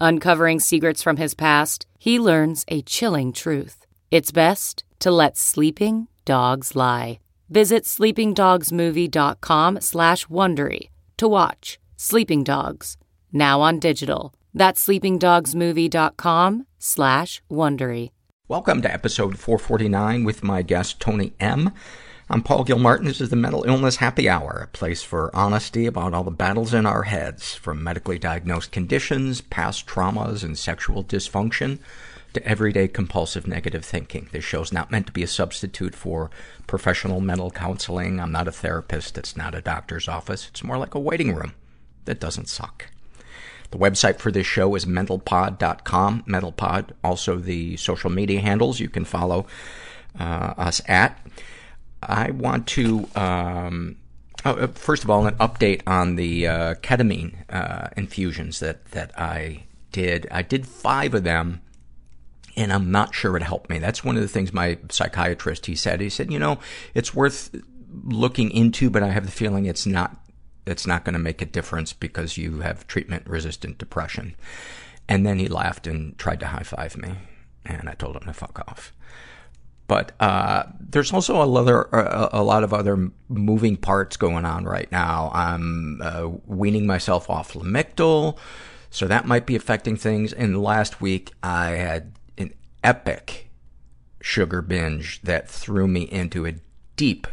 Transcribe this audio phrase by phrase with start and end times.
[0.00, 3.84] Uncovering secrets from his past, he learns a chilling truth.
[4.10, 7.18] It's best to let sleeping dogs lie.
[7.50, 12.96] Visit sleepingdogsmovie.com slash Wondery to watch Sleeping Dogs,
[13.32, 14.34] now on digital.
[14.54, 18.10] That's sleepingdogsmovie.com slash Wondery.
[18.46, 21.72] Welcome to episode 449 with my guest, Tony M.
[22.30, 23.06] I'm Paul Gilmartin.
[23.06, 26.74] This is the Mental Illness Happy Hour, a place for honesty about all the battles
[26.74, 31.78] in our heads, from medically diagnosed conditions, past traumas, and sexual dysfunction,
[32.34, 34.28] to everyday compulsive negative thinking.
[34.30, 36.28] This show's not meant to be a substitute for
[36.66, 38.20] professional mental counseling.
[38.20, 39.16] I'm not a therapist.
[39.16, 40.48] It's not a doctor's office.
[40.48, 41.54] It's more like a waiting room
[42.04, 42.90] that doesn't suck.
[43.70, 46.24] The website for this show is mentalpod.com.
[46.24, 49.46] Mentalpod, also the social media handles you can follow
[50.20, 51.18] uh, us at.
[52.02, 53.96] I want to, um,
[54.44, 59.18] oh, uh, first of all, an update on the uh, ketamine uh, infusions that, that
[59.18, 60.26] I did.
[60.30, 61.60] I did five of them,
[62.56, 63.78] and I'm not sure it helped me.
[63.78, 66.00] That's one of the things my psychiatrist, he said.
[66.00, 66.58] He said, you know,
[66.94, 67.54] it's worth
[68.04, 70.16] looking into, but I have the feeling it's not,
[70.66, 74.36] it's not going to make a difference because you have treatment-resistant depression.
[75.08, 77.14] And then he laughed and tried to high-five me,
[77.64, 78.92] and I told him to fuck off.
[79.88, 84.90] But uh, there's also a, a, a, lot of other moving parts going on right
[84.92, 85.30] now.
[85.32, 88.36] I'm uh, weaning myself off Lamictal,
[88.90, 90.34] so that might be affecting things.
[90.34, 92.52] And last week, I had an
[92.84, 93.48] epic
[94.20, 96.54] sugar binge that threw me into a
[96.96, 97.26] deep,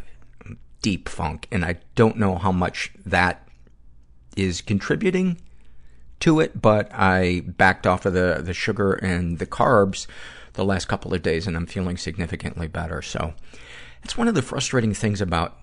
[0.80, 1.46] deep funk.
[1.52, 3.46] And I don't know how much that
[4.34, 5.42] is contributing
[6.26, 10.08] to it, but I backed off of the, the sugar and the carbs
[10.54, 13.00] the last couple of days and I'm feeling significantly better.
[13.00, 13.34] So
[14.02, 15.56] it's one of the frustrating things about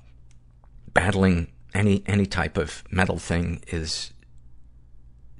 [0.93, 4.13] battling any, any type of mental thing is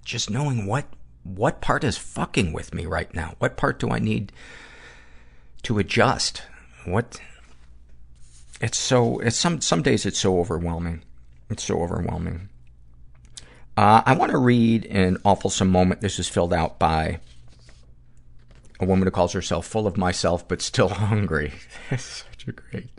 [0.04, 0.88] just knowing what,
[1.24, 3.36] what part is fucking with me right now?
[3.40, 4.34] What part do I need
[5.62, 6.44] to adjust?
[6.84, 7.22] What,
[8.60, 11.02] it's so, it's some, some days it's so overwhelming.
[11.50, 12.50] It's so overwhelming.
[13.76, 16.02] Uh, I want to read an awfulsome moment.
[16.02, 17.20] This is filled out by
[18.80, 21.54] a woman who calls herself full of myself but still hungry.
[21.98, 22.90] such a great,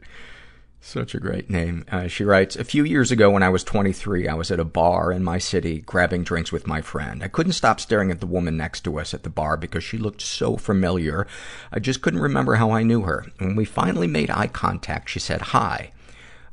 [0.80, 1.84] such a great name.
[1.92, 4.64] Uh, she writes, A few years ago when I was 23, I was at a
[4.64, 7.22] bar in my city grabbing drinks with my friend.
[7.22, 9.96] I couldn't stop staring at the woman next to us at the bar because she
[9.96, 11.28] looked so familiar.
[11.70, 13.26] I just couldn't remember how I knew her.
[13.38, 15.92] When we finally made eye contact, she said hi.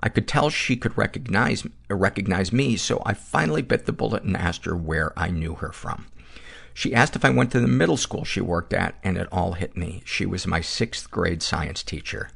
[0.04, 4.36] I could tell she could recognize, recognize me, so I finally bit the bullet and
[4.36, 6.08] asked her where I knew her from.
[6.74, 9.54] She asked if I went to the middle school she worked at, and it all
[9.54, 10.02] hit me.
[10.06, 12.30] She was my sixth grade science teacher.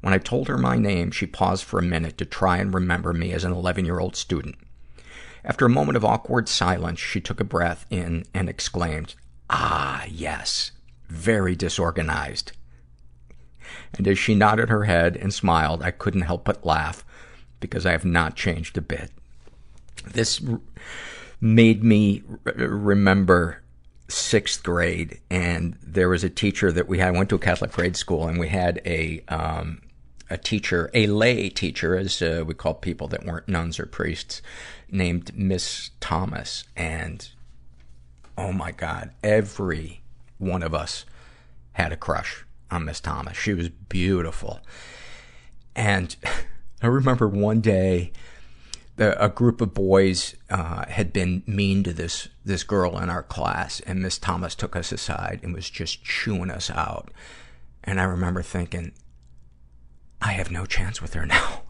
[0.00, 3.12] When I told her my name, she paused for a minute to try and remember
[3.12, 4.56] me as an 11 year old student.
[5.44, 9.14] After a moment of awkward silence, she took a breath in and exclaimed,
[9.50, 10.72] Ah, yes,
[11.08, 12.52] very disorganized.
[13.96, 17.04] And as she nodded her head and smiled, I couldn't help but laugh
[17.60, 19.10] because I have not changed a bit.
[20.06, 20.42] This
[21.40, 23.62] made me remember
[24.08, 27.72] sixth grade and there was a teacher that we had, I went to a Catholic
[27.72, 29.80] grade school and we had a, um,
[30.30, 34.42] a teacher, a lay teacher, as uh, we call people that weren't nuns or priests,
[34.90, 36.64] named Miss Thomas.
[36.76, 37.28] And
[38.36, 40.02] oh my God, every
[40.38, 41.04] one of us
[41.72, 42.44] had a crush
[42.74, 43.36] on Miss Thomas.
[43.36, 44.60] She was beautiful.
[45.74, 46.14] And
[46.82, 48.12] I remember one day,
[48.96, 53.22] the, a group of boys uh, had been mean to this this girl in our
[53.22, 57.10] class, and Miss Thomas took us aside and was just chewing us out.
[57.82, 58.92] And I remember thinking,
[60.20, 61.62] I have no chance with her now.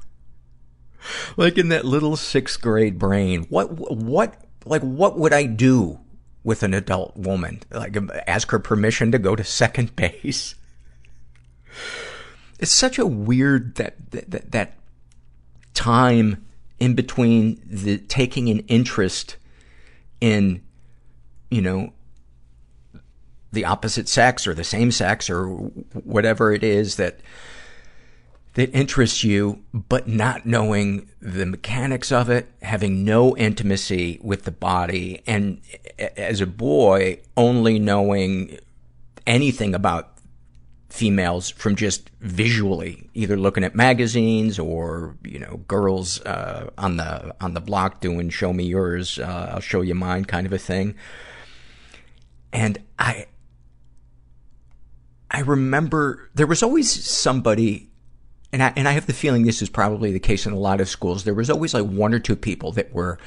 [1.37, 6.01] like in that little sixth grade brain, what what like what would I do
[6.43, 7.63] with an adult woman?
[7.71, 7.97] Like
[8.27, 10.55] ask her permission to go to second base?
[12.59, 14.75] It's such a weird that that that
[15.75, 16.45] time
[16.79, 19.37] in between the taking an interest
[20.21, 20.63] in,
[21.51, 21.93] you know,
[23.53, 27.21] the opposite sex or the same sex or whatever it is that
[28.55, 34.53] that interests you, but not knowing the mechanics of it, having no intimacy with the
[34.53, 35.61] body, and
[36.17, 38.59] as a boy, only knowing
[39.27, 40.14] anything about
[40.95, 47.35] females from just visually, either looking at magazines or, you know, girls, uh, on the,
[47.41, 50.59] on the block doing show me yours, uh, I'll show you mine kind of a
[50.59, 50.95] thing.
[52.53, 53.27] And I,
[55.29, 57.91] I remember there was always somebody,
[58.53, 60.81] and I, and I have the feeling this is probably the case in a lot
[60.81, 61.25] of schools.
[61.25, 63.19] There was always like one or two people that were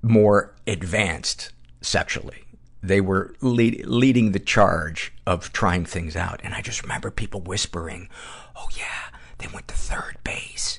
[0.00, 2.45] more advanced sexually
[2.82, 6.40] they were lead, leading the charge of trying things out.
[6.42, 8.08] And I just remember people whispering,
[8.54, 10.78] Oh yeah, they went to third base.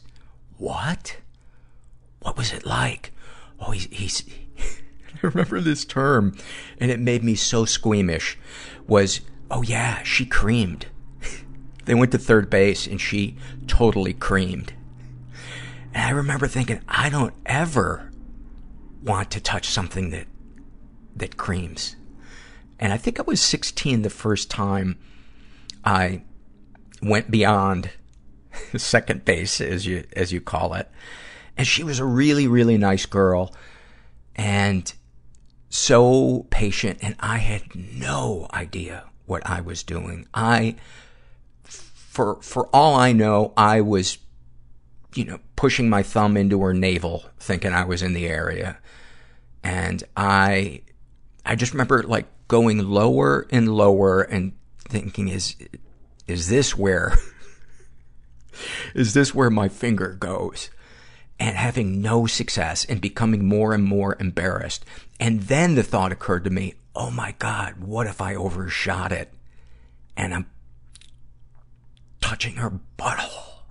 [0.58, 1.18] What?
[2.22, 3.12] What was it like?
[3.60, 4.24] Oh, he's, he's,
[4.60, 6.38] I remember this term
[6.80, 8.38] and it made me so squeamish
[8.88, 9.22] was,
[9.52, 10.88] oh yeah, she creamed.
[11.86, 14.74] they went to third base and she totally creamed.
[15.94, 18.12] And I remember thinking, I don't ever
[19.04, 20.28] want to touch something that
[21.20, 21.96] that creams.
[22.80, 24.98] And I think I was 16 the first time
[25.84, 26.22] I
[27.02, 27.92] went beyond
[28.78, 30.90] second base, as you, as you call it.
[31.58, 33.54] And she was a really, really nice girl
[34.36, 34.92] and
[35.70, 37.00] so patient.
[37.02, 40.28] And I had no idea what I was doing.
[40.34, 40.76] I,
[41.64, 44.20] for, for all I know, I was,
[45.16, 48.78] you know, pushing my thumb into her navel, thinking I was in the area.
[49.64, 50.82] And I
[51.48, 55.56] I just remember like going lower and lower and thinking, is,
[56.28, 57.18] is this where,
[58.94, 60.70] is this where my finger goes?
[61.40, 64.84] And having no success and becoming more and more embarrassed.
[65.20, 69.34] And then the thought occurred to me, oh my God, what if I overshot it?
[70.18, 70.50] And I'm
[72.20, 73.62] touching her butthole.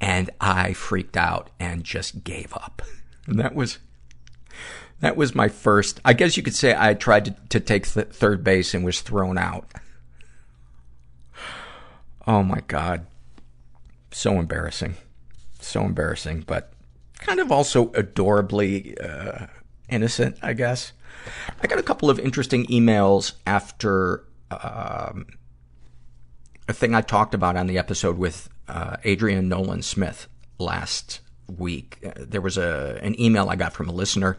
[0.00, 2.82] And I freaked out and just gave up.
[3.26, 3.76] And that was,
[5.00, 8.08] that was my first, I guess you could say I tried to, to take th-
[8.08, 9.70] third base and was thrown out.
[12.26, 13.06] Oh my God.
[14.10, 14.96] So embarrassing.
[15.60, 16.72] So embarrassing, but
[17.18, 19.46] kind of also adorably, uh,
[19.88, 20.92] innocent, I guess.
[21.62, 25.26] I got a couple of interesting emails after, um,
[26.68, 30.28] a thing I talked about on the episode with, uh, Adrienne Nolan Smith
[30.58, 31.20] last
[31.56, 31.98] week.
[32.04, 34.36] Uh, there was a, an email I got from a listener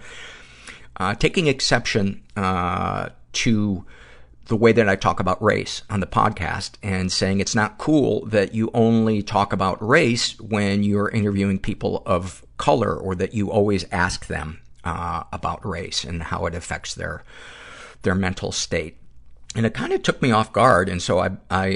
[1.17, 3.85] taking exception uh, to
[4.49, 8.25] the way that I talk about race on the podcast and saying it's not cool
[8.25, 13.51] that you only talk about race when you're interviewing people of color or that you
[13.51, 17.23] always ask them uh, about race and how it affects their
[18.01, 18.97] their mental state.
[19.55, 21.67] And it kind of took me off guard, and so I, I,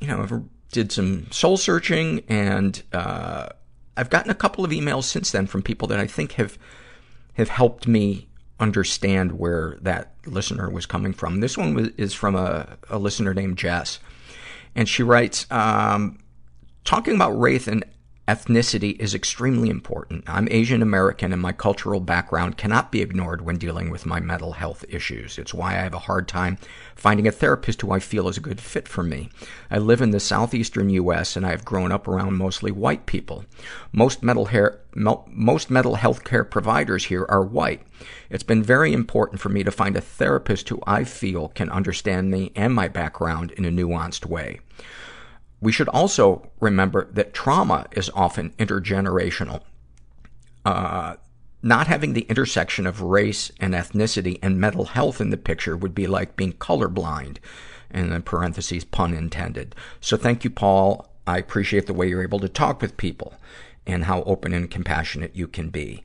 [0.00, 3.48] you know, did some soul searching, and uh,
[3.96, 6.58] I've gotten a couple of emails since then from people that I think have
[7.34, 8.27] have helped me
[8.60, 11.40] understand where that listener was coming from.
[11.40, 13.98] This one was, is from a, a listener named Jess.
[14.74, 16.18] And she writes, um,
[16.84, 17.84] talking about Wraith and
[18.28, 20.22] ethnicity is extremely important.
[20.28, 24.52] I'm Asian American and my cultural background cannot be ignored when dealing with my mental
[24.52, 25.38] health issues.
[25.38, 26.58] It's why I have a hard time
[26.94, 29.30] finding a therapist who I feel is a good fit for me.
[29.70, 31.36] I live in the southeastern U.S.
[31.36, 33.46] and I have grown up around mostly white people.
[33.92, 37.80] Most mental, hair, most mental health care providers here are white.
[38.28, 42.30] It's been very important for me to find a therapist who I feel can understand
[42.30, 44.60] me and my background in a nuanced way.
[45.60, 49.62] We should also remember that trauma is often intergenerational.
[50.64, 51.16] Uh,
[51.62, 55.94] not having the intersection of race and ethnicity and mental health in the picture would
[55.94, 57.38] be like being colorblind.
[57.90, 59.74] And in parentheses, pun intended.
[60.00, 61.08] So thank you, Paul.
[61.26, 63.34] I appreciate the way you're able to talk with people
[63.86, 66.04] and how open and compassionate you can be.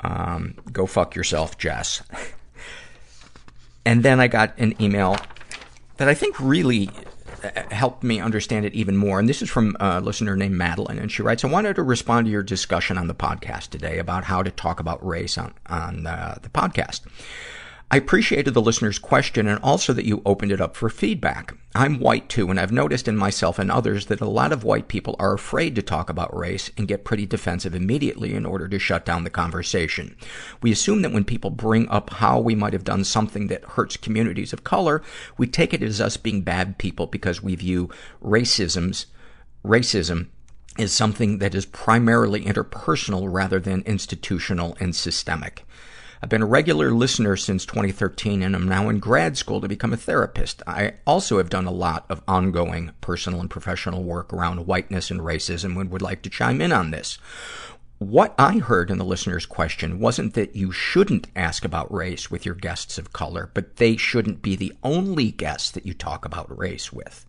[0.00, 2.02] Um, go fuck yourself, Jess.
[3.84, 5.16] and then I got an email
[5.96, 6.90] that I think really
[7.70, 9.18] helped me understand it even more.
[9.18, 10.98] And this is from a listener named Madeline.
[10.98, 14.24] And she writes, I wanted to respond to your discussion on the podcast today about
[14.24, 17.00] how to talk about race on, on uh, the podcast.
[17.88, 21.54] I appreciated the listener's question and also that you opened it up for feedback.
[21.72, 24.88] I'm white too, and I've noticed in myself and others that a lot of white
[24.88, 28.80] people are afraid to talk about race and get pretty defensive immediately in order to
[28.80, 30.16] shut down the conversation.
[30.62, 33.96] We assume that when people bring up how we might have done something that hurts
[33.96, 35.00] communities of color,
[35.38, 37.88] we take it as us being bad people because we view
[38.20, 39.06] racism's,
[39.64, 40.26] racism
[40.76, 45.64] is something that is primarily interpersonal rather than institutional and systemic.
[46.22, 49.92] I've been a regular listener since 2013 and I'm now in grad school to become
[49.92, 50.62] a therapist.
[50.66, 55.20] I also have done a lot of ongoing personal and professional work around whiteness and
[55.20, 57.18] racism and would like to chime in on this.
[57.98, 62.46] What I heard in the listener's question wasn't that you shouldn't ask about race with
[62.46, 66.58] your guests of color, but they shouldn't be the only guests that you talk about
[66.58, 67.26] race with.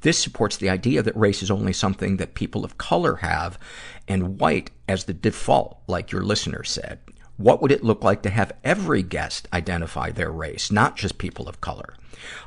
[0.00, 3.58] This supports the idea that race is only something that people of color have
[4.08, 6.98] and white as the default, like your listener said.
[7.42, 11.48] What would it look like to have every guest identify their race, not just people
[11.48, 11.96] of color?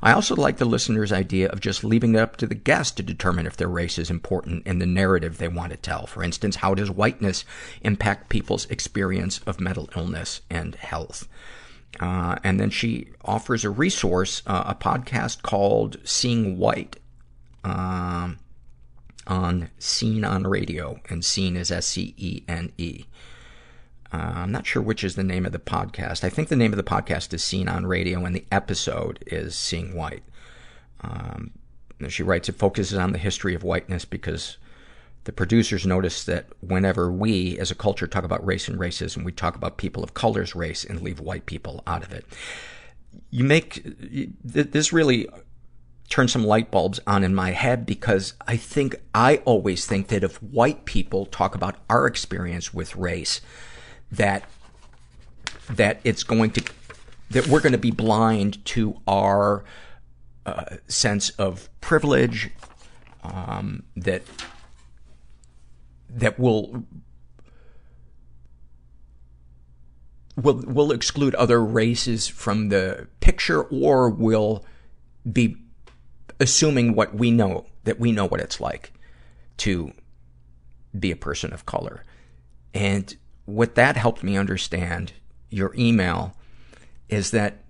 [0.01, 3.03] I also like the listener's idea of just leaving it up to the guest to
[3.03, 6.07] determine if their race is important in the narrative they want to tell.
[6.07, 7.43] For instance, how does whiteness
[7.81, 11.27] impact people's experience of mental illness and health?
[11.99, 16.97] Uh, and then she offers a resource, uh, a podcast called Seeing White,
[17.65, 18.39] um,
[19.27, 22.99] on Scene on Radio, and Scene is S-C-E-N-E.
[23.01, 23.05] Uh,
[24.11, 26.23] I'm not sure which is the name of the podcast.
[26.23, 29.55] I think the name of the podcast is Scene on Radio, and the episode is
[29.55, 30.23] Seeing White.
[31.01, 31.51] Um,
[32.09, 34.57] she writes, it focuses on the history of whiteness because
[35.25, 39.31] the producers notice that whenever we, as a culture, talk about race and racism, we
[39.31, 42.25] talk about people of color's race and leave white people out of it.
[43.31, 43.81] You make,
[44.43, 45.27] this really
[46.09, 50.23] turns some light bulbs on in my head because I think, I always think that
[50.23, 53.41] if white people talk about our experience with race,
[54.15, 54.49] that
[55.69, 56.63] that it's going to
[57.31, 59.63] that we're going to be blind to our
[60.45, 62.51] uh, sense of privilege
[63.23, 64.21] um, that
[66.09, 66.83] that will
[70.35, 74.65] will will exclude other races from the picture or will
[75.31, 75.57] be
[76.39, 78.93] assuming what we know that we know what it's like
[79.57, 79.91] to
[80.97, 82.03] be a person of color.
[82.73, 85.13] And what that helped me understand,
[85.49, 86.35] your email,
[87.09, 87.63] is that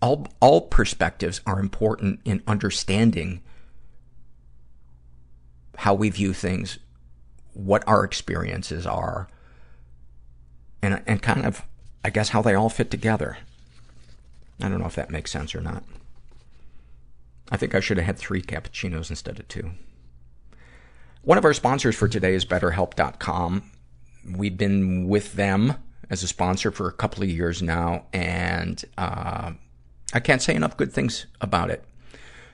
[0.00, 3.40] all, all perspectives are important in understanding
[5.78, 6.78] how we view things,
[7.54, 9.28] what our experiences are,
[10.82, 11.62] and, and kind of,
[12.04, 13.38] I guess, how they all fit together.
[14.60, 15.84] I don't know if that makes sense or not.
[17.50, 19.72] I think I should have had three cappuccinos instead of two.
[21.24, 23.62] One of our sponsors for today is BetterHelp.com.
[24.34, 25.74] We've been with them
[26.10, 29.52] as a sponsor for a couple of years now, and uh,
[30.12, 31.84] I can't say enough good things about it.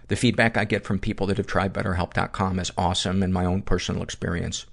[0.09, 3.63] The feedback I get from people that have tried BetterHelp.com is awesome, and my own
[3.63, 4.67] personal experience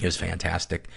[0.00, 0.88] is fantastic.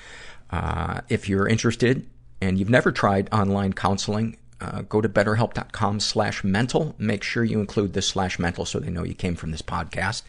[0.49, 2.07] Uh, if you're interested
[2.41, 6.95] and you've never tried online counseling, uh, go to betterhelp.com slash mental.
[6.97, 10.21] Make sure you include this slash mental so they know you came from this podcast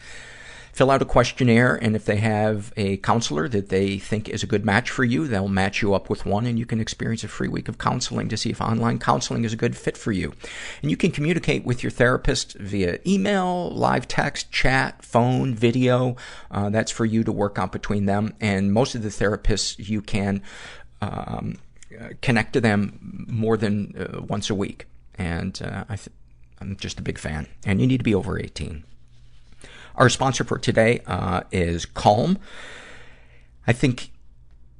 [0.75, 4.47] fill out a questionnaire, and if they have a counselor that they think is a
[4.47, 7.29] good match for you, they'll match you up with one, and you can experience a
[7.29, 10.33] free week of counseling to see if online counseling is a good fit for you.
[10.81, 16.17] And you can communicate with your therapist via email, live text, chat, phone, video.
[16.51, 18.35] Uh, that's for you to work out between them.
[18.41, 20.41] And most of the therapists, you can
[21.01, 21.57] um,
[22.21, 24.87] connect to them more than uh, once a week.
[25.17, 26.09] And uh, I th-
[26.59, 27.47] I'm just a big fan.
[27.65, 28.83] And you need to be over 18.
[29.95, 32.37] Our sponsor for today, uh, is Calm.
[33.67, 34.11] I think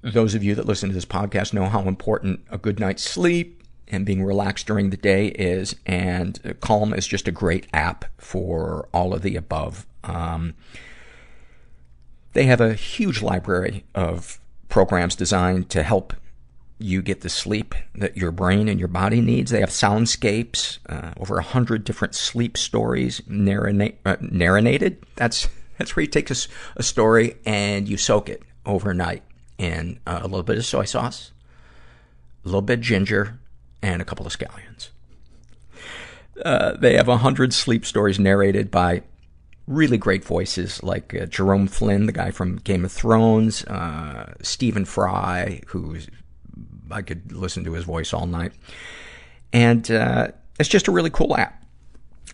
[0.01, 3.63] those of you that listen to this podcast know how important a good night's sleep
[3.87, 8.87] and being relaxed during the day is, and Calm is just a great app for
[8.93, 9.85] all of the above.
[10.03, 10.53] Um,
[12.33, 16.13] they have a huge library of programs designed to help
[16.77, 19.51] you get the sleep that your brain and your body needs.
[19.51, 25.05] They have soundscapes, uh, over a hundred different sleep stories uh, narrated.
[25.15, 26.35] That's, that's where you take a,
[26.75, 29.23] a, story and you soak it overnight
[29.57, 31.31] in uh, a little bit of soy sauce,
[32.43, 33.39] a little bit of ginger,
[33.81, 34.89] and a couple of scallions.
[36.43, 39.01] Uh, they have a hundred sleep stories narrated by
[39.67, 44.83] really great voices like uh, Jerome Flynn, the guy from Game of Thrones, uh, Stephen
[44.83, 46.07] Fry, who's
[46.91, 48.53] I could listen to his voice all night.
[49.53, 51.65] And, uh, it's just a really cool app.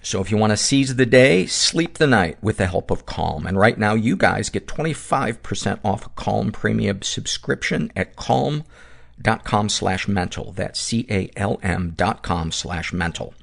[0.04, 3.06] So if you want to seize the day, sleep the night with the help of
[3.06, 3.46] Calm.
[3.46, 10.08] And right now you guys get 25% off a Calm premium subscription at calm.com slash
[10.08, 10.54] mental.
[10.54, 13.36] That's C-A-L-M dot com slash mental.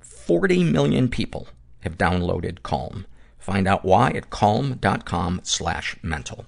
[0.00, 1.48] 40 million people
[1.80, 3.06] have downloaded Calm.
[3.38, 6.46] Find out why at calm.com slash mental.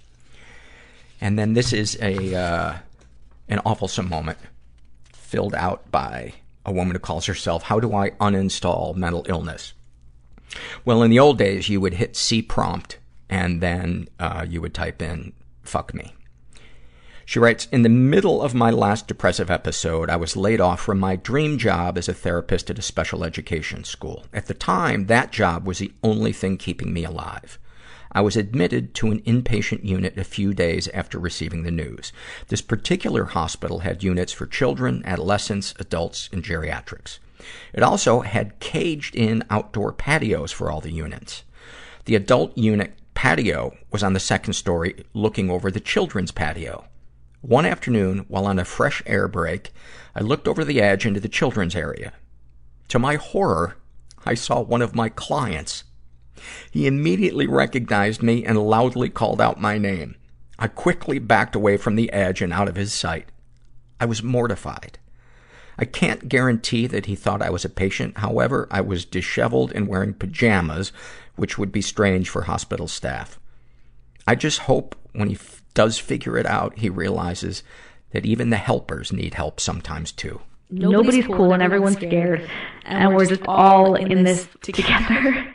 [1.20, 2.78] And then this is a, uh,
[3.48, 4.38] an awfulsome moment
[5.12, 9.72] filled out by a woman who calls herself, How Do I Uninstall Mental Illness?
[10.84, 14.74] Well, in the old days, you would hit C prompt and then uh, you would
[14.74, 16.14] type in, fuck me.
[17.24, 20.98] She writes, In the middle of my last depressive episode, I was laid off from
[20.98, 24.24] my dream job as a therapist at a special education school.
[24.32, 27.58] At the time, that job was the only thing keeping me alive.
[28.12, 32.12] I was admitted to an inpatient unit a few days after receiving the news.
[32.48, 37.18] This particular hospital had units for children, adolescents, adults, and geriatrics.
[37.72, 41.44] It also had caged-in outdoor patios for all the units.
[42.06, 46.84] The adult unit patio was on the second story, looking over the children's patio.
[47.40, 49.70] One afternoon, while on a fresh air break,
[50.14, 52.12] I looked over the edge into the children's area.
[52.88, 53.76] To my horror,
[54.24, 55.84] I saw one of my clients.
[56.70, 60.16] He immediately recognized me and loudly called out my name.
[60.58, 63.28] I quickly backed away from the edge and out of his sight.
[64.00, 64.98] I was mortified.
[65.78, 68.18] I can't guarantee that he thought I was a patient.
[68.18, 70.90] However, I was disheveled and wearing pajamas,
[71.36, 73.38] which would be strange for hospital staff.
[74.26, 77.62] I just hope when he f- does figure it out, he realizes
[78.10, 80.40] that even the helpers need help sometimes too.
[80.70, 82.48] Nobody's, cool and everyone's scared.
[82.84, 85.54] And, we're just all in this together.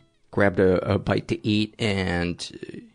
[0.31, 2.89] grabbed a, a, bite to eat, and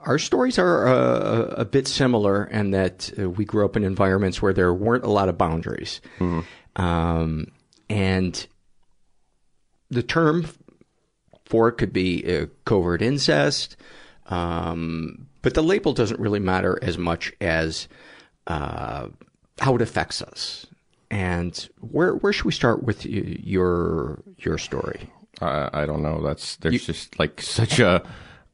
[0.00, 4.40] our stories are uh, a bit similar in that uh, we grew up in environments
[4.40, 6.00] where there weren't a lot of boundaries.
[6.18, 6.82] Mm-hmm.
[6.82, 7.46] Um,
[7.88, 8.46] and
[9.90, 10.46] the term
[11.44, 13.76] for it could be uh, covert incest,
[14.26, 17.88] um, but the label doesn't really matter as much as
[18.46, 19.08] uh,
[19.60, 20.66] how it affects us.
[21.10, 25.10] And where where should we start with your your story?
[25.40, 26.22] Uh, I don't know.
[26.22, 28.02] That's there's you, just like such a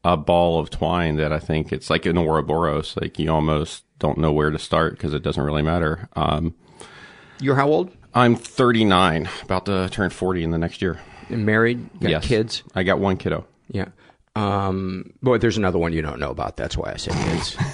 [0.03, 2.97] a ball of twine that I think it's like an Ouroboros.
[2.99, 6.09] Like you almost don't know where to start because it doesn't really matter.
[6.15, 6.55] Um,
[7.39, 7.91] You're how old?
[8.13, 10.99] I'm 39, about to turn 40 in the next year.
[11.29, 11.89] And married?
[12.01, 12.27] Got yes.
[12.27, 12.63] kids?
[12.75, 13.45] I got one kiddo.
[13.69, 13.89] Yeah.
[14.35, 16.57] Um, boy, there's another one you don't know about.
[16.57, 17.57] That's why I said kids.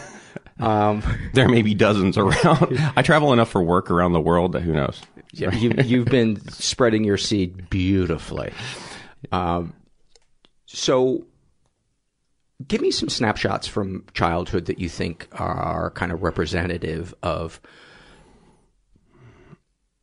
[0.59, 2.79] Um, there may be dozens around.
[2.95, 5.01] I travel enough for work around the world that who knows.
[5.31, 8.51] Yeah, you, you've been spreading your seed beautifully.
[9.31, 9.73] Um,
[10.65, 11.25] so,
[12.67, 17.61] give me some snapshots from childhood that you think are kind of representative of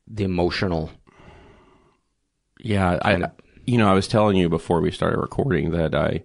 [0.07, 0.90] the emotional.
[2.61, 3.31] Yeah, I,
[3.66, 6.22] you know, I was telling you before we started recording that I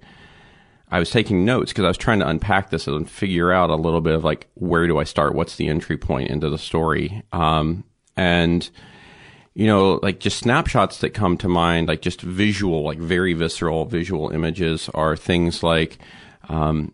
[0.91, 3.75] I was taking notes because I was trying to unpack this and figure out a
[3.75, 5.35] little bit of like where do I start?
[5.35, 7.23] What's the entry point into the story?
[7.31, 7.83] Um,
[8.15, 8.69] and
[9.59, 13.83] you know, like just snapshots that come to mind, like just visual, like very visceral
[13.83, 15.97] visual images, are things like.
[16.47, 16.93] Um,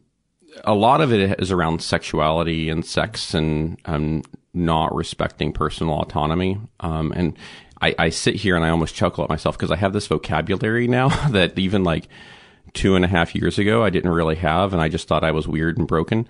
[0.63, 4.23] a lot of it is around sexuality and sex and um,
[4.55, 6.59] not respecting personal autonomy.
[6.79, 7.37] Um, and
[7.81, 10.87] I, I, sit here and I almost chuckle at myself because I have this vocabulary
[10.87, 12.07] now that even like
[12.73, 15.31] two and a half years ago I didn't really have, and I just thought I
[15.31, 16.27] was weird and broken.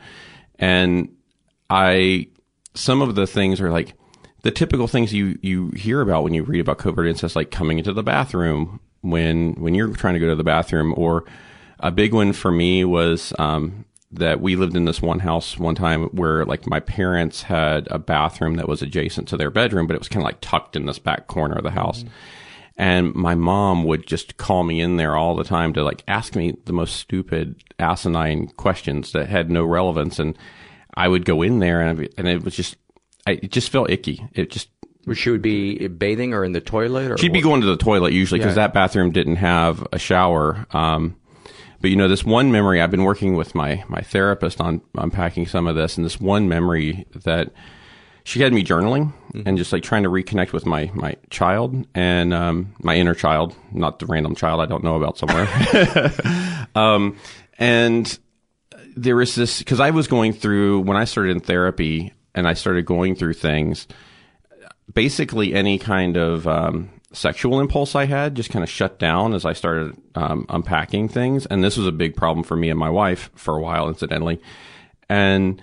[0.60, 1.16] And
[1.70, 2.28] I,
[2.74, 3.94] some of the things are like
[4.46, 7.80] the typical things you you hear about when you read about covert incest, like coming
[7.80, 11.26] into the bathroom when when you're trying to go to the bathroom, or
[11.80, 15.74] a big one for me was um, that we lived in this one house one
[15.74, 19.96] time where like my parents had a bathroom that was adjacent to their bedroom, but
[19.96, 22.04] it was kind of like tucked in this back corner of the house.
[22.04, 22.14] Mm-hmm.
[22.78, 26.36] And my mom would just call me in there all the time to like ask
[26.36, 30.20] me the most stupid, asinine questions that had no relevance.
[30.20, 30.38] And
[30.94, 32.76] I would go in there and, and it was just,
[33.28, 34.26] I, it just felt icky.
[34.34, 34.70] It just,
[35.14, 37.44] she would be bathing or in the toilet or she'd be what?
[37.50, 38.68] going to the toilet usually because Yeah.
[38.68, 40.66] that bathroom didn't have a shower.
[40.72, 41.16] Um,
[41.82, 45.46] but you know, this one memory, I've been working with my, my therapist on unpacking
[45.48, 47.52] some of this and this one memory that
[48.24, 49.14] she had me journaling
[49.46, 53.56] and just like trying to reconnect with my, my child and, um, my inner child,
[53.72, 55.48] not the random child I don't know about somewhere.
[56.76, 57.18] um,
[57.60, 58.18] and
[58.96, 62.54] there was this, cause I was going through, when I started in therapy and I
[62.54, 63.88] started going through things,
[64.94, 69.46] basically any kind of um, sexual impulse I had just kind of shut down as
[69.46, 71.46] I started um, unpacking things.
[71.46, 74.42] And this was a big problem for me and my wife for a while, incidentally.
[75.10, 75.62] And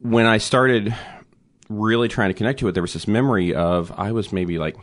[0.00, 0.94] when I started
[1.68, 4.76] really trying to connect to it, there was this memory of I was maybe like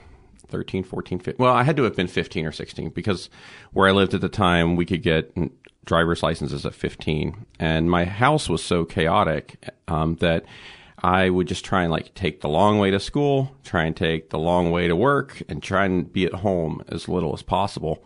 [0.48, 1.44] 13, 14, 15.
[1.44, 3.30] Well, I had to have been 15 or 16 because
[3.74, 5.36] where I lived at the time, we could get
[5.84, 7.46] driver's licenses at 15.
[7.60, 10.46] And my house was so chaotic um, that
[11.02, 14.30] I would just try and like take the long way to school, try and take
[14.32, 18.04] the long way to work, and try and be at home as little as possible.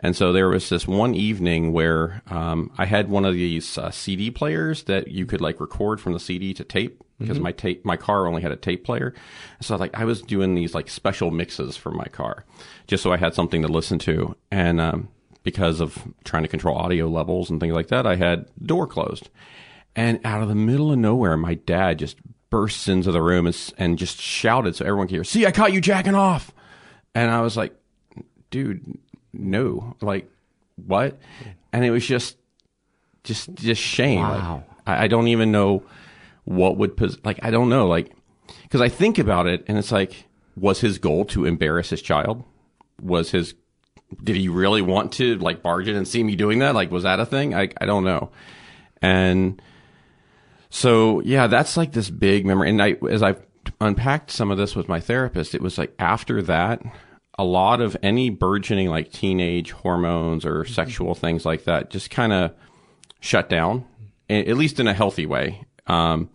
[0.00, 3.90] And so there was this one evening where um, I had one of these uh,
[3.90, 7.42] CD players that you could like record from the CD to tape because Mhm.
[7.42, 9.14] my tape my car only had a tape player.
[9.62, 12.44] So like I was doing these like special mixes for my car
[12.88, 14.36] just so I had something to listen to.
[14.50, 15.08] And um,
[15.44, 19.30] because of trying to control audio levels and things like that, I had door closed.
[19.96, 22.18] And out of the middle of nowhere, my dad just
[22.50, 25.72] bursts into the room and, and just shouted so everyone could hear, See, I caught
[25.72, 26.52] you jacking off.
[27.14, 27.74] And I was like,
[28.50, 28.98] dude,
[29.32, 29.96] no.
[30.02, 30.30] Like,
[30.76, 31.18] what?
[31.72, 32.36] And it was just,
[33.24, 34.20] just, just shame.
[34.20, 35.82] Like, I, I don't even know
[36.44, 37.88] what would, pos- like, I don't know.
[37.88, 38.12] Like,
[38.70, 42.44] cause I think about it and it's like, was his goal to embarrass his child?
[43.00, 43.54] Was his,
[44.22, 46.74] did he really want to like barge in and see me doing that?
[46.74, 47.54] Like, was that a thing?
[47.54, 48.30] I, I don't know.
[49.02, 49.60] And
[50.70, 52.70] so, yeah, that's like this big memory.
[52.70, 53.36] And I, as I
[53.80, 56.82] unpacked some of this with my therapist, it was like after that,
[57.38, 62.32] a lot of any burgeoning like teenage hormones or sexual things like that just kind
[62.32, 62.52] of
[63.20, 63.84] shut down,
[64.30, 65.64] at least in a healthy way.
[65.86, 66.30] Um,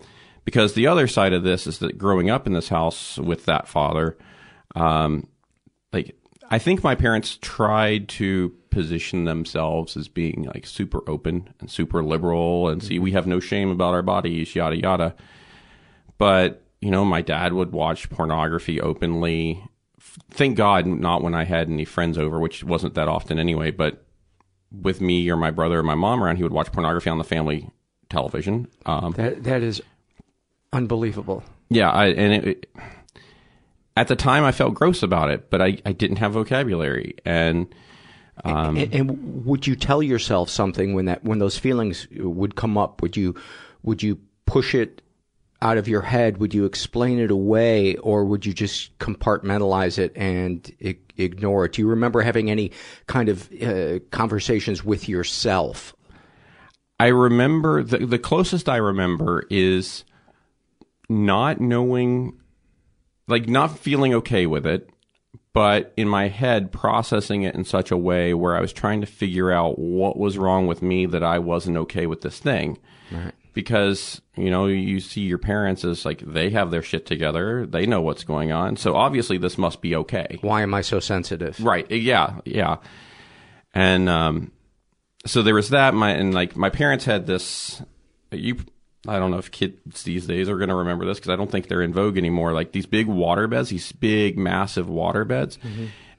[0.46, 3.68] because the other side of this is that growing up in this house with that
[3.68, 4.18] father,
[4.76, 5.28] um,
[5.92, 6.16] like
[6.50, 12.04] I think my parents tried to position themselves as being like super open and super
[12.04, 15.16] liberal and see we have no shame about our bodies, yada yada.
[16.18, 19.64] But you know, my dad would watch pornography openly.
[20.32, 23.70] Thank God, not when I had any friends over, which wasn't that often anyway.
[23.72, 24.04] But
[24.72, 27.24] with me or my brother or my mom around, he would watch pornography on the
[27.24, 27.70] family
[28.10, 28.68] television.
[28.88, 29.82] Um, That that is
[30.74, 31.44] unbelievable.
[31.70, 32.70] yeah, I, and it, it-
[33.98, 37.68] at the time I felt gross about it, but I, I didn't have vocabulary, and
[38.44, 42.78] um, and, and would you tell yourself something when that when those feelings would come
[42.78, 43.02] up?
[43.02, 43.36] Would you
[43.84, 45.02] would you push it
[45.62, 46.38] out of your head?
[46.38, 51.74] Would you explain it away, or would you just compartmentalize it and I- ignore it?
[51.74, 52.72] Do you remember having any
[53.06, 55.96] kind of uh, conversations with yourself?
[57.00, 60.04] I remember the the closest I remember is
[61.10, 62.40] not knowing,
[63.28, 64.91] like not feeling okay with it,
[65.54, 69.08] but in my head processing it in such a way where I was trying to
[69.08, 72.78] figure out what was wrong with me that I wasn't okay with this thing.
[73.12, 73.34] Right.
[73.54, 77.86] Because, you know, you see your parents as like they have their shit together, they
[77.86, 78.78] know what's going on.
[78.78, 80.38] So obviously this must be okay.
[80.40, 81.60] Why am I so sensitive?
[81.60, 81.90] Right.
[81.92, 82.40] Yeah.
[82.46, 82.78] Yeah.
[83.74, 84.52] And um,
[85.26, 85.94] so there was that.
[85.94, 87.82] My and like my parents had this.
[88.32, 88.58] You,
[89.08, 91.50] I don't know if kids these days are going to remember this because I don't
[91.50, 92.54] think they're in vogue anymore.
[92.54, 95.58] Like these big water beds, these big massive water beds.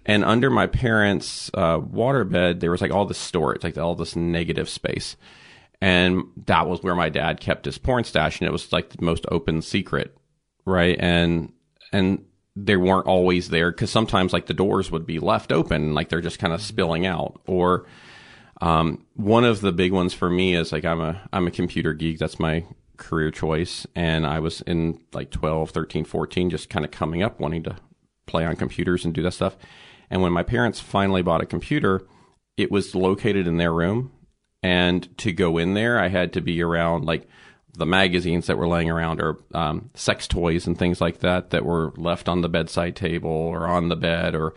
[0.04, 3.94] And under my parents' uh, water bed, there was like all this storage, like all
[3.94, 5.16] this negative space.
[5.80, 9.04] And that was where my dad kept his porn stash, and it was like the
[9.04, 10.16] most open secret,
[10.64, 10.96] right?
[10.98, 11.52] And
[11.92, 16.08] and they weren't always there because sometimes like the doors would be left open, like
[16.08, 17.40] they're just kind of spilling out.
[17.46, 17.86] Or
[18.62, 21.92] um, one of the big ones for me is like I'm a I'm a computer
[21.92, 22.18] geek.
[22.18, 22.64] That's my
[22.96, 27.40] career choice, and I was in like 12, 13, 14, just kind of coming up
[27.40, 27.74] wanting to
[28.26, 29.56] play on computers and do that stuff.
[30.10, 32.06] And when my parents finally bought a computer,
[32.56, 34.12] it was located in their room.
[34.62, 37.28] And to go in there, I had to be around like
[37.74, 41.64] the magazines that were laying around or um, sex toys and things like that that
[41.64, 44.36] were left on the bedside table or on the bed.
[44.36, 44.54] Or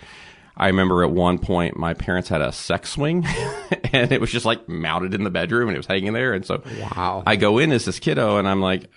[0.58, 3.26] I remember at one point my parents had a sex swing
[3.94, 6.34] and it was just like mounted in the bedroom and it was hanging there.
[6.34, 7.24] And so wow.
[7.26, 8.90] I go in as this kiddo and I'm like,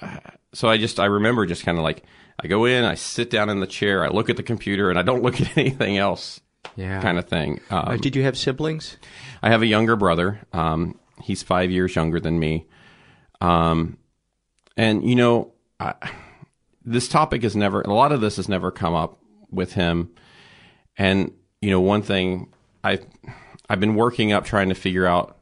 [0.55, 2.05] so I just, I remember just kind of like,
[2.39, 4.99] I go in, I sit down in the chair, I look at the computer and
[4.99, 6.41] I don't look at anything else
[6.77, 7.01] Yeah.
[7.03, 7.61] kind of thing.
[7.71, 8.97] Um, Uh, did you have siblings?
[9.43, 10.41] I have a younger brother.
[10.53, 12.67] Um, he's five years younger than me.
[13.41, 13.99] Um,
[14.77, 15.95] and you know, I,
[16.85, 19.19] this topic has never, a lot of this has never come up
[19.51, 20.11] with him.
[20.97, 22.53] And you know, one thing
[22.85, 23.01] I,
[23.69, 25.37] I've been working up trying to figure out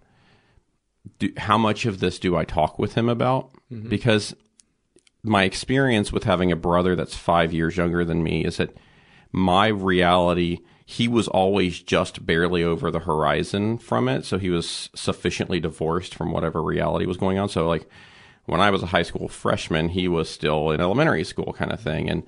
[1.19, 3.51] do, how much of this do I talk with him about?
[3.73, 3.89] Mhm.
[3.89, 4.35] Because
[5.23, 8.77] my experience with having a brother that's five years younger than me is that
[9.33, 14.25] my reality, he was always just barely over the horizon from it.
[14.25, 17.49] So he was sufficiently divorced from whatever reality was going on.
[17.49, 17.89] So, like,
[18.45, 21.81] when I was a high school freshman, he was still in elementary school kind of
[21.81, 22.09] thing.
[22.09, 22.23] And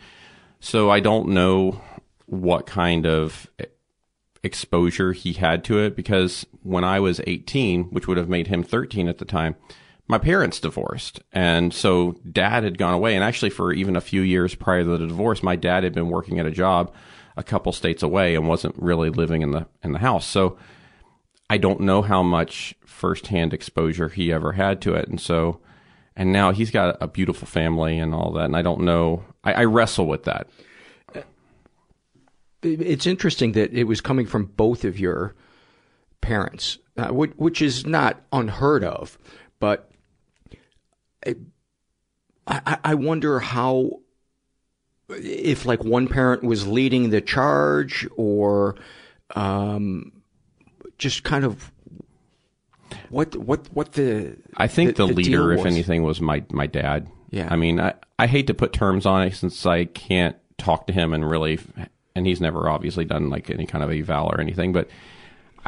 [0.59, 1.81] so I don't know
[2.27, 3.49] what kind of
[4.43, 8.63] exposure he had to it because when I was 18, which would have made him
[8.63, 9.57] 13 at the time,
[10.07, 11.21] my parents divorced.
[11.33, 13.15] And so dad had gone away.
[13.15, 16.09] And actually, for even a few years prior to the divorce, my dad had been
[16.09, 16.93] working at a job
[17.37, 20.27] a couple states away and wasn't really living in the, in the house.
[20.27, 20.59] So
[21.51, 25.09] I don't know how much firsthand exposure he ever had to it.
[25.09, 25.61] And so,
[26.17, 28.47] and now he's got a beautiful family and all that.
[28.47, 30.49] And I don't know, I, I wrestle with that.
[32.63, 35.35] It's interesting that it was coming from both of your
[36.21, 39.19] parents, uh, which, which is not unheard of,
[39.61, 39.91] but
[41.25, 41.39] it,
[42.47, 44.01] I, I wonder how
[45.09, 48.77] if like one parent was leading the charge or
[49.35, 50.13] um,
[50.99, 51.71] just kind of
[53.11, 57.09] what what what the I think the, the leader, if anything, was my my dad.
[57.31, 57.49] Yeah.
[57.51, 60.93] I mean, I I hate to put terms on it since I can't talk to
[60.93, 61.59] him and really,
[62.19, 64.89] and he's never obviously done like any kind of eval or anything, but.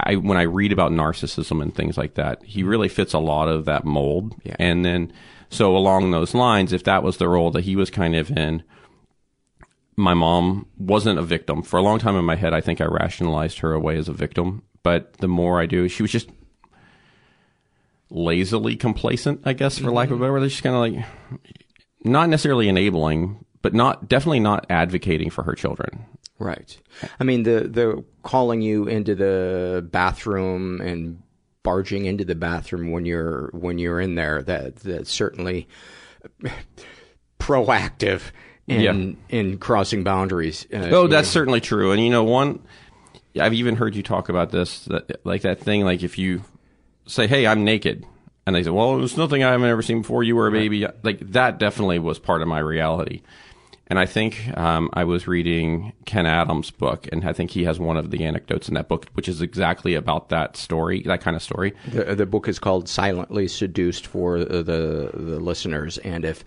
[0.03, 3.49] I, when I read about narcissism and things like that, he really fits a lot
[3.49, 4.35] of that mold.
[4.45, 4.57] Yeah.
[4.59, 5.13] And then,
[5.51, 8.63] so along those lines, if that was the role that he was kind of in,
[9.97, 11.63] my mom wasn't a victim.
[11.63, 14.15] For a long time in my head, I think I rationalized her away as a
[14.15, 14.63] victim.
[14.83, 16.31] But the more I do, she was just
[18.09, 20.23] lazily complacent, I guess, for lack of a mm-hmm.
[20.23, 20.51] better word.
[20.51, 21.05] She's kind of like
[22.05, 26.07] not necessarily enabling, but not definitely not advocating for her children.
[26.41, 26.77] Right.
[27.21, 31.23] I mean, the the calling you into the bathroom and
[31.63, 35.69] barging into the bathroom when you're when you're in there that that's certainly
[37.39, 38.23] proactive
[38.67, 40.67] in in crossing boundaries.
[40.73, 41.33] Uh, Oh, that's know.
[41.41, 41.93] certainly true.
[41.93, 42.61] And you know, one,
[43.39, 46.43] I've even heard you talk about this, that, like that thing, like if you
[47.07, 48.07] say, "Hey, I'm naked,"
[48.47, 50.23] and they say, "Well, there's nothing I haven't ever seen before.
[50.23, 53.23] You were a baby." Like that definitely was part of my reality.
[53.91, 57.81] And I think um, I was reading Ken Adams' book, and I think he has
[57.81, 61.35] one of the anecdotes in that book, which is exactly about that story, that kind
[61.35, 61.75] of story.
[61.89, 65.99] The, the book is called Silently Seduced for the, the listeners.
[65.99, 66.45] And if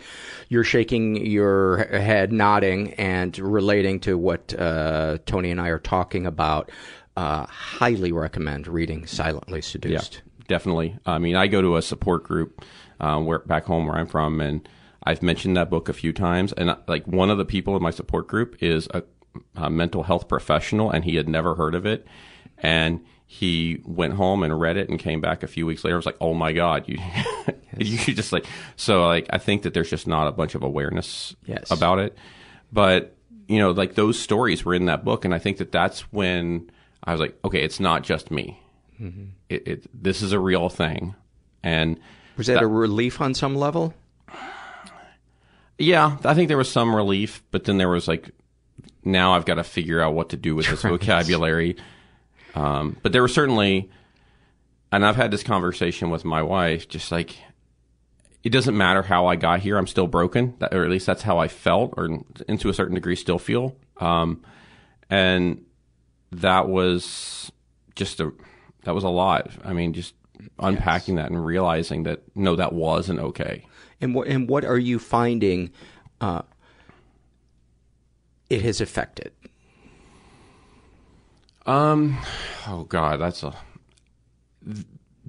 [0.47, 6.25] you're shaking your head, nodding, and relating to what uh, Tony and I are talking
[6.25, 6.71] about,
[7.17, 10.13] uh, highly recommend reading Silently Seduced.
[10.13, 10.97] Yeah, definitely.
[11.05, 12.63] I mean, I go to a support group
[13.01, 14.67] uh, where back home where I'm from, and
[15.05, 16.53] I've mentioned that book a few times.
[16.53, 19.03] And like one of the people in my support group is a,
[19.55, 22.07] a mental health professional, and he had never heard of it,
[22.57, 25.95] and he went home and read it and came back a few weeks later.
[25.95, 26.99] I was like, "Oh my god, you
[27.77, 31.35] you just like so like I think that there's just not a bunch of awareness
[31.45, 31.71] Yes.
[31.71, 32.15] about it,
[32.71, 33.15] but
[33.47, 36.69] you know, like those stories were in that book, and I think that that's when
[37.03, 38.59] I was like, okay, it's not just me.
[39.01, 39.29] Mhm.
[39.49, 41.15] It, it this is a real thing,
[41.63, 41.99] and
[42.37, 43.93] Was that, a relief on some level?
[45.77, 48.31] Yeah, I think there was some relief, but then there was like,
[49.03, 50.91] now I've got to figure out what to do with this Right.
[50.91, 51.75] vocabulary.
[52.55, 53.89] Um, but there was certainly,
[54.91, 57.35] and I've had this conversation with my wife, just like,
[58.43, 61.23] it doesn't matter how I got here, I'm still broken, that, or at least that's
[61.23, 62.05] how I felt, or
[62.47, 63.75] and to a certain degree still feel.
[63.97, 64.41] Um,
[65.09, 65.63] and
[66.31, 67.51] that was
[67.95, 68.31] just a,
[68.83, 69.49] that was a lot.
[69.63, 70.13] I mean, just
[70.59, 73.65] unpacking that and realizing that no, that wasn't okay.
[74.03, 75.71] And what and what are you finding
[76.19, 76.41] uh,
[78.49, 79.31] it has affected?
[81.65, 82.17] Um,
[82.67, 83.53] oh God, that's a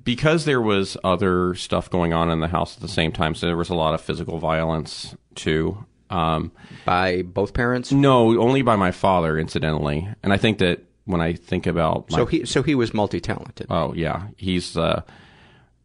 [0.03, 3.37] because there was other stuff going on in the house at the same time.
[3.37, 5.85] So there was a lot of physical violence too.
[6.11, 6.51] Um,
[6.85, 7.93] by both parents?
[7.93, 10.09] No, only by my father, incidentally.
[10.23, 13.21] And I think that when I think about my, So he so he was multi
[13.21, 13.69] talented.
[13.71, 15.03] oh yeah, he's uh,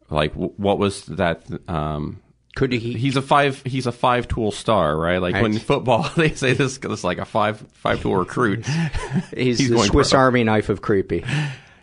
[0.10, 1.46] like what was that?
[1.70, 2.22] Um,
[2.60, 2.92] Could he?
[2.92, 3.64] He's a five.
[3.66, 5.20] He's a five tool star, right?
[5.20, 8.66] Like when football, they say this is like a five five tool recruit.
[9.34, 10.20] He's, the going Swiss pro.
[10.20, 11.24] Army knife of creepy.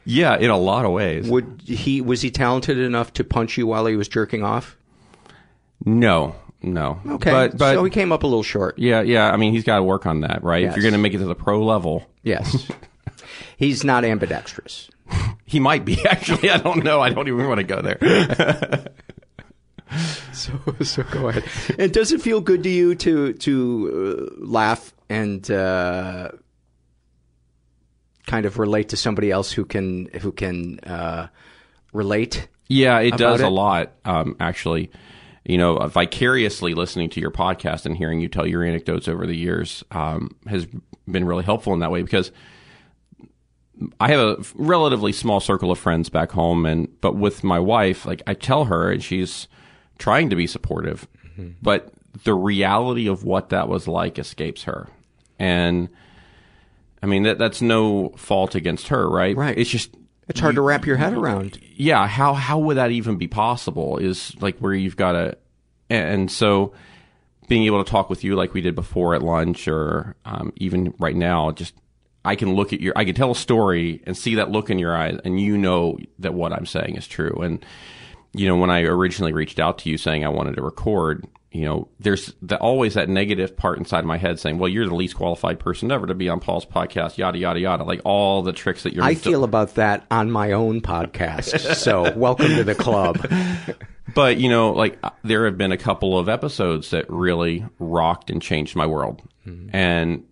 [0.04, 1.30] Yeah, in a lot of ways.
[1.30, 4.76] Would he was he talented enough to punch you while he was jerking off?
[5.82, 7.00] No, no.
[7.06, 8.78] Okay, but but so he came up a little short.
[8.78, 9.32] Yeah, yeah.
[9.32, 10.60] I mean, he's got to work on that, right?
[10.60, 10.72] Yes.
[10.72, 12.70] If you're going to make it to the pro level, Yes.
[13.56, 14.90] He's not ambidextrous.
[15.46, 16.50] he might be actually.
[16.50, 17.00] I don't know.
[17.00, 18.90] I don't even want to go there.
[20.32, 21.44] so so go ahead.
[21.78, 26.30] And does it feel good to you to to uh, laugh and uh,
[28.26, 31.28] kind of relate to somebody else who can who can uh,
[31.92, 32.48] relate?
[32.68, 33.46] Yeah, it does it?
[33.46, 33.92] a lot.
[34.04, 34.90] Um, actually,
[35.44, 39.36] you know, vicariously listening to your podcast and hearing you tell your anecdotes over the
[39.36, 40.66] years um, has
[41.08, 42.32] been really helpful in that way because
[44.00, 48.06] I have a relatively small circle of friends back home, and but with my wife,
[48.06, 49.48] like I tell her, and she's
[49.98, 51.50] trying to be supportive, mm-hmm.
[51.62, 51.92] but
[52.24, 54.88] the reality of what that was like escapes her,
[55.38, 55.88] and
[57.02, 59.36] I mean that that's no fault against her, right?
[59.36, 59.56] Right.
[59.56, 59.94] It's just
[60.28, 61.58] it's hard you, to wrap your head around.
[61.76, 63.98] Yeah, how how would that even be possible?
[63.98, 65.38] Is like where you've got to,
[65.88, 66.72] and so
[67.48, 70.94] being able to talk with you like we did before at lunch, or um, even
[70.98, 71.74] right now, just
[72.24, 74.78] I can look at your, I can tell a story and see that look in
[74.78, 77.38] your eyes, and you know that what I'm saying is true.
[77.40, 77.64] And
[78.36, 81.64] you know, when I originally reached out to you saying I wanted to record, you
[81.64, 85.16] know, there's the, always that negative part inside my head saying, well, you're the least
[85.16, 87.84] qualified person ever to be on Paul's podcast, yada, yada, yada.
[87.84, 91.76] Like all the tricks that you're I feel about that on my own podcast.
[91.76, 93.26] so welcome to the club.
[94.14, 98.42] but, you know, like there have been a couple of episodes that really rocked and
[98.42, 99.22] changed my world.
[99.46, 99.74] Mm-hmm.
[99.74, 100.24] And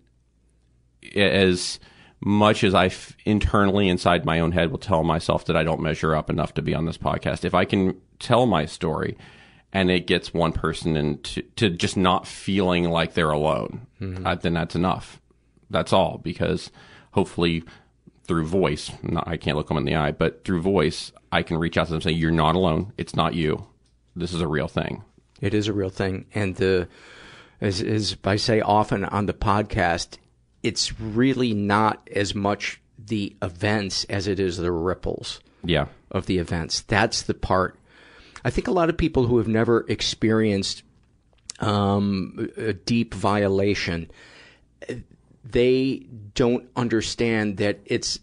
[1.15, 1.79] as
[2.21, 5.81] much as I f- internally inside my own head will tell myself that I don't
[5.81, 9.17] measure up enough to be on this podcast, if I can tell my story,
[9.73, 14.25] and it gets one person into to just not feeling like they're alone, mm-hmm.
[14.25, 15.21] uh, then that's enough.
[15.69, 16.71] That's all because
[17.11, 17.63] hopefully
[18.23, 21.57] through voice, not, I can't look them in the eye, but through voice, I can
[21.57, 22.93] reach out to them and say, "You're not alone.
[22.97, 23.67] It's not you.
[24.15, 25.03] This is a real thing."
[25.41, 26.87] It is a real thing, and the
[27.61, 30.17] as, as I say often on the podcast,
[30.65, 35.39] it's really not as much the events as it is the ripples.
[35.63, 35.87] Yeah.
[36.11, 36.81] Of the events.
[36.81, 37.77] That's the part
[38.45, 40.83] I think a lot of people who have never experienced
[41.59, 44.11] um, a deep violation,
[45.43, 48.19] they don't understand that it's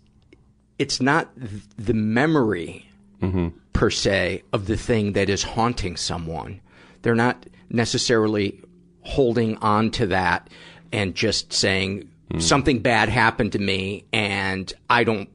[0.79, 1.29] it's not
[1.77, 2.89] the memory
[3.21, 3.49] mm-hmm.
[3.73, 6.61] per se of the thing that is haunting someone.
[7.03, 8.63] They're not necessarily
[9.01, 10.49] holding on to that
[10.93, 12.43] and just saying mm.
[12.43, 15.29] something bad happened to me and I don't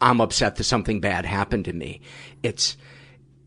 [0.00, 2.00] I'm upset that something bad happened to me.
[2.42, 2.76] It's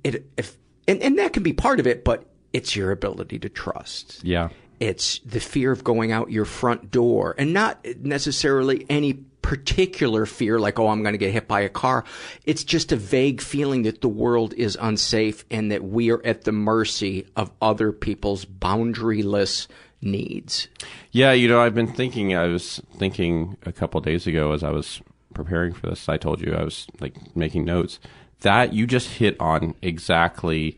[0.04, 0.58] it if
[0.88, 4.24] and, and that can be part of it, but it's your ability to trust.
[4.24, 4.50] Yeah.
[4.80, 10.60] It's the fear of going out your front door and not necessarily any particular fear
[10.60, 12.06] like, oh, I'm going to get hit by a car.
[12.46, 16.44] It's just a vague feeling that the world is unsafe and that we are at
[16.44, 19.68] the mercy of other people's boundaryless
[20.02, 20.68] needs.
[21.12, 24.72] Yeah, you know, I've been thinking, I was thinking a couple days ago as I
[24.72, 25.02] was
[25.34, 28.00] preparing for this, I told you I was like making notes
[28.42, 30.78] that you just hit on exactly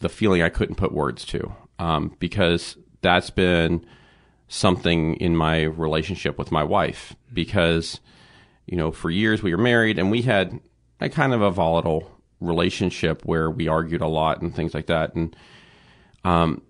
[0.00, 3.84] the feeling I couldn't put words to, um, because that's been
[4.48, 7.14] something in my relationship with my wife.
[7.32, 8.00] Because
[8.66, 10.60] you know, for years we were married and we had
[11.00, 15.14] a kind of a volatile relationship where we argued a lot and things like that,
[15.14, 15.34] and
[16.24, 16.62] um,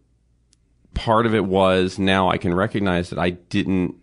[0.94, 3.96] part of it was now I can recognize that I didn't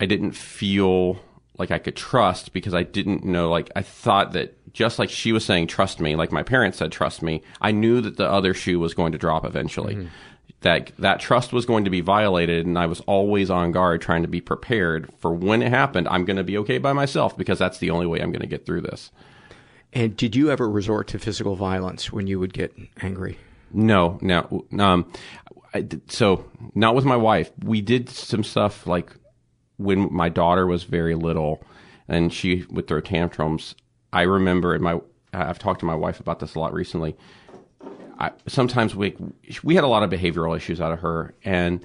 [0.00, 1.18] I didn't feel
[1.56, 5.32] like I could trust because I didn't know like I thought that just like she
[5.32, 8.54] was saying trust me like my parents said trust me I knew that the other
[8.54, 9.94] shoe was going to drop eventually.
[9.94, 10.08] Mm-hmm.
[10.62, 14.22] that that trust was going to be violated and I was always on guard trying
[14.22, 17.58] to be prepared for when it happened I'm going to be okay by myself because
[17.58, 19.10] that's the only way I'm going to get through this.
[19.92, 23.38] And did you ever resort to physical violence when you would get angry?
[23.72, 25.06] No no um
[26.08, 29.12] so not with my wife we did some stuff like
[29.76, 31.64] when my daughter was very little
[32.08, 33.74] and she would throw tantrums,
[34.12, 35.00] I remember, and my
[35.32, 37.16] I've talked to my wife about this a lot recently.
[38.18, 39.16] I, sometimes we
[39.62, 41.84] we had a lot of behavioral issues out of her, and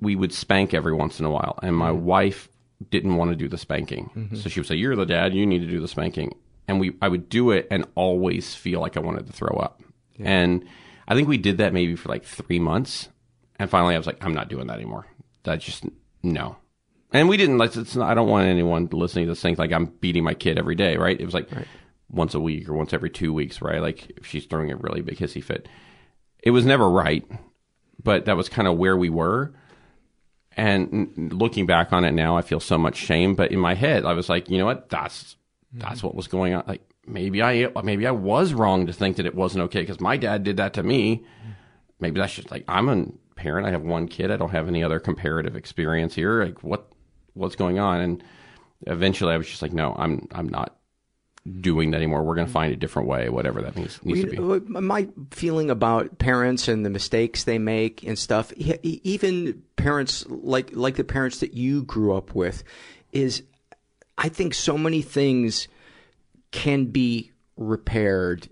[0.00, 1.58] we would spank every once in a while.
[1.62, 2.04] And my mm-hmm.
[2.04, 2.48] wife
[2.90, 4.36] didn't want to do the spanking, mm-hmm.
[4.36, 6.34] so she would say, "You're the dad; you need to do the spanking."
[6.68, 9.82] And we I would do it, and always feel like I wanted to throw up.
[10.16, 10.28] Yeah.
[10.28, 10.64] And
[11.08, 13.08] I think we did that maybe for like three months,
[13.58, 15.06] and finally I was like, "I'm not doing that anymore.
[15.44, 15.84] That just
[16.22, 16.56] no."
[17.12, 17.58] And we didn't.
[17.58, 20.34] Like, it's not, I don't want anyone listening to this thing like I'm beating my
[20.34, 21.18] kid every day, right?
[21.18, 21.66] It was like right.
[22.10, 23.80] once a week or once every two weeks, right?
[23.80, 25.68] Like if she's throwing a really big hissy fit.
[26.42, 27.24] It was never right,
[28.02, 29.54] but that was kind of where we were.
[30.56, 33.34] And looking back on it now, I feel so much shame.
[33.34, 34.88] But in my head, I was like, you know what?
[34.88, 35.36] That's
[35.72, 36.06] that's mm-hmm.
[36.06, 36.64] what was going on.
[36.66, 40.16] Like maybe I maybe I was wrong to think that it wasn't okay because my
[40.16, 41.24] dad did that to me.
[42.00, 43.66] Maybe that's just like I'm a parent.
[43.66, 44.30] I have one kid.
[44.30, 46.44] I don't have any other comparative experience here.
[46.44, 46.88] Like what
[47.34, 48.00] what's going on.
[48.00, 48.24] And
[48.86, 50.76] eventually I was just like, no, I'm I'm not
[51.60, 52.24] doing that anymore.
[52.24, 54.70] We're going to find a different way, whatever that means needs to be.
[54.70, 60.96] My feeling about parents and the mistakes they make and stuff, even parents like like
[60.96, 62.64] the parents that you grew up with,
[63.12, 63.42] is
[64.18, 65.68] I think so many things
[66.56, 68.48] can be repaired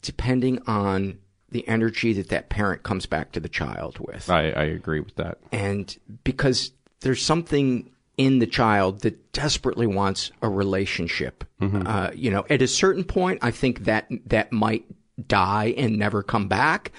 [0.00, 1.18] depending on
[1.50, 4.30] the energy that that parent comes back to the child with.
[4.30, 5.38] I, I agree with that.
[5.50, 11.44] And because there's something in the child that desperately wants a relationship.
[11.86, 14.84] Uh, you know, at a certain point, I think that that might
[15.26, 16.92] die and never come back,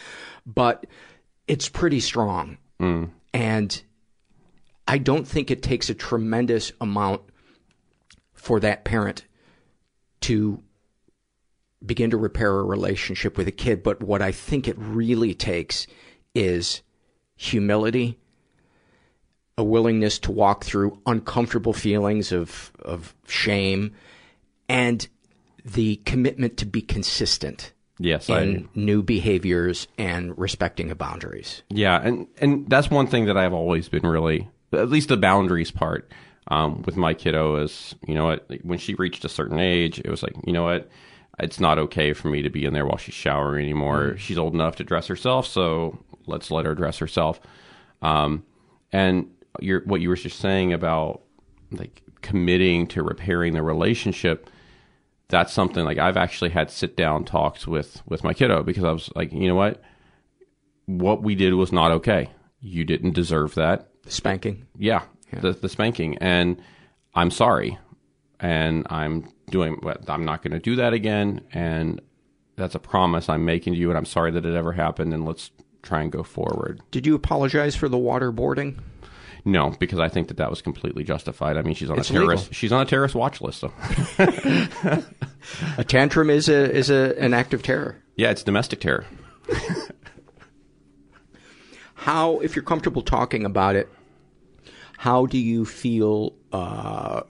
[0.46, 0.86] but
[1.48, 2.58] it's pretty strong.
[3.34, 3.82] And
[4.88, 7.22] I don't think it takes a tremendous amount
[8.34, 9.26] for that parent
[10.22, 10.64] to
[11.86, 13.84] begin to repair a relationship with a kid.
[13.84, 15.88] But what I think it really takes
[16.36, 16.82] is
[17.36, 18.18] humility,
[19.58, 23.96] a willingness to walk through uncomfortable feelings of, of shame,
[24.68, 25.08] and
[25.66, 31.64] the commitment to be consistent Yes, in I, new behaviors and respecting the boundaries.
[31.70, 35.70] Yeah, and and that's one thing that I've always been really, at least the boundaries
[35.70, 36.10] part,
[36.50, 40.10] um, with my kiddo is, you know what, when she reached a certain age, it
[40.10, 40.90] was like, you know what,
[41.40, 44.18] it's not okay for me to be in there while she's showering anymore.
[44.18, 47.40] She's old enough to dress herself, so let's let her dress herself.
[48.02, 48.44] Um,
[48.92, 49.30] and
[49.60, 51.22] your what you were just saying about
[51.72, 54.50] like committing to repairing the relationship
[55.30, 58.92] that's something like I've actually had sit down talks with with my kiddo because I
[58.92, 59.82] was like, you know what,
[60.88, 62.32] what we did was not okay.
[62.62, 64.66] You didn't deserve that Spanking.
[64.78, 66.62] Yeah, the the spanking, and
[67.16, 67.78] I'm sorry,
[68.40, 69.80] and I'm doing.
[70.08, 72.02] I'm not going to do that again, and
[72.56, 75.26] that's a promise I'm making to you, and I'm sorry that it ever happened, and
[75.26, 75.52] let's
[75.82, 76.82] try and go forward.
[76.92, 78.78] Did you apologize for the waterboarding?
[79.46, 81.56] No, because I think that that was completely justified.
[81.56, 82.44] I mean, she's on It's a terrorist.
[82.46, 82.54] legal.
[82.54, 83.62] She's on a terrorist watch list.
[83.62, 83.72] So
[85.78, 87.96] A tantrum is a is a an act of terror.
[88.18, 89.06] yeah, it's domestic terror.
[91.96, 93.90] How, if you're comfortable talking about it,
[95.00, 97.22] how do you feel uh,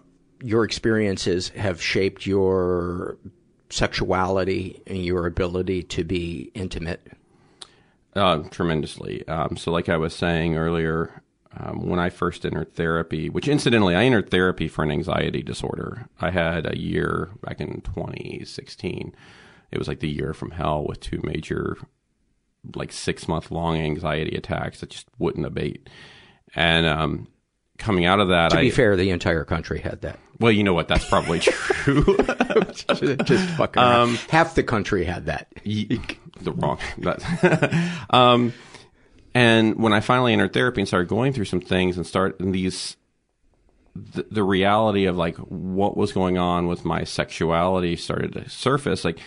[0.42, 3.16] your experiences have shaped your
[3.70, 7.06] sexuality and your ability to be intimate?
[8.16, 9.26] Uh, tremendously.
[9.28, 11.22] Um, so, like I was saying earlier,
[11.56, 16.10] um, when I first entered therapy, which incidentally, I entered therapy for an anxiety disorder.
[16.20, 19.14] I had a year back in 2016.
[19.72, 21.78] It was like the year from hell with two major,
[22.74, 25.88] like six month long anxiety attacks that just wouldn't abate.
[26.56, 27.28] And um,
[27.80, 30.20] coming out of that, To I, be fair, the entire country had that.
[30.40, 30.88] well, you know what?
[30.88, 32.04] That's probably true.
[33.24, 34.16] Just fucking around.
[34.30, 35.48] Half the country had that.
[35.64, 36.78] the wrong.
[37.00, 38.54] that- um,
[39.34, 42.54] and when I finally entered therapy and started going through some things and start and
[42.54, 42.98] these,
[43.96, 49.06] the, the reality of like what was going on with my sexuality started to surface.
[49.06, 49.20] Like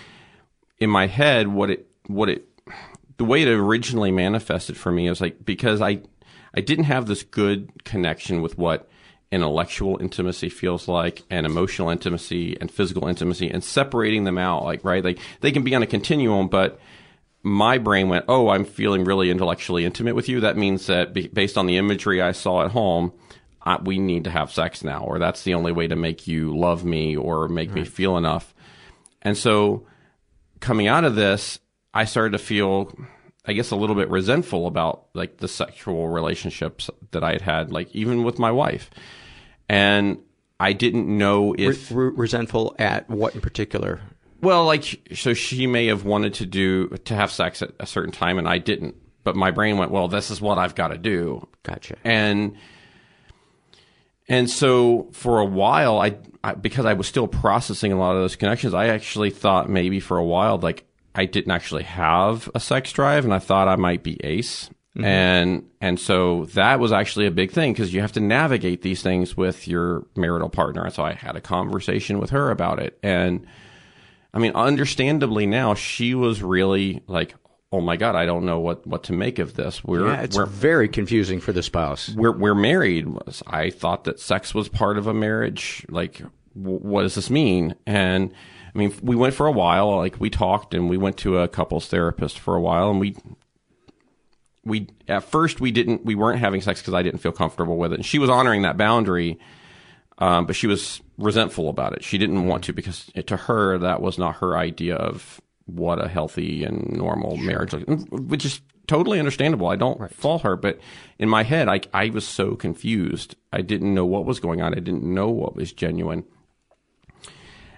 [0.78, 2.48] in my head, what it, what it,
[3.18, 6.00] the way it originally manifested for me was like because I,
[6.55, 8.88] I didn't have this good connection with what
[9.32, 14.84] intellectual intimacy feels like and emotional intimacy and physical intimacy and separating them out like
[14.84, 15.03] right?
[15.03, 16.78] Like they can be on a continuum but
[17.42, 20.40] my brain went oh i'm feeling really intellectually intimate with you.
[20.40, 23.12] That means that based on the imagery i saw at home
[23.62, 26.57] I, we need to have sex now or that's the only way to make you
[26.57, 28.55] love me or make me feel enough.
[29.22, 29.86] And so
[30.61, 31.59] coming out of this
[31.94, 32.94] i started to feel
[33.45, 37.72] I guess a little bit resentful about like the sexual relationships that I had had,
[37.72, 38.90] like even with my wife.
[39.68, 40.18] And
[40.61, 44.01] I didn't know if Re- re- resentful at what in particular?
[44.40, 48.12] well, like so she may have wanted to do to have sex at a certain
[48.12, 48.95] time and I didn't.
[49.24, 51.47] But my brain went, well, this is what I've got to do.
[51.62, 51.97] Gotcha.
[52.05, 52.57] And
[54.28, 58.22] and so for a while, I, I because I was still processing a lot of
[58.22, 60.84] those connections, I actually thought maybe for a while, like
[61.14, 64.70] I didn't actually have a sex drive, and I thought I might be ace.
[64.96, 65.04] Mhm.
[65.04, 69.02] And and so that was actually a big thing because you have to navigate these
[69.02, 70.84] things with your marital partner.
[70.84, 73.46] And so I had a conversation with her about it, and
[74.34, 77.34] I mean, understandably now, she was really like,
[77.72, 80.36] "Oh my god, I don't know what what to make of this." We're yeah, it's
[80.36, 82.10] we're very confusing for the spouse.
[82.14, 83.06] we're we're married.
[83.46, 85.86] I thought that sex was part of a marriage.
[85.88, 86.20] Like,
[86.54, 87.74] w- what does this mean?
[87.86, 88.32] And
[88.74, 89.96] I mean, we went for a while.
[89.96, 93.16] Like, we talked, and we went to a couples therapist for a while, and we
[94.64, 97.92] we at first we didn't we weren't having sex because I didn't feel comfortable with
[97.92, 97.96] it.
[97.96, 99.38] And she was honoring that boundary,
[100.18, 102.04] um, but she was resentful about it.
[102.04, 106.04] She didn't want to because it, to her that was not her idea of what
[106.04, 109.68] a healthy and normal marriage, looked- which is totally understandable.
[109.68, 110.78] I don't fault her, but
[111.18, 113.36] in my head, I I was so confused.
[113.52, 114.74] I didn't know what was going on.
[114.74, 116.24] I didn't know what was genuine.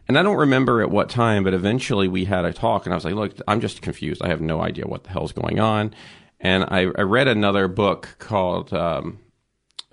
[0.07, 2.97] And I don't remember at what time, but eventually we had a talk, and I
[2.97, 4.23] was like, "Look, I'm just confused.
[4.23, 5.95] I have no idea what the hell's going on."
[6.41, 9.19] And I, I read another book called um,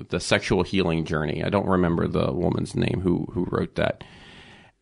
[0.09, 4.03] "The Sexual Healing Journey." I don't remember the woman's name who who wrote that.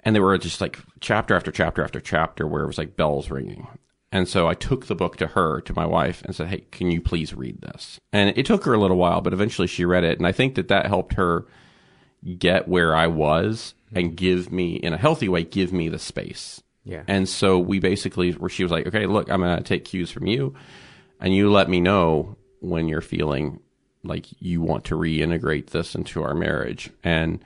[0.02, 3.30] And they were just like chapter after chapter after chapter where it was like bells
[3.30, 3.68] ringing.
[4.12, 6.90] And so I took the book to her, to my wife, and said, "Hey, can
[6.90, 10.04] you please read this?" And it took her a little while, but eventually she read
[10.04, 11.46] it, and I think that that helped her
[12.38, 16.62] get where I was and give me, in a healthy way, give me the space.
[16.84, 17.04] Yeah.
[17.08, 20.12] And so we basically, where she was like, "Okay, look, I'm going to take cues
[20.12, 20.56] from you,
[21.20, 23.60] and you let me know when you're feeling
[24.04, 27.44] like you want to reintegrate this into our marriage." And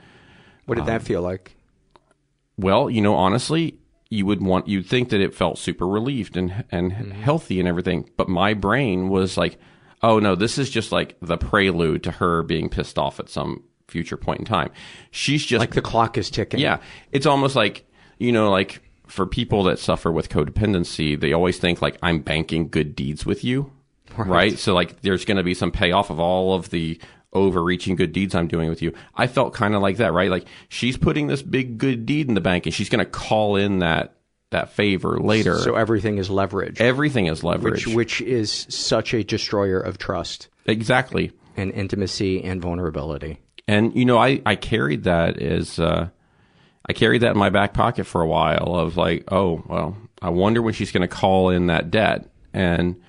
[0.66, 1.56] what did um, that feel like?
[2.58, 3.80] Well, you know, honestly,
[4.10, 7.12] you would want you'd think that it felt super relieved and and Mm-hmm.
[7.12, 9.58] healthy and everything, but my brain was like,
[10.02, 13.64] "Oh no, this is just like the prelude to her being pissed off at some
[13.94, 14.72] future point in time."
[15.12, 16.60] She's just Like the clock is ticking.
[16.60, 16.80] yeah,
[17.12, 17.86] it's almost like
[18.20, 22.70] you know, like for people that suffer with codependency, they always think like I'm banking
[22.70, 23.72] good deeds with you,
[24.18, 24.58] right?
[24.58, 27.00] So like there's going to be some payoff of all of the
[27.34, 28.94] overreaching good deeds I'm doing with you.
[29.16, 30.30] I felt kind of like that, right?
[30.32, 33.56] Like she's putting this big good deed in the bank, and she's going to call
[33.56, 34.16] in that
[34.52, 35.58] that favor later.
[35.58, 36.80] So everything is leverage.
[36.80, 40.48] Everything is leverage, which which is such a destroyer of trust.
[40.66, 41.32] Exactly.
[41.58, 43.40] And intimacy and vulnerability.
[43.68, 46.10] And you know, I I carried that as uh,
[46.86, 50.30] I carried that in my back pocket for a while of like, oh well, I
[50.30, 52.30] wonder when she's going to call in that debt.
[52.54, 53.02] And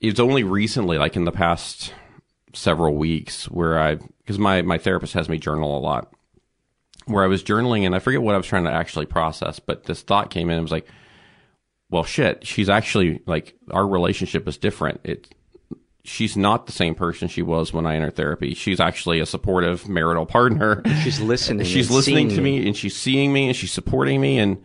[0.00, 1.92] it's only recently, like in the past
[2.54, 6.12] several weeks, where I because my my therapist has me journal a lot,
[7.06, 9.84] where I was journaling and I forget what I was trying to actually process, but
[9.84, 10.54] this thought came in.
[10.54, 10.86] and was like,
[11.90, 15.00] well, shit, she's actually like our relationship is different.
[15.02, 15.34] It
[16.10, 18.54] she's not the same person she was when I entered therapy.
[18.54, 20.82] She's actually a supportive marital partner.
[21.04, 21.64] She's listening.
[21.64, 24.38] she's listening to seeing me and she's seeing me and she's supporting me.
[24.38, 24.62] And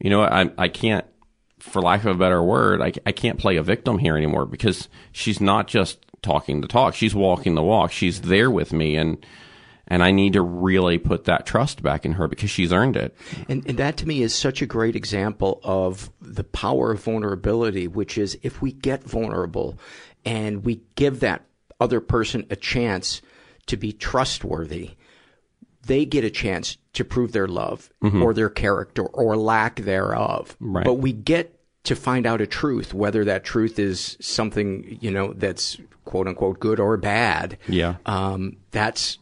[0.00, 1.06] you know, I I can't,
[1.60, 4.88] for lack of a better word, I I can't play a victim here anymore because
[5.12, 6.94] she's not just talking the talk.
[6.94, 7.92] She's walking the walk.
[7.92, 9.24] She's there with me and.
[9.86, 13.14] And I need to really put that trust back in her because she's earned it.
[13.50, 17.86] And, and that to me is such a great example of the power of vulnerability,
[17.86, 19.78] which is if we get vulnerable
[20.24, 21.44] and we give that
[21.80, 23.20] other person a chance
[23.66, 24.92] to be trustworthy,
[25.86, 28.22] they get a chance to prove their love Mhm.
[28.22, 30.56] or their character or lack thereof.
[30.60, 30.84] Right.
[30.84, 35.34] But we get to find out a truth, whether that truth is something, you know,
[35.34, 37.58] that's quote unquote good or bad.
[37.68, 37.96] Yeah.
[38.06, 39.18] Um, that's,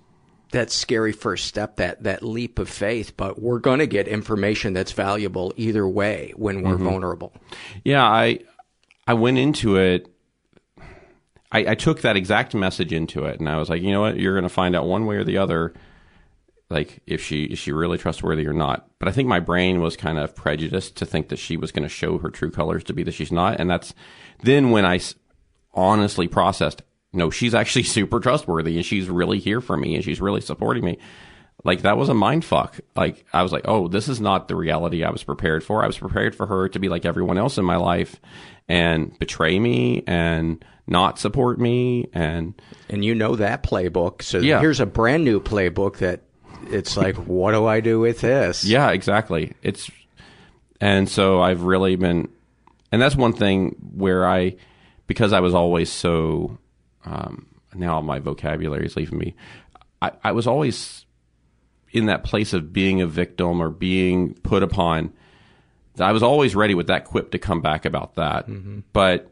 [0.53, 4.75] that scary first step, that, that leap of faith, but we're going to get information
[4.75, 6.85] that's valuable either way when we're Mhm.
[6.85, 7.33] vulnerable.
[7.85, 8.41] Yeah, I
[9.07, 10.12] I went into it.
[11.53, 14.19] I, I took that exact message into it, and I was like, you know what,
[14.19, 15.75] you're going to find out one way or the other,
[16.71, 18.89] like if she is she really trustworthy or not.
[18.99, 21.83] But I think my brain was kind of prejudiced to think that she was going
[21.83, 23.95] to show her true colors to be that she's not, and that's
[24.43, 25.01] then when I
[25.75, 26.83] honestly processed,
[27.13, 30.85] no, she's actually super trustworthy, and she's really here for me, and she's really supporting
[30.85, 30.99] me
[31.65, 32.81] like that was a mind fuck.
[32.97, 35.83] Like I was like, oh, this is not the reality I was prepared for.
[35.83, 38.21] I was prepared for her to be like everyone else in my life
[38.69, 44.23] and betray me and not support me and And you know that playbook.
[44.23, 44.61] So Yeah.
[44.61, 46.23] here's a brand new playbook that
[46.71, 48.65] it's like, what do I do with this?
[48.65, 49.53] Yeah, exactly.
[49.63, 49.91] It's
[50.81, 52.29] and so I've really been
[52.91, 54.57] and that's one thing where I
[55.07, 56.59] because I was always so
[57.05, 59.35] um now my vocabulary is leaving me.
[60.03, 61.07] I, I was always
[61.93, 65.13] in that place of being a victim or being put upon.
[65.99, 68.47] I was always ready with that quip to come back about that.
[68.93, 69.31] But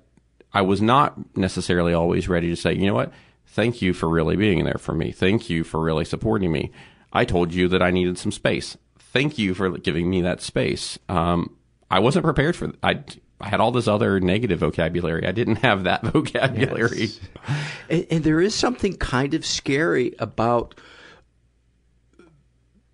[0.52, 3.12] I was not necessarily always ready to say, you know what?
[3.46, 5.12] Thank you for really being there for me.
[5.12, 6.70] Thank you for really supporting me.
[7.12, 8.76] I told you that I needed some space.
[8.98, 10.98] Thank you for giving me that space.
[11.08, 11.56] Um,
[11.90, 12.72] I wasn't prepared for.
[12.82, 13.02] I
[13.40, 15.26] I had all this other negative vocabulary.
[15.26, 17.00] I didn't have that vocabulary.
[17.00, 17.20] Yes.
[17.88, 20.74] And, and there is something kind of scary about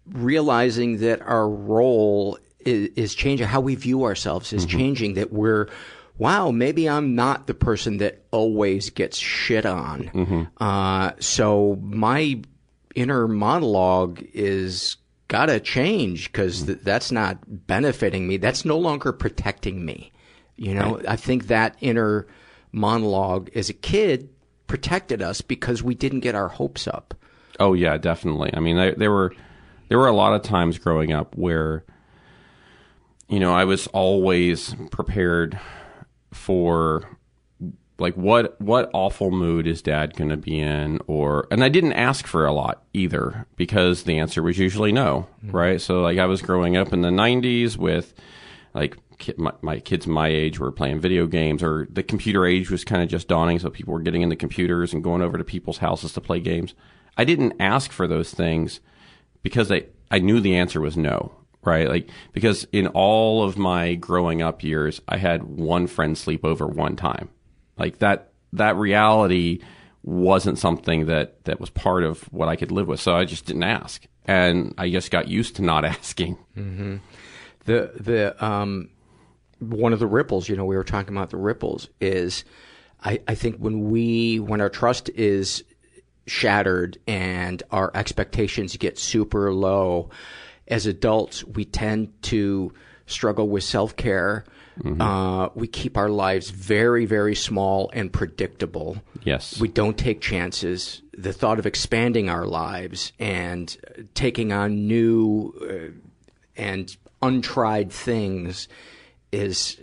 [0.06, 4.78] realizing that our role is, is changing, how we view ourselves is mm-hmm.
[4.78, 5.68] changing, that we're,
[6.18, 10.10] wow, maybe I'm not the person that always gets shit on.
[10.14, 10.42] Mm-hmm.
[10.58, 12.40] Uh, so my
[12.94, 14.96] inner monologue is
[15.28, 16.66] gotta change because mm-hmm.
[16.72, 18.36] th- that's not benefiting me.
[18.36, 20.12] That's no longer protecting me.
[20.56, 22.26] You know, I think that inner
[22.72, 24.30] monologue as a kid
[24.66, 27.14] protected us because we didn't get our hopes up.
[27.60, 28.50] Oh yeah, definitely.
[28.54, 29.34] I mean, there, there were
[29.88, 31.84] there were a lot of times growing up where
[33.28, 35.58] you know I was always prepared
[36.32, 37.16] for
[37.98, 41.94] like what what awful mood is dad going to be in or and I didn't
[41.94, 45.50] ask for a lot either because the answer was usually no, hmm.
[45.50, 45.80] right?
[45.80, 48.14] So like I was growing up in the 90s with
[48.74, 48.96] like
[49.38, 53.02] my, my kids my age were playing video games or the computer age was kind
[53.02, 56.12] of just dawning so people were getting into computers and going over to people's houses
[56.12, 56.74] to play games.
[57.16, 58.80] I didn't ask for those things
[59.42, 61.32] because I I knew the answer was no,
[61.66, 61.88] right?
[61.88, 66.66] Like because in all of my growing up years, I had one friend sleep over
[66.66, 67.28] one time.
[67.76, 69.60] Like that that reality
[70.02, 73.00] wasn't something that that was part of what I could live with.
[73.00, 74.06] So I just didn't ask.
[74.24, 76.38] And I just got used to not asking.
[76.56, 76.96] Mm-hmm.
[77.64, 78.90] The the um
[79.58, 82.44] one of the ripples, you know, we were talking about the ripples is
[83.02, 85.64] I, I think when we when our trust is
[86.26, 90.10] shattered and our expectations get super low,
[90.68, 92.72] as adults we tend to
[93.06, 94.44] struggle with self care.
[94.82, 95.00] Mm-hmm.
[95.00, 98.98] Uh, we keep our lives very, very small and predictable.
[99.24, 99.58] Yes.
[99.58, 101.00] We don't take chances.
[101.16, 103.74] The thought of expanding our lives and
[104.12, 105.98] taking on new uh,
[106.60, 108.68] and untried things
[109.32, 109.78] is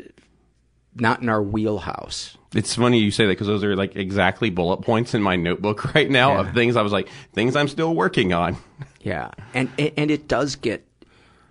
[0.96, 2.38] not in our wheelhouse.
[2.54, 5.96] It's funny you say that because those are like exactly bullet points in my notebook
[5.96, 6.42] right now Yeah.
[6.50, 8.58] of things I was like things I'm still working on.
[9.04, 10.88] Yeah, and and it does get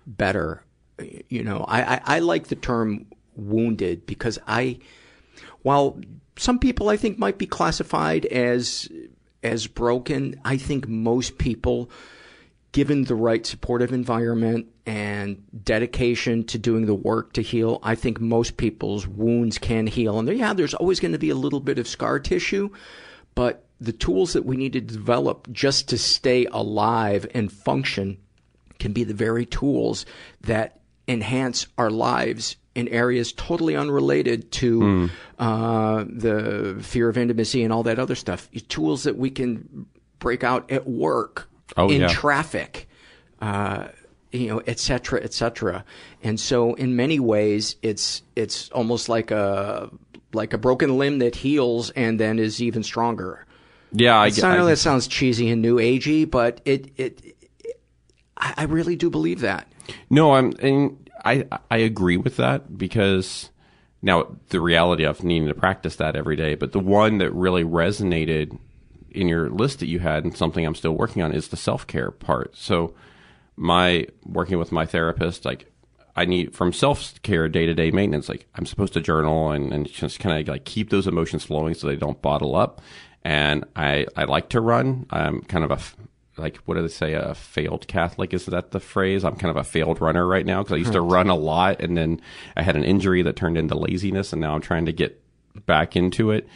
[0.07, 0.63] better.
[1.29, 4.79] You know, I, I, I like the term wounded because I,
[5.61, 5.99] while
[6.35, 8.89] some people I think might be classified as
[9.43, 11.91] as broken, I think most people,
[12.71, 18.19] given the right supportive environment and dedication to doing the work to heal, I think
[18.19, 20.17] most people's wounds can heal.
[20.17, 22.69] And yeah, there's always going to be a little bit of scar tissue,
[23.35, 28.17] but the tools that we need to develop just to stay alive and function
[28.79, 30.05] can be the very tools
[30.41, 35.07] that enhance our lives in areas totally unrelated to Hmm.
[35.37, 38.49] uh, the fear of intimacy and all that other stuff.
[38.69, 39.85] Tools that we can
[40.19, 42.07] break out at work, Oh, in yeah.
[42.07, 42.87] traffic,
[43.41, 43.87] uh,
[44.31, 45.83] you know, et cetera, et cetera.
[46.23, 49.89] And so, in many ways, it's it's almost like a
[50.33, 53.45] like a broken limb that heals and then is even stronger.
[53.93, 56.91] Yeah, I, It's- get- I know I that sounds cheesy and new agey, but it
[56.97, 57.21] it,
[57.63, 57.79] it
[58.37, 59.67] I, I really do believe that.
[60.09, 63.49] No, I'm and I I agree with that because
[64.01, 67.63] now the reality of needing to practice that every day, but the one that really
[67.63, 68.57] resonated
[69.11, 72.09] in your list that you had and something I'm still working on is the self-care
[72.11, 72.55] part.
[72.57, 72.95] So
[73.55, 75.71] my working with my therapist like
[76.15, 80.41] I need from self-care day-to-day maintenance like I'm supposed to journal and, and just kind
[80.41, 82.81] of like keep those emotions flowing so they don't bottle up
[83.23, 85.05] and I I like to run.
[85.09, 85.79] I'm kind of a
[86.37, 89.23] like what do they say a failed Catholic is that the phrase?
[89.23, 91.81] I'm kind of a failed runner right now because I used to run a lot
[91.81, 92.21] and then
[92.57, 95.21] I had an injury that turned into laziness and now I'm trying to get
[95.65, 96.47] back into it.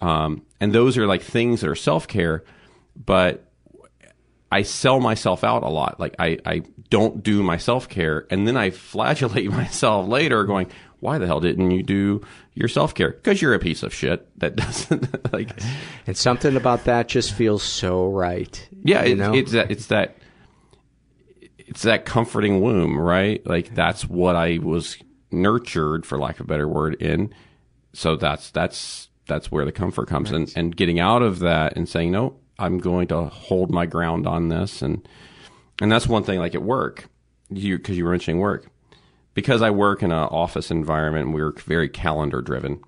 [0.00, 2.42] Um, and those are like things that are self care,
[2.96, 3.48] but
[4.50, 6.00] I sell myself out a lot.
[6.00, 10.68] Like I, I don't do my self care and then I flagellate myself later going,
[11.02, 12.22] why the hell didn't you do
[12.54, 13.10] your self care?
[13.10, 15.50] Because you're a piece of shit that doesn't like.
[16.06, 18.68] And something about that just feels so right.
[18.84, 20.16] Yeah, you it, it's that it's that
[21.58, 23.44] it's that comforting womb, right?
[23.44, 24.96] Like that's what I was
[25.32, 27.34] nurtured, for lack of a better word, in.
[27.92, 31.88] So that's that's that's where the comfort comes, and and getting out of that and
[31.88, 35.06] saying no, I'm going to hold my ground on this, and
[35.80, 36.38] and that's one thing.
[36.38, 37.08] Like at work,
[37.50, 38.70] you because you were mentioning work,
[39.34, 42.82] because I work in an office environment, and we're very calendar driven.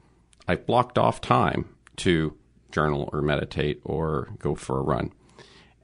[0.47, 2.37] I blocked off time to
[2.71, 5.13] journal or meditate or go for a run.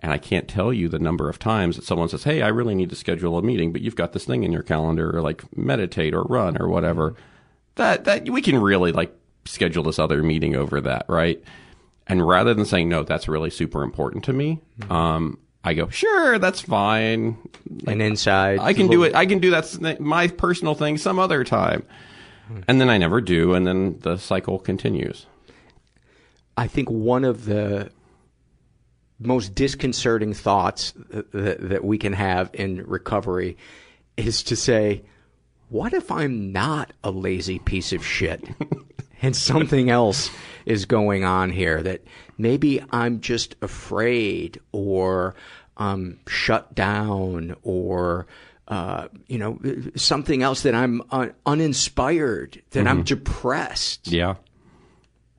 [0.02, 2.74] And I can't tell you the number of times that someone says, Hey, I really
[2.74, 5.44] need to schedule a meeting, but you've got this thing in your calendar or like
[5.56, 7.14] meditate or run or whatever.
[7.76, 11.42] That, that we can really like schedule this other meeting over that, right?
[12.06, 16.38] And rather than saying, no, that's really super important to me, um, I go, sure,
[16.38, 17.36] that's fine.
[17.86, 19.14] and inside, I can do it.
[19.14, 21.84] I can do that, my personal thing some other time.
[22.66, 23.54] And then I never do.
[23.54, 25.26] And then the cycle continues.
[26.56, 27.90] I think one of the
[29.20, 33.56] most disconcerting thoughts that, that, that we can have in recovery
[34.16, 35.02] is to say,
[35.68, 38.42] what if I'm not a lazy piece of shit
[39.22, 40.30] and something else
[40.66, 42.02] is going on here that
[42.38, 45.34] maybe I'm just afraid or
[45.76, 48.26] um, shut down or
[48.68, 49.58] uh, you know
[49.96, 53.06] something else that I'm un- uninspired that I'm Mhm.
[53.06, 54.08] depressed.
[54.12, 54.34] Yeah.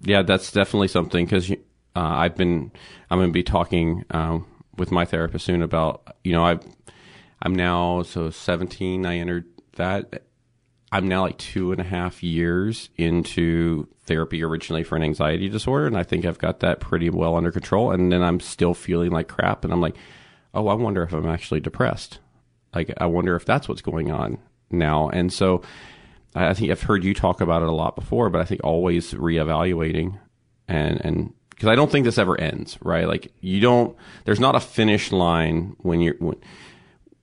[0.01, 1.55] Yeah, that's definitely something because uh,
[1.95, 2.71] I've been,
[3.09, 6.63] I'm going to be talking um, with my therapist soon about, you know, I've,
[7.43, 10.23] I'm now, so 17, I entered that.
[10.91, 15.87] I'm now like two and a half years into therapy originally for an anxiety disorder,
[15.87, 17.91] and I think I've got that pretty well under control.
[17.91, 19.95] And then I'm still feeling like crap, and I'm like,
[20.53, 22.19] oh, I wonder if I'm actually depressed.
[22.75, 24.37] Like, I wonder if that's what's going on
[24.69, 25.09] now.
[25.09, 25.61] And so,
[26.35, 29.13] I think I've heard you talk about it a lot before, but I think always
[29.13, 30.17] reevaluating
[30.71, 33.07] and and because I don't think this ever ends, right?
[33.07, 33.95] Like you don't.
[34.25, 36.15] There's not a finish line when you're.
[36.17, 36.37] When,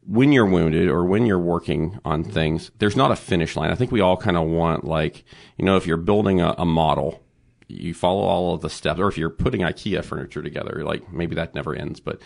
[0.09, 3.71] when you're wounded or when you're working on things, there's not a finish line.
[3.71, 5.23] I think we all kind of want like,
[5.59, 7.23] you know, if you're building a, a, model,
[7.69, 11.35] you follow all of the steps, or if you're putting IKEA furniture together, like maybe
[11.35, 12.23] that never ends, but,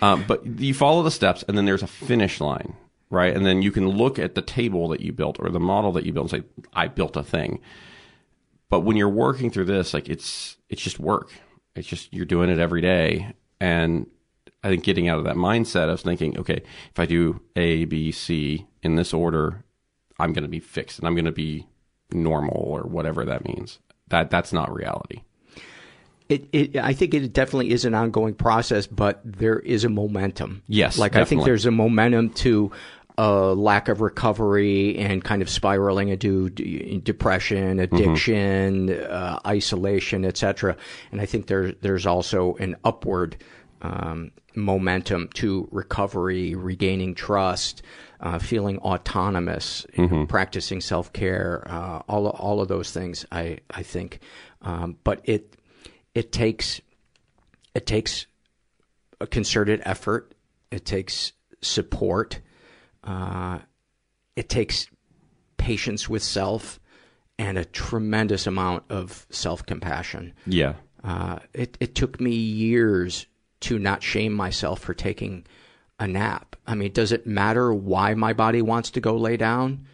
[0.00, 2.76] uh, but you follow the steps and then there's a finish line,
[3.10, 3.34] right?
[3.34, 6.06] And then you can look at the table that you built or the model that
[6.06, 7.58] you built and say, I built a thing.
[8.70, 11.32] But when you're working through this, like it's, it's just work.
[11.74, 13.34] It's just, you're doing it every day.
[13.60, 14.06] And
[14.62, 18.10] I think getting out of that mindset, of thinking, okay, if I do A, B,
[18.10, 19.64] C in this order,
[20.18, 21.66] I'm going to be fixed and I'm going to be
[22.10, 23.78] normal or whatever that means.
[24.08, 25.22] That that's not reality.
[26.28, 30.62] It, it, I think it definitely is an ongoing process, but there is a momentum.
[30.66, 31.22] Yes, like definitely.
[31.22, 32.70] I think there's a momentum to
[33.16, 39.12] a lack of recovery and kind of spiraling into depression, addiction, mm-hmm.
[39.12, 40.76] uh, isolation, etc.
[41.10, 43.36] And I think there there's also an upward
[43.80, 47.82] um, momentum to recovery, regaining trust,
[48.20, 50.24] uh, feeling autonomous, mm-hmm.
[50.24, 53.24] practicing self care, uh, all all of those things.
[53.30, 54.20] I I think,
[54.62, 55.56] um, but it
[56.14, 56.80] it takes
[57.74, 58.26] it takes
[59.20, 60.34] a concerted effort.
[60.70, 62.40] It takes support.
[63.04, 63.60] Uh,
[64.36, 64.86] it takes
[65.56, 66.78] patience with self
[67.38, 70.34] and a tremendous amount of self compassion.
[70.46, 70.74] Yeah.
[71.04, 73.26] Uh, it, it took me years
[73.60, 75.44] to not shame myself for taking
[75.98, 76.56] a nap.
[76.66, 79.86] I mean, does it matter why my body wants to go lay down?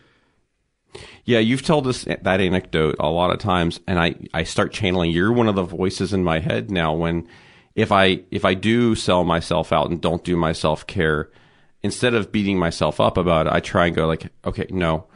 [1.25, 5.11] Yeah, you've told us that anecdote a lot of times, and I, I start channeling.
[5.11, 6.95] You're one of the voices in my head now.
[6.95, 7.27] When
[7.75, 11.31] if I if I do sell myself out and don't do my self care,
[11.83, 15.07] instead of beating myself up about it, I try and go like, okay, no,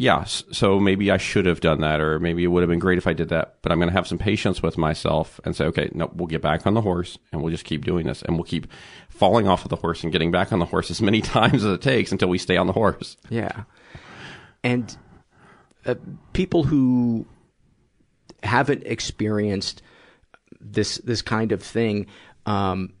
[0.00, 2.98] yeah, so maybe I should have done that, or maybe it would have been great
[2.98, 3.56] if I did that.
[3.62, 6.40] But I'm going to have some patience with myself and say, okay, no, we'll get
[6.40, 8.68] back on the horse and we'll just keep doing this, and we'll keep
[9.08, 11.72] falling off of the horse and getting back on the horse as many times as
[11.72, 13.16] it takes until we stay on the horse.
[13.28, 13.64] Yeah,
[14.62, 14.96] and
[15.84, 15.96] uh,
[16.32, 17.26] people who
[18.44, 19.82] haven't experienced
[20.60, 22.06] this this kind of thing
[22.46, 22.92] um,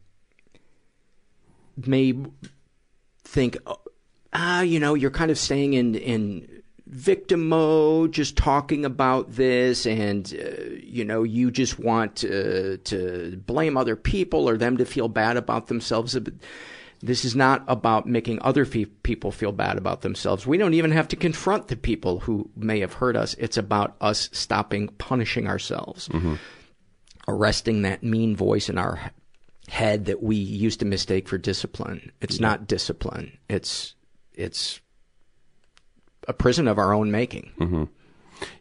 [1.76, 2.12] may
[3.22, 3.56] think,
[4.32, 6.57] ah, you know, you're kind of staying in in
[6.88, 13.40] victim mode, just talking about this, and uh, you know, you just want uh, to
[13.46, 16.16] blame other people or them to feel bad about themselves.
[17.00, 20.46] This is not about making other fe- people feel bad about themselves.
[20.46, 23.34] We don't even have to confront the people who may have hurt us.
[23.34, 26.34] It's about us stopping punishing ourselves, mm-hmm.
[27.28, 29.12] arresting that mean voice in our
[29.68, 32.10] head that we used to mistake for discipline.
[32.20, 32.48] It's yeah.
[32.48, 33.38] not discipline.
[33.48, 33.94] It's
[34.32, 34.80] it's
[36.28, 37.50] a prison of our own making.
[37.58, 37.84] Mm-hmm.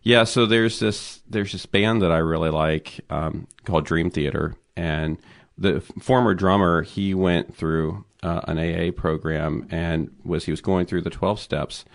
[0.01, 4.55] Yeah, so there's this there's this band that I really like um, called Dream Theater,
[4.75, 5.17] and
[5.57, 10.85] the former drummer he went through uh, an AA program and was he was going
[10.85, 11.85] through the twelve steps.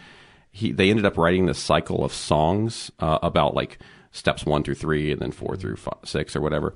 [0.51, 3.79] He they ended up writing this cycle of songs uh, about like
[4.13, 6.75] steps one through three and then four through five, six or whatever.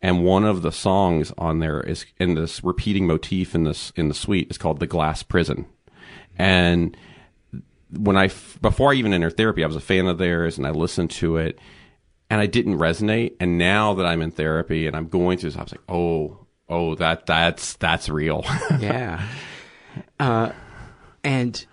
[0.00, 4.08] And one of the songs on there is in this repeating motif in this in
[4.08, 5.66] the suite is called "The Glass Prison,"
[6.36, 6.96] and
[7.90, 8.30] when I
[8.60, 11.36] before I even entered therapy, I was a fan of theirs and I listened to
[11.36, 11.58] it,
[12.30, 13.36] and I didn't resonate.
[13.40, 16.46] And now that I'm in therapy and I'm going through this, I was like, oh,
[16.68, 18.44] oh, that that's that's real.
[18.78, 19.26] yeah.
[20.20, 20.52] Uh,
[21.24, 21.64] and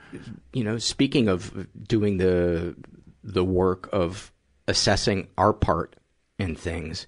[0.54, 2.76] you know, speaking of doing the
[3.24, 4.32] the work of
[4.68, 5.96] assessing our part
[6.40, 7.08] in things,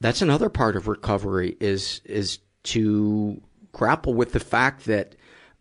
[0.00, 3.40] that's another part of recovery is is to
[3.72, 5.14] grapple with the fact that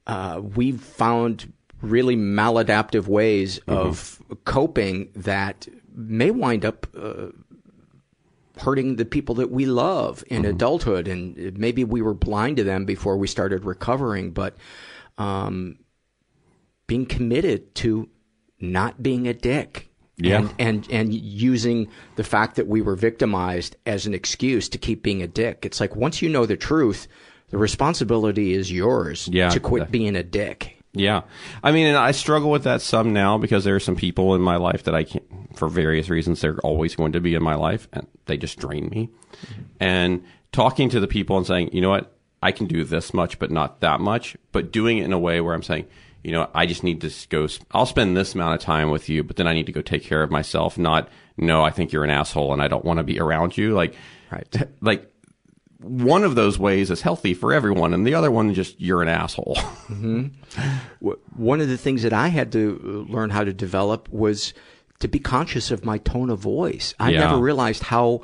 [0.08, 3.72] uh, we've found really maladaptive ways mm-hmm.
[3.74, 7.28] of coping that may wind up uh,
[8.58, 10.52] hurting the people that we love in mm-hmm.
[10.52, 11.08] adulthood.
[11.08, 14.58] And maybe we were blind to them before we started recovering, but
[15.18, 15.80] um,
[16.88, 18.10] being committed to
[18.60, 19.86] not being a dick.
[20.22, 20.40] Yeah.
[20.40, 25.02] And, and and using the fact that we were victimized as an excuse to keep
[25.02, 25.66] being a dick.
[25.66, 27.08] It's like once you know the truth,
[27.52, 30.79] the responsibility is yours yeah, to quit being a dick.
[30.94, 31.22] Yeah.
[31.64, 34.42] I mean, and I struggle with that some now because there are some people in
[34.42, 35.24] my life that I can't,
[35.56, 38.90] for various reasons, they're always going to be in my life and they just drain
[38.90, 39.10] me.
[39.32, 39.62] Mm-hmm.
[39.80, 43.38] And talking to the people and saying, you know what, I can do this much,
[43.38, 45.86] but not that much, but doing it in a way where I'm saying,
[46.24, 49.24] you know, I just need to go, I'll spend this amount of time with you,
[49.24, 50.78] but then I need to go take care of myself.
[50.78, 53.74] Not, no, I think you're an asshole and I don't want to be around you.
[53.74, 53.96] Like,
[54.32, 54.56] right.
[54.82, 55.12] like
[55.82, 59.08] one of those ways is healthy for everyone, and the other one just you're an
[59.08, 59.56] asshole.
[59.88, 60.28] hmm
[61.36, 64.54] One of the things that I had to uh, learn how to develop was
[65.00, 66.94] to be conscious of my tone of voice.
[67.00, 67.20] I Yeah.
[67.22, 68.22] never realized how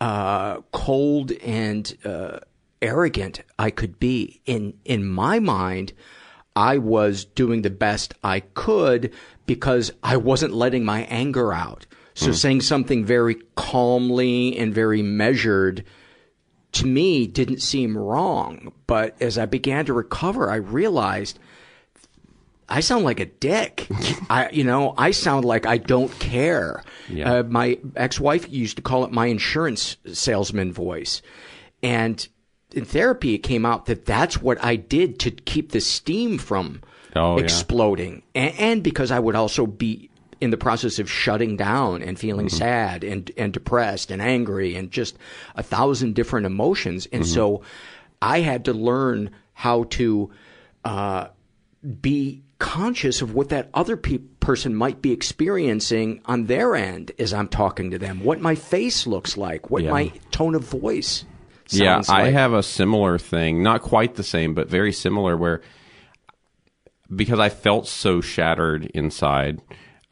[0.00, 2.40] uh, cold and uh,
[2.82, 4.40] arrogant I could be.
[4.44, 5.92] In in my mind,
[6.54, 9.10] I was doing the best I could
[9.46, 11.86] because I wasn't letting my anger out.
[12.14, 12.34] So Mm.
[12.34, 15.84] saying something very calmly and very measured
[16.72, 18.72] to me didn't seem wrong.
[18.86, 21.38] But as I began to recover, I realized
[22.68, 23.86] I sound like a dick.
[24.30, 26.82] I, you know, I sound like I don't care.
[27.08, 27.32] Yeah.
[27.34, 31.22] Uh, my ex-wife used to call it my insurance salesman voice.
[31.82, 32.26] And
[32.72, 36.82] in therapy, it came out that that's what I did to keep the steam from
[37.14, 37.44] Oh, yeah.
[37.44, 38.22] exploding.
[38.34, 40.10] And, and because I would also be
[40.40, 42.56] in the process of shutting down and feeling Mm-hmm.
[42.58, 45.16] sad and, and depressed and angry and just
[45.54, 47.06] a thousand different emotions.
[47.12, 47.32] And Mm-hmm.
[47.34, 47.62] so
[48.20, 50.30] I had to learn how to,
[50.84, 51.28] uh,
[52.00, 57.32] be conscious of what that other pe- person might be experiencing on their end as
[57.34, 59.90] I'm talking to them, what my face looks like, what Yeah.
[59.90, 61.24] my tone of voice
[61.70, 62.32] Yeah, I like.
[62.32, 65.36] have a similar thing, not quite the same, but very similar.
[65.36, 65.60] Where
[67.14, 69.60] because I felt so shattered inside,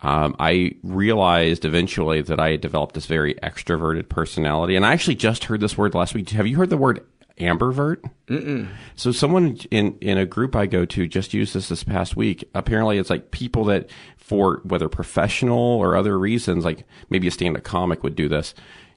[0.05, 4.77] um, I realized eventually that I had developed this very extroverted personality.
[4.77, 6.29] And I actually just heard this word last week.
[6.31, 7.05] Have you heard the word
[7.41, 8.03] ambivert?
[8.29, 8.69] Mm-mm.
[8.97, 12.49] So someone in in a group I go to just used this this past week.
[12.55, 13.89] Apparently, it's like people that
[14.19, 18.55] for whether professional or other reasons, like maybe a stand-up comic would do this.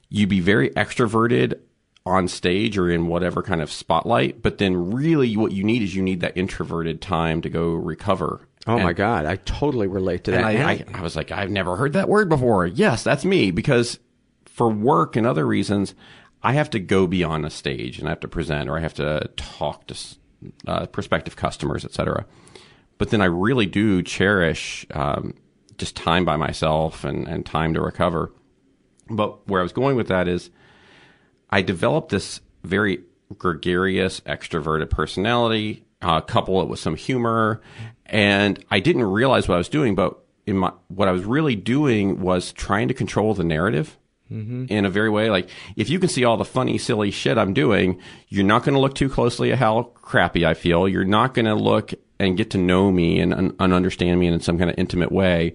[0.10, 1.58] You'd be very extroverted
[2.06, 5.96] on stage or in whatever kind of spotlight, but then really what you need is
[5.96, 8.48] you need that introverted time to go recover.
[8.68, 10.44] Oh And- my God, I totally relate to that.
[10.44, 12.66] and I, I, I was like, I've never heard that word before.
[12.66, 14.00] Yes, that's me because
[14.46, 15.96] for work and other reasons,
[16.44, 18.94] I have to go beyond a stage and I have to present or I have
[18.96, 19.96] to talk to
[20.68, 22.26] uh, prospective customers, etc.
[22.98, 25.34] But then I really do cherish um,
[25.78, 28.32] just time by myself and, and time to recover.
[29.10, 30.50] But where I was going with that is
[31.50, 33.04] I developed this very
[33.38, 37.62] gregarious, extroverted personality, uh, couple it with some humor,
[38.08, 39.96] and I didn't realize what I was doing.
[39.96, 43.98] But in my, what I was really doing was trying to control the narrative
[44.32, 44.70] Mhm.
[44.70, 45.30] in a very way.
[45.30, 47.98] Like, if you can see all the funny, silly shit I'm doing,
[48.28, 50.88] you're not going to look too closely at how crappy I feel.
[50.88, 54.40] You're not going to look and get to know me and, and understand me in
[54.42, 55.54] some kind of intimate way.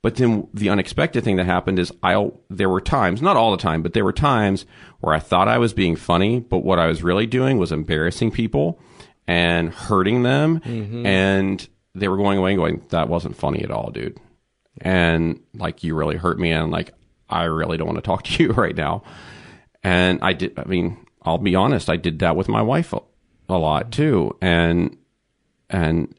[0.00, 3.56] But then the unexpected thing that happened is I there were times, not all the
[3.58, 4.64] time, but there were times
[5.00, 8.30] where I thought I was being funny, but what I was really doing was embarrassing
[8.30, 8.80] people
[9.26, 11.04] and hurting them Mhm.
[11.04, 11.68] and
[11.98, 14.18] they were going away and going that wasn't funny at all, dude.
[14.80, 16.92] And like you really hurt me and like
[17.28, 19.02] I really don't want to talk to you right now.
[19.82, 23.00] And I did I mean, I'll be honest, I did that with my wife a,
[23.48, 24.36] a lot too.
[24.40, 24.96] And
[25.70, 26.14] and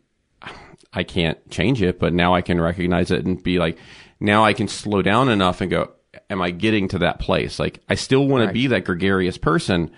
[0.93, 3.77] I can't change it, but now I can recognize it and be like,
[4.19, 5.91] now I can slow down enough and go,
[6.29, 7.59] am I getting to that place?
[7.59, 9.91] Like, I still want to be that gregarious person,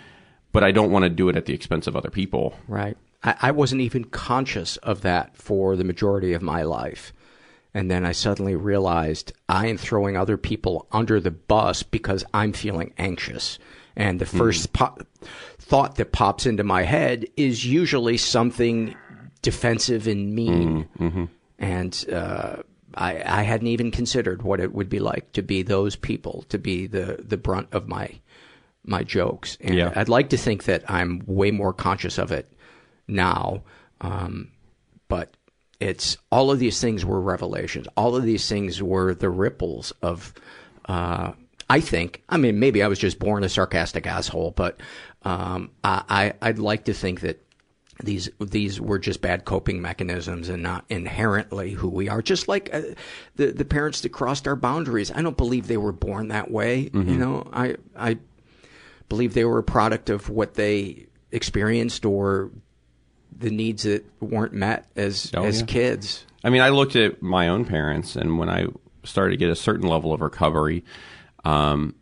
[0.52, 2.56] but I don't want to do it at the expense of other people.
[2.68, 2.98] Right.
[3.24, 7.13] I, I wasn't even conscious of that for the majority of my life.
[7.74, 12.51] And then I suddenly realized I am throwing other people under the bus because I'm
[12.51, 13.59] feeling anxious.
[13.95, 14.97] And the 1st po-
[15.57, 18.95] thought that pops into my head is usually something
[19.41, 20.88] defensive and mean.
[20.99, 21.26] Mm-hmm.
[21.59, 22.57] And uh,
[22.95, 26.57] I, I hadn't even considered what it would be like to be those people, to
[26.57, 28.19] be the, the brunt of my
[28.84, 29.59] my jokes.
[29.61, 29.93] And Yeah.
[29.95, 32.51] I'd like to think that I'm way more conscious of it
[33.12, 33.62] now.
[33.99, 34.51] Um,
[35.07, 35.36] but
[35.80, 37.88] it's all of these things were revelations.
[37.97, 40.34] All of these things were the ripples of,
[40.86, 41.34] uh,
[41.70, 44.80] I think, I mean, maybe I was just born a sarcastic asshole, but,
[45.24, 46.03] um, I,
[46.41, 47.43] I, I'd like to think that
[48.03, 52.22] these, these were just bad coping mechanisms and not inherently who we are.
[52.22, 52.82] Just like uh,
[53.36, 55.12] the, the parents that crossed our boundaries.
[55.12, 56.80] I don't believe they were born that way.
[56.82, 57.18] You Mhm.
[57.18, 58.18] know, I, I
[59.07, 62.49] believe they were a product of what they experienced or
[63.36, 65.66] the needs that weren't met as Oh, as yeah.
[65.66, 66.26] kids.
[66.44, 68.68] I mean, I looked at my own parents, and when I
[69.04, 70.84] started to get a certain level of recovery,
[71.46, 71.96] um,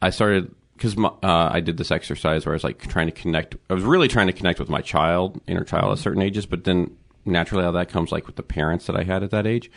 [0.00, 3.56] I started because uh, I did this exercise where I was like trying to connect.
[3.68, 6.64] I was really trying to connect with my child, inner child, at certain ages, but
[6.64, 9.70] then naturally, how that comes like with the parents that I had at that age,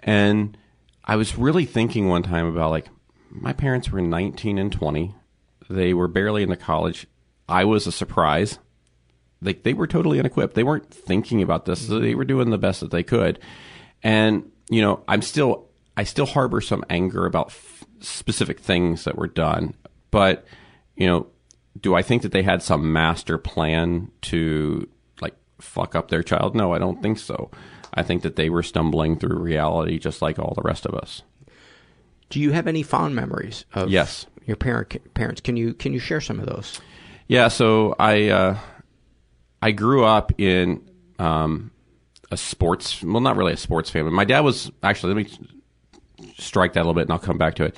[0.00, 0.56] and
[1.04, 2.86] I was really thinking one time about like
[3.30, 5.14] my parents were 19 and 20.
[5.68, 7.06] They were barely into college.
[7.48, 8.58] I was a surprise
[9.44, 10.54] like they were totally unequipped.
[10.54, 11.86] They weren't thinking about this.
[11.86, 13.38] So they were doing the best that they could.
[14.02, 19.16] And, you know, I'm still, I still harbor some anger about f- specific things that
[19.16, 19.74] were done.
[20.10, 20.46] But,
[20.96, 21.26] you know,
[21.80, 24.88] do I think that they had some master plan to
[25.20, 26.54] like fuck up their child?
[26.54, 27.50] No, I don't think so.
[27.92, 31.22] I think that they were stumbling through reality just like all the rest of us.
[32.30, 34.26] Do you have any fond memories of yes.
[34.46, 35.40] your parent parents?
[35.40, 36.80] Can you can you share some of those?
[37.28, 38.58] Yeah, so I uh,
[39.64, 40.86] I grew up in
[41.18, 41.70] um,
[42.30, 44.12] a sports well, not really a sports family.
[44.12, 45.48] My dad was actually let me
[46.36, 47.76] strike that a little bit, and I'll come back to it.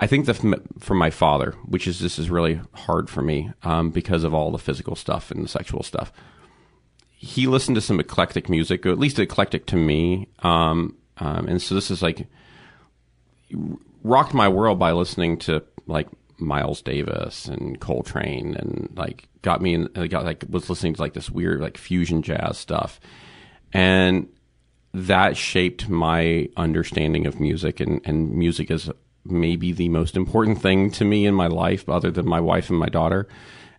[0.00, 0.36] I think that
[0.78, 4.50] from my father, which is this is really hard for me um, because of all
[4.50, 6.10] the physical stuff and the sexual stuff.
[7.10, 11.60] He listened to some eclectic music, or at least eclectic to me, um, um, and
[11.60, 12.26] so this is like
[14.02, 16.08] rocked my world by listening to like
[16.44, 21.14] Miles Davis and Coltrane and like got me in got like was listening to like
[21.14, 23.00] this weird like fusion jazz stuff.
[23.72, 24.28] And
[24.92, 28.90] that shaped my understanding of music and and music is
[29.24, 32.78] maybe the most important thing to me in my life other than my wife and
[32.78, 33.26] my daughter.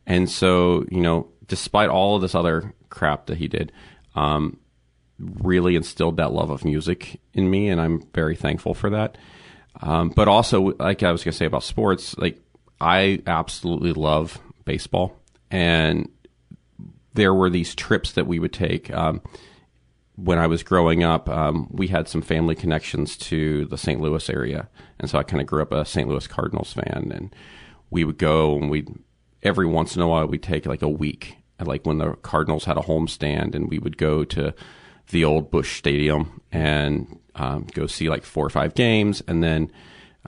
[0.05, 3.71] And so you know despite all of this other crap that he did
[4.15, 4.57] um,
[5.19, 9.17] really instilled that love of music in me and I'm very thankful for that.
[9.81, 12.39] Um, but also, like I was going to say about sports, like
[12.79, 15.17] I absolutely love baseball,
[15.49, 16.09] and
[17.13, 18.93] there were these trips that we would take.
[18.93, 19.21] Um,
[20.15, 23.99] when I was growing up, um, we had some family connections to the St.
[23.99, 24.69] Louis area,
[24.99, 26.07] and so I kind of grew up a St.
[26.07, 27.11] Louis Cardinals fan.
[27.13, 27.35] And
[27.89, 28.85] we would go, and we
[29.43, 32.77] every once in a while we'd take like a week, like when the Cardinals had
[32.77, 34.53] a homestand, and we would go to
[35.09, 39.71] the old Busch Stadium and um, go see like four or five games, and then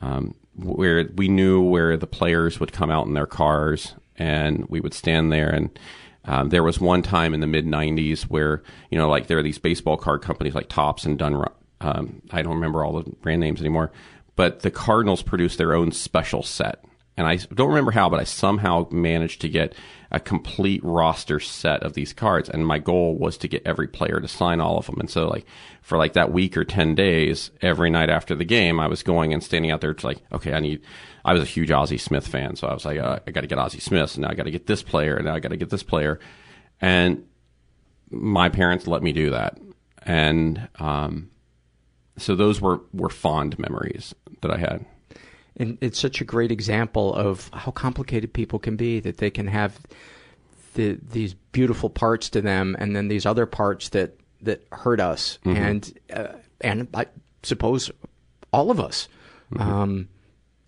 [0.01, 4.79] um, where we knew where the players would come out in their cars, and we
[4.79, 5.49] would stand there.
[5.49, 5.79] And
[6.25, 9.43] um, there was one time in the mid '90s where you know, like there are
[9.43, 11.55] these baseball card companies like Topps and Dunlop.
[11.79, 13.91] Um, I don't remember all the brand names anymore,
[14.35, 16.83] but the Cardinals produced their own special set
[17.17, 19.73] and I don't remember how, but I somehow managed to get
[20.11, 22.47] a complete roster set of these cards.
[22.47, 24.99] And my goal was to get every player to sign all of them.
[24.99, 25.45] And so, like,
[25.81, 29.33] for like that week or 10 days, every night after the game, I was going
[29.33, 30.81] and standing out there to like, okay, I need,
[31.25, 32.55] I was a huge Ozzie Smith fan.
[32.55, 34.13] So I was like, uh, I got to get Ozzie Smith.
[34.13, 35.15] And now I got to get this player.
[35.15, 36.19] And now I got to get this player.
[36.79, 37.25] And
[38.11, 39.57] my parents let me do that.
[40.03, 41.31] And, um,
[42.17, 44.85] so those were, were fond memories that I had.
[45.57, 49.47] And it's such a great example of how complicated people can be that they can
[49.47, 49.79] have
[50.75, 55.39] the, these beautiful parts to them and then these other parts that, that hurt us.
[55.43, 55.57] Mm-hmm.
[55.57, 56.27] And, uh,
[56.61, 57.07] and I
[57.43, 57.89] suppose
[58.53, 59.07] all of us.
[59.51, 59.69] Mm-hmm.
[59.69, 60.09] Um,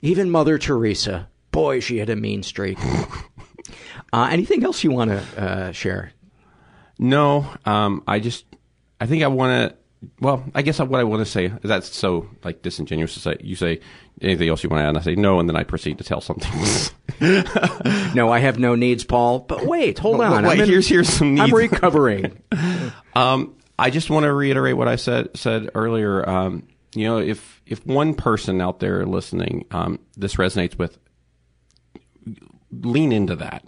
[0.01, 1.27] even Mother Teresa.
[1.51, 2.77] Boy, she had a mean streak.
[4.13, 6.13] uh, anything else you want to uh, share?
[6.97, 8.45] No, um, I just,
[8.99, 9.78] I think I want to
[10.21, 13.37] well, I guess what I want to say that's so like disingenuous to say.
[13.41, 13.81] You say
[14.21, 16.03] anything else you want to add, and I say no, and then I proceed to
[16.03, 16.51] tell something.
[18.15, 19.39] no, I have no needs, Paul.
[19.39, 20.45] But wait, hold on.
[20.45, 21.49] Wait, in, here's here's some needs.
[21.49, 22.41] I'm recovering.
[23.15, 26.27] um, I just want to reiterate what I said said earlier.
[26.27, 30.97] Um, you know, if if one person out there listening, um, this resonates with,
[32.71, 33.65] lean into that.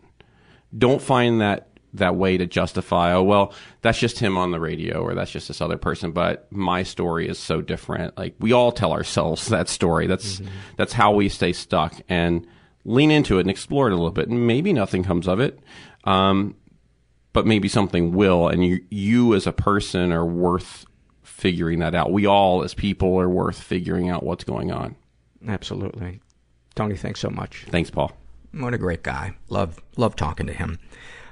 [0.77, 5.01] Don't find that that way to justify, oh, well, that's just him on the radio
[5.01, 6.11] or that's just this other person.
[6.11, 8.17] But my story is so different.
[8.17, 10.07] Like we all tell ourselves that story.
[10.07, 10.51] That's, mm-hmm.
[10.77, 12.47] that's how we stay stuck and
[12.85, 14.29] lean into it and explore it a little bit.
[14.29, 15.59] And maybe nothing comes of it.
[16.05, 16.55] Um,
[17.33, 18.47] but maybe something will.
[18.47, 20.85] And you, you as a person are worth
[21.23, 22.11] figuring that out.
[22.11, 24.95] We all as people are worth figuring out what's going on.
[25.47, 26.21] Absolutely.
[26.75, 27.65] Tony, thanks so much.
[27.69, 28.11] Thanks, Paul.
[28.53, 29.35] What a great guy.
[29.49, 30.79] Love, love talking to him.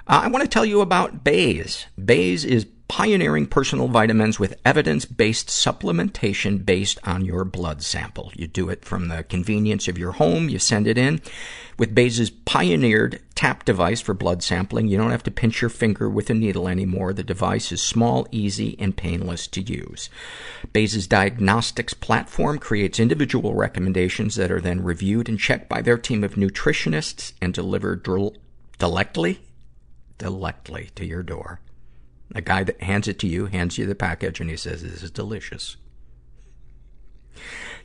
[0.10, 1.86] Uh, I want to tell you about Baze.
[2.04, 8.32] Baze is pioneering personal vitamins with evidence-based supplementation based on your blood sample.
[8.36, 10.50] You do it from the convenience of your home.
[10.50, 11.22] You send it in.
[11.78, 16.10] With Baze' pioneered tap device for blood sampling, you don't have to pinch your finger
[16.10, 17.14] with a needle anymore.
[17.14, 20.10] The device is small, easy, and painless to use.
[20.74, 26.24] Baze' diagnostics platform creates individual recommendations that are then reviewed and checked by their team
[26.24, 28.02] of nutritionists and delivered
[28.80, 29.40] directly
[30.20, 31.62] delectly to your door.
[32.36, 35.02] A guy that hands it to you, hands you the package, and he says, this
[35.02, 35.78] is delicious.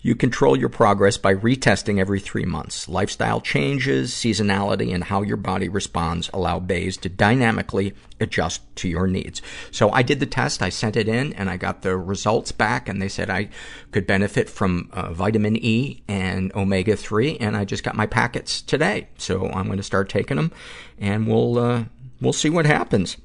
[0.02, 2.90] You control your progress by retesting every three months.
[2.90, 9.06] Lifestyle changes, seasonality, and how your body responds allow Baze to dynamically adjust to your
[9.06, 9.40] needs.
[9.70, 12.86] So I did the test, I sent it in, and I got the results back,
[12.86, 13.48] and they said I
[13.92, 19.08] could benefit from uh, vitamin E and omega-3, and I just got my packets today.
[19.16, 20.52] So I'm going to start taking them,
[20.98, 21.84] and we'll, uh,
[22.20, 23.16] we'll see what happens.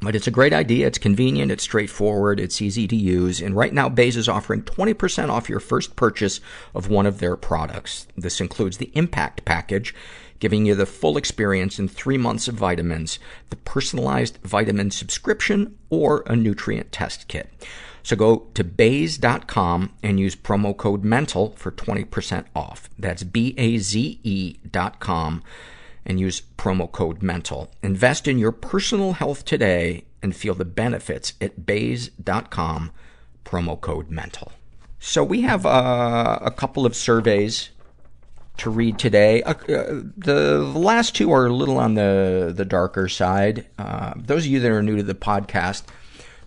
[0.00, 0.86] But it's a great idea.
[0.86, 1.50] It's convenient.
[1.50, 2.38] It's straightforward.
[2.38, 3.40] It's easy to use.
[3.40, 6.40] And right now, Baze is offering 20% off your first purchase
[6.74, 8.06] of one of their products.
[8.16, 9.94] This includes the Impact Package,
[10.38, 13.18] giving you the full experience in three months of vitamins,
[13.48, 17.50] the personalized vitamin subscription, or a nutrient test kit.
[18.02, 22.88] So go to Baze.com and use promo code MENTAL for 20% off.
[22.98, 25.42] That's B-A-Z-E dot com
[26.06, 27.70] and use promo code MENTAL.
[27.82, 32.92] Invest in your personal health today and feel the benefits at Baze.com,
[33.44, 34.52] promo code MENTAL.
[34.98, 37.70] So we have uh, a couple of surveys
[38.58, 39.42] to read today.
[39.42, 43.66] Uh, uh, the last two are a little on the, the darker side.
[43.78, 45.84] Uh, those of you that are new to the podcast,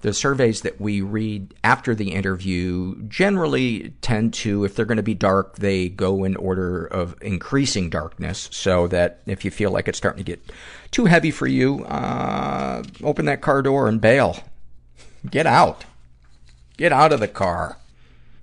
[0.01, 5.03] the surveys that we read after the interview generally tend to, if they're going to
[5.03, 9.87] be dark, they go in order of increasing darkness so that if you feel like
[9.87, 10.41] it's starting to get
[10.91, 14.43] too heavy for you, uh, open that car door and bail.
[15.29, 15.85] Get out.
[16.77, 17.77] Get out of the car.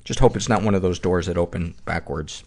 [0.04, 2.44] Just hope it's not one of those doors that open backwards.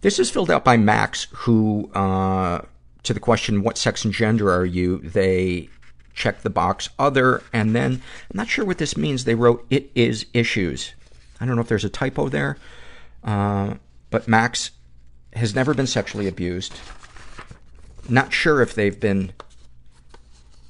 [0.00, 2.60] This is filled out by Max, who, uh,
[3.08, 4.98] to the question, what sex and gender are you?
[4.98, 5.68] They
[6.14, 7.92] check the box other, and then,
[8.30, 10.92] I'm not sure what this means, they wrote, it is issues.
[11.40, 12.58] I don't know if there's a typo there,
[13.24, 13.74] uh,
[14.10, 14.72] but Max
[15.32, 16.74] has never been sexually abused.
[18.08, 19.32] Not sure if they've been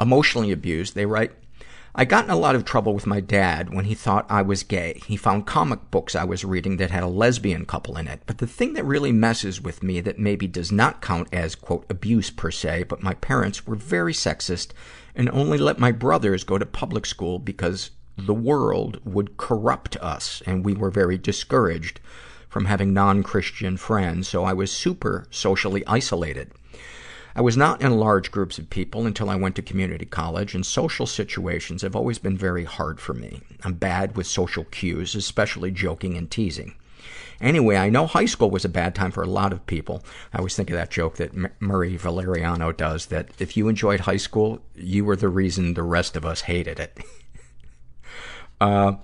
[0.01, 0.95] emotionally abused.
[0.95, 1.33] They write,
[1.95, 4.63] I got in a lot of trouble with my dad when he thought I was
[4.63, 5.01] gay.
[5.07, 8.21] He found comic books I was reading that had a lesbian couple in it.
[8.27, 11.87] But the thing that really messes with me that maybe does not count as, quote,
[11.89, 14.73] abuse per se, but my parents were very sexist
[15.15, 20.43] and only let my brothers go to public school because the world would corrupt us
[20.47, 22.01] and we were very discouraged
[22.49, 26.53] from having non-Christian friends, so I was super socially isolated.
[27.35, 30.65] I was not in large groups of people until I went to community college, and
[30.65, 33.41] social situations have always been very hard for me.
[33.63, 36.75] I'm bad with social cues, especially joking and teasing.
[37.41, 40.03] Anyway, I know high school was a bad time for a lot of people.
[40.33, 44.17] I always think of that joke that Murray Valeriano does, that if you enjoyed high
[44.17, 46.99] school, you were the reason the rest of us hated it.
[48.61, 48.95] uh,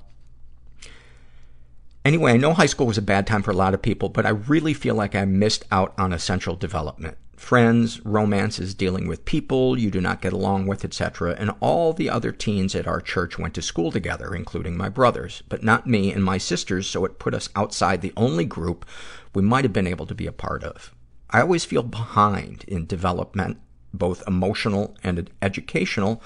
[2.04, 4.26] Anyway, I know high school was a bad time for a lot of people, but
[4.26, 7.16] I really feel like I missed out on essential development.
[7.44, 11.36] Friends, romances, dealing with people you do not get along with, etc.
[11.38, 15.42] And all the other teens at our church went to school together, including my brothers,
[15.50, 18.86] but not me and my sisters, so it put us outside the only group
[19.34, 20.94] we might have been able to be a part of.
[21.28, 23.58] I always feel behind in development,
[23.92, 26.22] both emotional and educational,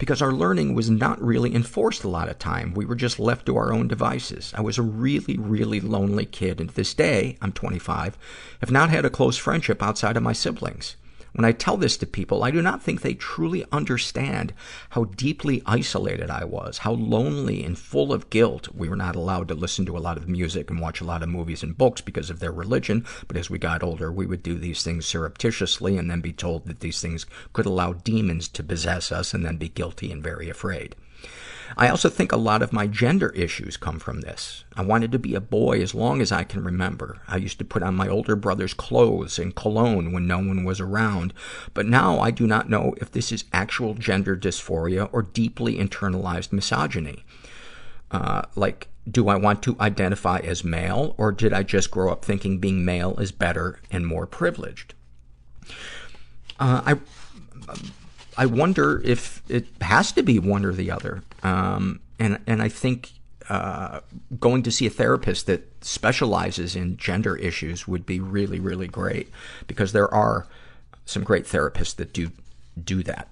[0.00, 2.72] because our learning was not really enforced a lot of time.
[2.72, 4.52] We were just left to our own devices.
[4.56, 8.16] I was a really, really lonely kid, and to this day, I'm 25,
[8.60, 10.96] have not had a close friendship outside of my siblings.
[11.32, 14.52] When I tell this to people, I do not think they truly understand
[14.90, 18.68] how deeply isolated I was, how lonely and full of guilt.
[18.74, 21.22] We were not allowed to listen to a lot of music and watch a lot
[21.22, 24.42] of movies and books because of their religion, but as we got older, we would
[24.42, 28.62] do these things surreptitiously and then be told that these things could allow demons to
[28.62, 30.96] possess us and then be guilty and very afraid.
[31.76, 34.64] I also think a lot of my gender issues come from this.
[34.76, 37.20] I wanted to be a boy as long as I can remember.
[37.28, 40.80] I used to put on my older brother's clothes and cologne when no one was
[40.80, 41.32] around.
[41.74, 46.52] But now I do not know if this is actual gender dysphoria or deeply internalized
[46.52, 47.24] misogyny.
[48.10, 52.24] Uh, like, do I want to identify as male or did I just grow up
[52.24, 54.94] thinking being male is better and more privileged?
[56.58, 56.94] Uh, I,
[58.40, 61.22] I wonder if it has to be one or the other.
[61.42, 63.10] Um, and, and I think,
[63.50, 64.00] uh,
[64.38, 69.28] going to see a therapist that specializes in gender issues would be really, really great
[69.66, 70.46] because there are
[71.04, 72.30] some great therapists that do,
[72.82, 73.28] do that.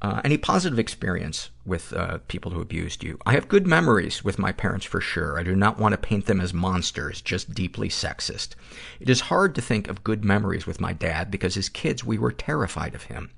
[0.00, 3.18] Uh, any positive experience with uh, people who abused you?
[3.26, 5.36] I have good memories with my parents for sure.
[5.36, 8.50] I do not want to paint them as monsters, just deeply sexist.
[9.00, 12.16] It is hard to think of good memories with my dad because as kids we
[12.16, 13.30] were terrified of him.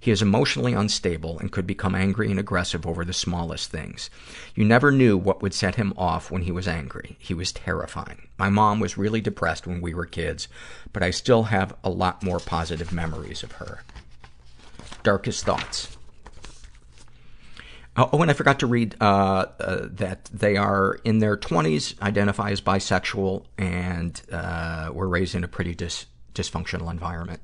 [0.00, 4.10] He is emotionally unstable and could become angry and aggressive over the smallest things.
[4.56, 7.16] You never knew what would set him off when he was angry.
[7.20, 8.26] He was terrifying.
[8.38, 10.48] My mom was really depressed when we were kids,
[10.92, 13.84] but I still have a lot more positive memories of her.
[15.04, 15.97] Darkest thoughts.
[18.00, 22.50] Oh, and I forgot to read uh, uh, that they are in their 20s, identify
[22.50, 27.40] as bisexual, and uh, were raised in a pretty dis- dysfunctional environment.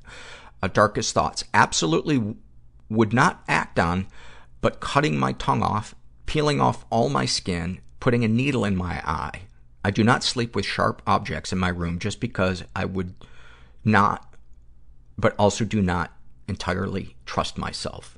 [0.63, 1.43] Uh, darkest thoughts.
[1.53, 2.35] Absolutely
[2.89, 4.07] would not act on,
[4.61, 5.93] but cutting my tongue off,
[6.25, 9.41] peeling off all my skin, putting a needle in my eye.
[9.83, 13.13] I do not sleep with sharp objects in my room just because I would
[13.83, 14.35] not
[15.17, 16.11] but also do not
[16.47, 18.14] entirely trust myself.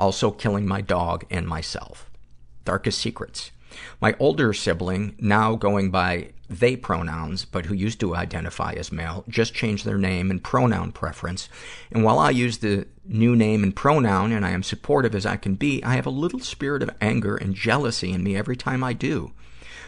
[0.00, 2.10] Also killing my dog and myself.
[2.64, 3.52] Darkest secrets.
[4.00, 9.24] My older sibling, now going by they pronouns, but who used to identify as male,
[9.28, 11.48] just changed their name and pronoun preference.
[11.92, 15.36] And while I use the new name and pronoun and I am supportive as I
[15.36, 18.82] can be, I have a little spirit of anger and jealousy in me every time
[18.82, 19.30] I do.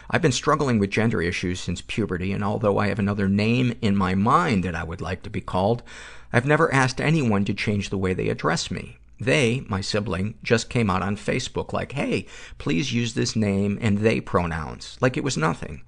[0.09, 3.97] I've been struggling with gender issues since puberty, and although I have another name in
[3.97, 5.83] my mind that I would like to be called,
[6.31, 8.99] I've never asked anyone to change the way they address me.
[9.19, 12.25] They, my sibling, just came out on Facebook like, hey,
[12.57, 15.83] please use this name and they pronouns, like it was nothing.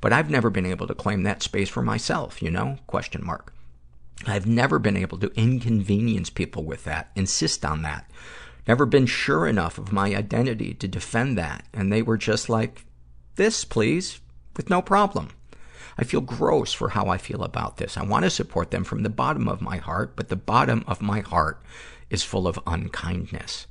[0.00, 2.78] But I've never been able to claim that space for myself, you know?
[2.86, 3.54] Question mark.
[4.26, 8.10] I've never been able to inconvenience people with that, insist on that.
[8.66, 11.66] Never been sure enough of my identity to defend that.
[11.72, 12.84] And they were just like,
[13.36, 14.20] this, please,
[14.56, 15.30] with no problem.
[15.98, 17.96] I feel gross for how I feel about this.
[17.96, 21.02] I want to support them from the bottom of my heart, but the bottom of
[21.02, 21.62] my heart
[22.14, 23.66] is full of unkindness.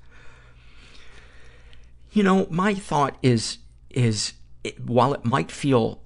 [2.12, 3.58] You know, my thought is,
[3.90, 4.34] is
[4.64, 6.04] it, while it might feel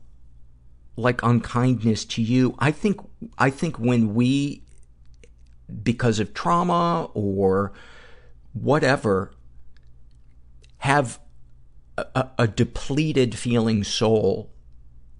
[0.95, 3.01] like unkindness to you, I think,
[3.37, 4.63] I think when we,
[5.83, 7.73] because of trauma or
[8.53, 9.33] whatever,
[10.77, 11.19] have
[11.97, 14.53] a, a depleted feeling soul,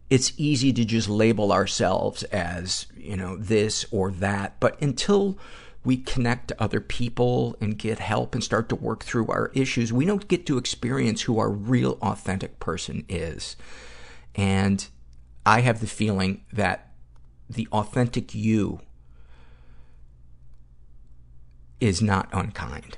[0.10, 4.58] it's easy to just label ourselves as, you know, this or that.
[4.62, 5.38] But until
[5.88, 9.94] we connect to other people and get help and start to work through our issues,
[9.94, 13.56] we don't get to experience who our real authentic person is.
[14.36, 14.86] And
[15.46, 16.92] I have the feeling that
[17.50, 18.82] the authentic you
[21.80, 22.98] is not unkind.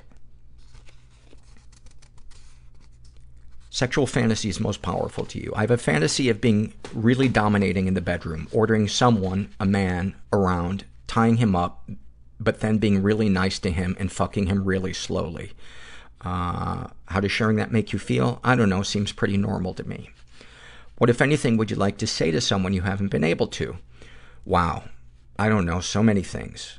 [3.70, 5.52] Sexual fantasies most powerful to you.
[5.54, 10.16] I have a fantasy of being really dominating in the bedroom, ordering someone, a man,
[10.32, 11.88] around, tying him up,
[12.40, 15.52] but then being really nice to him and fucking him really slowly.
[16.22, 18.40] Uh, how does sharing that make you feel?
[18.42, 18.82] I don't know.
[18.82, 20.10] Seems pretty normal to me.
[20.96, 23.76] What, if anything, would you like to say to someone you haven't been able to?
[24.44, 24.84] Wow.
[25.38, 25.80] I don't know.
[25.80, 26.78] So many things.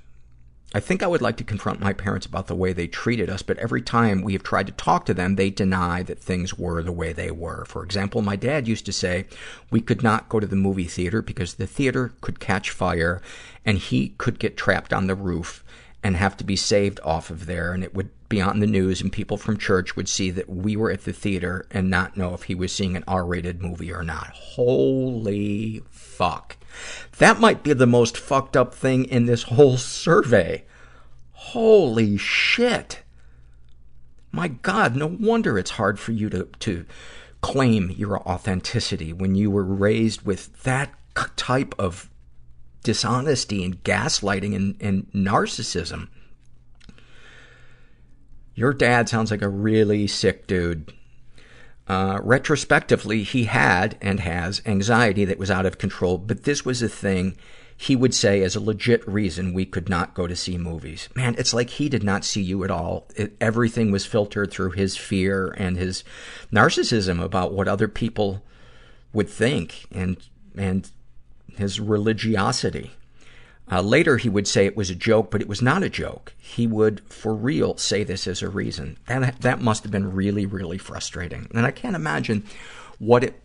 [0.73, 3.41] I think I would like to confront my parents about the way they treated us,
[3.41, 6.81] but every time we have tried to talk to them, they deny that things were
[6.81, 7.65] the way they were.
[7.65, 9.25] For example, my dad used to say
[9.69, 13.21] we could not go to the movie theater because the theater could catch fire
[13.65, 15.61] and he could get trapped on the roof
[16.03, 19.01] and have to be saved off of there and it would be on the news
[19.01, 22.33] and people from church would see that we were at the theater and not know
[22.33, 24.29] if he was seeing an R-rated movie or not.
[24.29, 26.55] Holy fuck.
[27.21, 30.63] That might be the most fucked up thing in this whole survey.
[31.33, 33.03] Holy shit.
[34.31, 36.83] My God, no wonder it's hard for you to, to
[37.41, 40.95] claim your authenticity when you were raised with that
[41.35, 42.09] type of
[42.81, 46.07] dishonesty and gaslighting and, and narcissism.
[48.55, 50.91] Your dad sounds like a really sick dude.
[51.91, 56.81] Uh, retrospectively, he had and has anxiety that was out of control, but this was
[56.81, 57.35] a thing
[57.75, 61.09] he would say as a legit reason we could not go to see movies.
[61.15, 63.09] Man, it's like he did not see you at all.
[63.17, 66.05] It, everything was filtered through his fear and his
[66.49, 68.41] narcissism about what other people
[69.11, 70.15] would think and,
[70.57, 70.89] and
[71.57, 72.91] his religiosity.
[73.71, 76.33] Uh, later he would say it was a joke, but it was not a joke.
[76.37, 78.97] He would, for real, say this as a reason.
[79.07, 81.47] That, that must have been really, really frustrating.
[81.53, 82.43] And I can't imagine
[82.99, 83.41] what it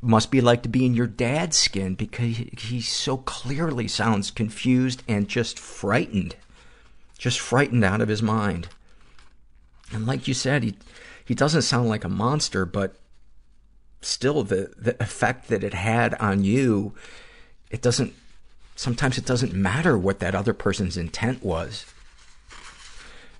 [0.00, 5.02] must be like to be in your dad's skin because he so clearly sounds confused
[5.08, 6.36] and just frightened.
[7.18, 8.68] Just frightened out of his mind.
[9.90, 10.76] And like you said, he,
[11.24, 12.96] he doesn't sound like a monster, but
[14.02, 16.94] still the, the effect that it had on you,
[17.70, 18.12] it doesn't,
[18.74, 21.86] sometimes it doesn't matter what that other person's intent was.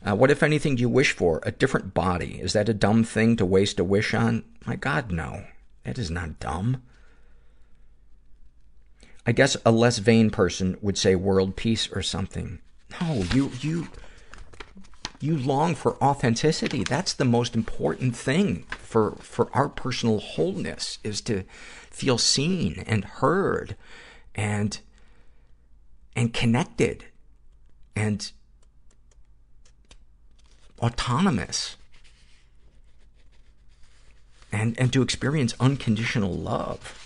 [0.05, 1.40] Uh, what, if anything, do you wish for?
[1.44, 2.39] A different body.
[2.40, 4.44] Is that a dumb thing to waste a wish on?
[4.66, 5.44] My God, no.
[5.85, 6.82] That is not dumb.
[9.27, 12.59] I guess a less vain person would say world peace or something.
[13.01, 13.89] No, you, you,
[15.20, 16.85] you long for authenticity.
[16.85, 21.44] That's the most important thing for, for our personal wholeness is to
[21.90, 23.77] feel seen and heard
[24.35, 24.78] and,
[26.16, 27.05] and connected
[27.97, 28.32] and
[30.81, 31.77] autonomous
[34.53, 37.03] and, and to experience unconditional love.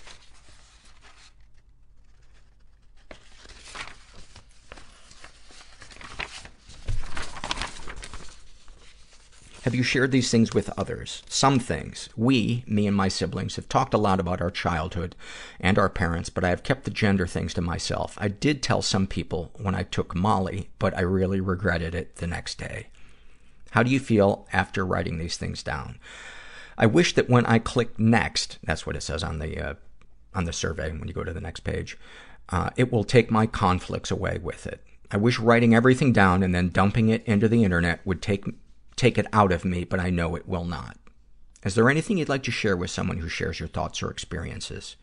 [9.63, 11.21] Have you shared these things with others?
[11.27, 12.07] Some things.
[12.15, 15.17] We, me and my siblings, have talked a lot about our childhood
[15.59, 18.17] and our parents, but I have kept the gender things to myself.
[18.19, 22.27] I did tell some people when I took Molly, but I really regretted it the
[22.27, 22.87] next day.
[23.71, 25.99] How do you feel after writing these things down?
[26.77, 29.73] I wish that when I click next, that's what it says on the, uh,
[30.33, 31.97] on the survey when you go to the next page,
[32.47, 34.81] uh, it will take my conflicts away with it.
[35.11, 38.45] I wish writing everything down and then dumping it into the internet would take
[38.99, 40.97] take it out of me, but I know it will not.
[41.63, 44.97] Is there anything you'd like to share with someone who shares your thoughts or experiences?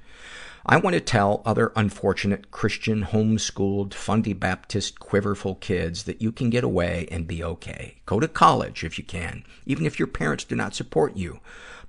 [0.66, 6.50] I want to tell other unfortunate Christian, homeschooled, fundy Baptist, quiverful kids that you can
[6.50, 8.02] get away and be okay.
[8.04, 11.40] Go to college if you can, even if your parents do not support you.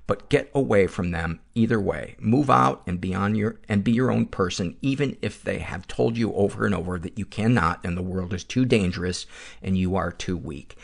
[0.06, 2.16] But get away from them either way.
[2.18, 5.86] Move out and be on your, and be your own person, even if they have
[5.86, 9.26] told you over and over that you cannot and the world is too dangerous
[9.62, 10.78] and you are too weak.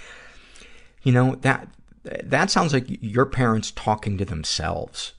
[1.05, 1.68] You know, that,
[2.02, 5.12] that sounds like your parents talking to themselves.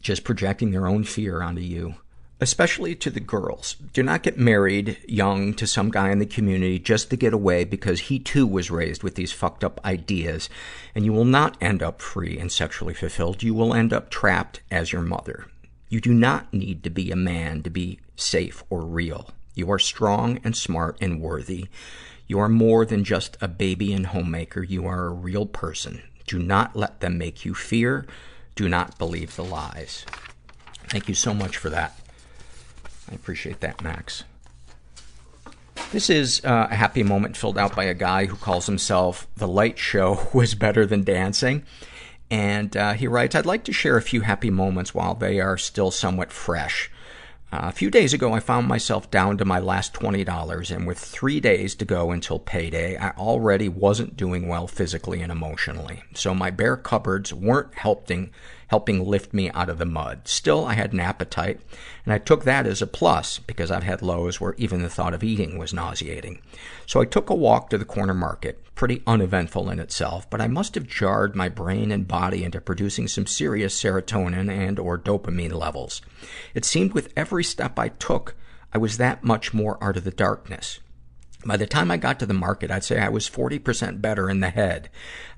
[0.00, 1.96] Just projecting their own fear onto you.
[2.40, 3.76] Especially to the girls.
[3.92, 7.64] Do not get married young to some guy in the community just to get away
[7.64, 10.48] because he too was raised with these fucked up ideas.
[10.94, 13.42] And you will not end up free and sexually fulfilled.
[13.42, 15.46] You will end up trapped as your mother.
[15.88, 19.30] You do not need to be a man to be safe or real.
[19.54, 21.68] You are strong and smart and worthy.
[22.26, 24.62] You are more than just a baby and homemaker.
[24.62, 26.02] You are a real person.
[26.26, 28.06] Do not let them make you fear.
[28.54, 30.06] Do not believe the lies.
[30.88, 31.98] Thank you so much for that.
[33.10, 34.24] I appreciate that, Max.
[35.92, 39.48] This is uh, a happy moment filled out by a guy who calls himself The
[39.48, 41.64] Light Show Was Better Than Dancing.
[42.30, 45.58] And uh, he writes, I'd like to share a few happy moments while they are
[45.58, 46.90] still somewhat fresh.
[47.54, 50.98] Uh, a few days ago, I found myself down to my last $20, and with
[50.98, 56.02] three days to go until payday, I already wasn't doing well physically and emotionally.
[56.14, 58.32] So my bare cupboards weren't helping,
[58.74, 60.26] helping lift me out of the mud.
[60.26, 61.60] Still, I had an appetite,
[62.04, 65.14] and I took that as a plus, because I've had lows where even the thought
[65.14, 66.42] of eating was nauseating.
[66.84, 70.48] So I took a walk to the corner market, pretty uneventful in itself, but I
[70.48, 75.52] must have jarred my brain and body into producing some serious serotonin and or dopamine
[75.52, 76.02] levels.
[76.52, 78.34] It seemed with every step I took,
[78.72, 80.80] I was that much more out of the darkness.
[81.46, 84.40] By the time I got to the market, I'd say I was 40% better in
[84.40, 84.88] the head.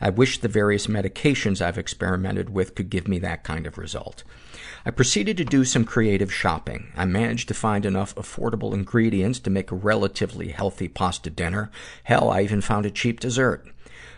[0.01, 4.23] I wish the various medications I've experimented with could give me that kind of result.
[4.85, 6.93] I proceeded to do some creative shopping.
[6.97, 11.73] I managed to find enough affordable ingredients to make a relatively healthy pasta dinner.
[12.05, 13.67] Hell, I even found a cheap dessert.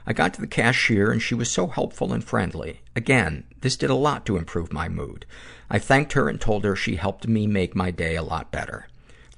[0.06, 2.82] I got to the cashier and she was so helpful and friendly.
[2.94, 5.24] Again, this did a lot to improve my mood.
[5.70, 8.88] I thanked her and told her she helped me make my day a lot better.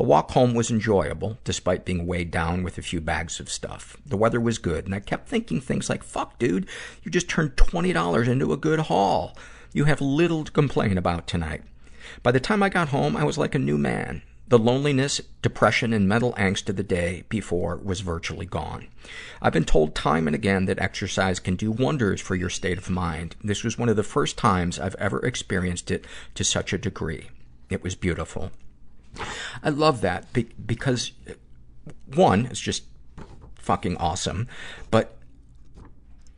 [0.01, 3.98] The walk home was enjoyable, despite being weighed down with a few bags of stuff.
[4.06, 6.66] The weather was good, and I kept thinking things like, fuck, dude,
[7.02, 9.36] you just turned $20 into a good haul.
[9.74, 11.64] You have little to complain about tonight.
[12.22, 14.22] By the time I got home, I was like a new man.
[14.48, 18.89] The loneliness, depression, and mental angst of the day before was virtually gone.
[19.43, 22.89] I've been told time and again that exercise can do wonders for your state of
[22.89, 23.36] mind.
[23.44, 26.06] This was one of the first times I've ever experienced it
[26.36, 27.28] to such a degree.
[27.68, 28.51] It was beautiful.
[29.62, 31.12] I love that be- because,
[32.14, 32.84] one, it's just
[33.56, 34.48] fucking awesome,
[34.90, 35.16] but,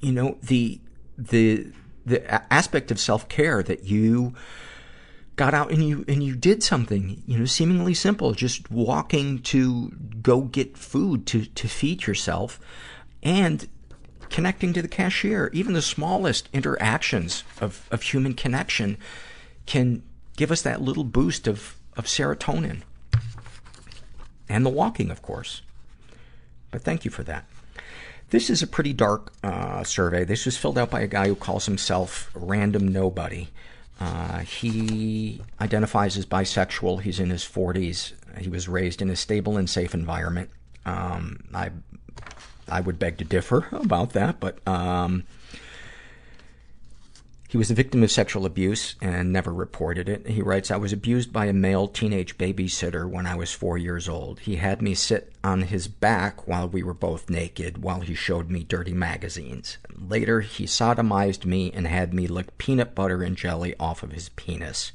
[0.00, 0.80] you know, the,
[1.16, 1.68] the,
[2.04, 4.34] the aspect of self-care that you
[5.36, 9.90] got out and you, and you did something, you know, seemingly simple, just walking to
[10.20, 12.60] go get food to, to feed yourself
[13.22, 13.68] and
[14.28, 15.48] connecting to the cashier.
[15.52, 18.98] Even the smallest interactions of, of human connection
[19.64, 20.02] can
[20.36, 22.82] give us that little boost of, of serotonin.
[24.48, 25.62] And the walking, of course.
[26.70, 27.44] But thank you for that.
[28.31, 30.24] This is a pretty dark uh, survey.
[30.24, 33.48] This was filled out by a guy who calls himself Random Nobody.
[34.01, 37.02] Uh, he identifies as bisexual.
[37.02, 38.12] He's in his 40s.
[38.39, 40.51] He was raised in a stable and safe environment.
[40.86, 41.70] Um, I,
[42.69, 45.24] I would beg to differ about that, but um,
[47.52, 50.26] he was a victim of sexual abuse and never reported it.
[50.26, 54.08] He writes, I was abused by a male teenage babysitter when I was four years
[54.08, 54.40] old.
[54.40, 58.48] He had me sit on his back while we were both naked while he showed
[58.48, 59.76] me dirty magazines.
[59.94, 64.30] Later, he sodomized me and had me lick peanut butter and jelly off of his
[64.30, 64.90] penis.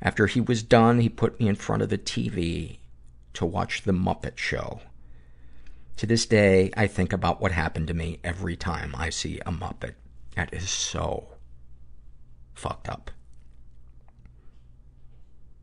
[0.00, 2.78] After he was done, he put me in front of the TV
[3.32, 4.82] to watch The Muppet Show.
[5.96, 9.50] To this day, I think about what happened to me every time I see a
[9.50, 9.94] Muppet.
[10.36, 11.30] That is so
[12.58, 13.12] fucked up.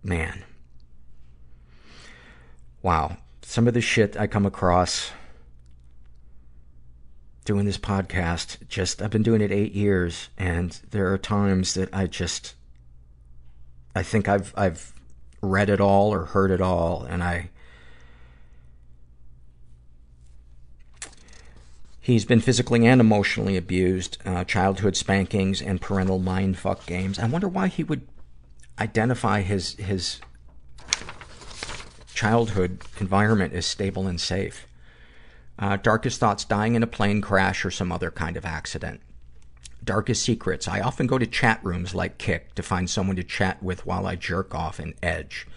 [0.02, 0.44] Man.
[2.82, 3.18] Wow.
[3.42, 5.12] Some of the shit I come across
[7.44, 8.66] doing this podcast.
[8.70, 12.56] Just, I've been doing it eight years, and there are times that I just,
[13.94, 14.94] I think I've, I've
[15.42, 17.50] read it all or heard it all, and I,
[22.06, 27.18] He's been physically and emotionally abused, uh, childhood spankings and parental mindfuck games.
[27.18, 28.08] I wonder why he would
[28.78, 30.20] identify his, his
[32.14, 34.68] childhood environment as stable and safe.
[35.58, 39.02] Uh, darkest thoughts, dying in a plane crash or some other kind of accident.
[39.86, 40.68] Darkest secrets.
[40.68, 44.08] I often go to chat rooms like Kik to find someone to chat with while
[44.08, 45.48] I jerk off and edge.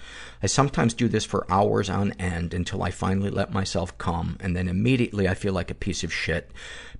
[0.43, 4.55] I sometimes do this for hours on end until I finally let myself come, and
[4.55, 6.51] then immediately I feel like a piece of shit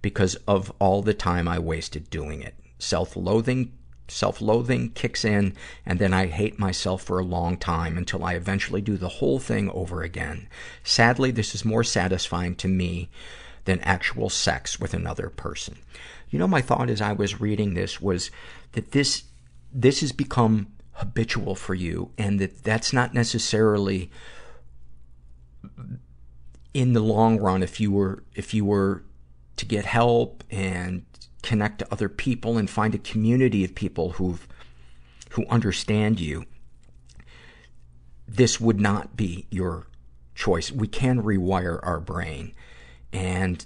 [0.01, 2.55] because of all the time I wasted doing it.
[2.79, 3.73] Self-loathing
[4.11, 8.81] self-loathing kicks in, and then I hate myself for a long time until I eventually
[8.81, 10.49] do the whole thing over again.
[10.83, 13.11] Sadly, this is more satisfying to me
[13.67, 15.77] than actual sex with another person.
[16.31, 18.31] You know, my thought as I was reading this was
[18.73, 19.25] that this,
[19.73, 24.11] this has become habitual for you and that that's not necessarily
[26.75, 29.05] in the long run if you were, if you were
[29.57, 31.05] to get help and
[31.43, 34.47] connect to other people and find a community of people who've,
[35.31, 36.45] who understand you,
[38.27, 39.87] this would not be your
[40.35, 40.71] choice.
[40.71, 42.53] We can rewire our brain
[43.13, 43.65] and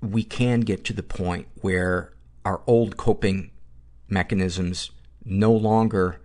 [0.00, 2.12] we can get to the point where
[2.44, 3.50] our old coping
[4.08, 4.90] mechanisms
[5.24, 6.20] no longer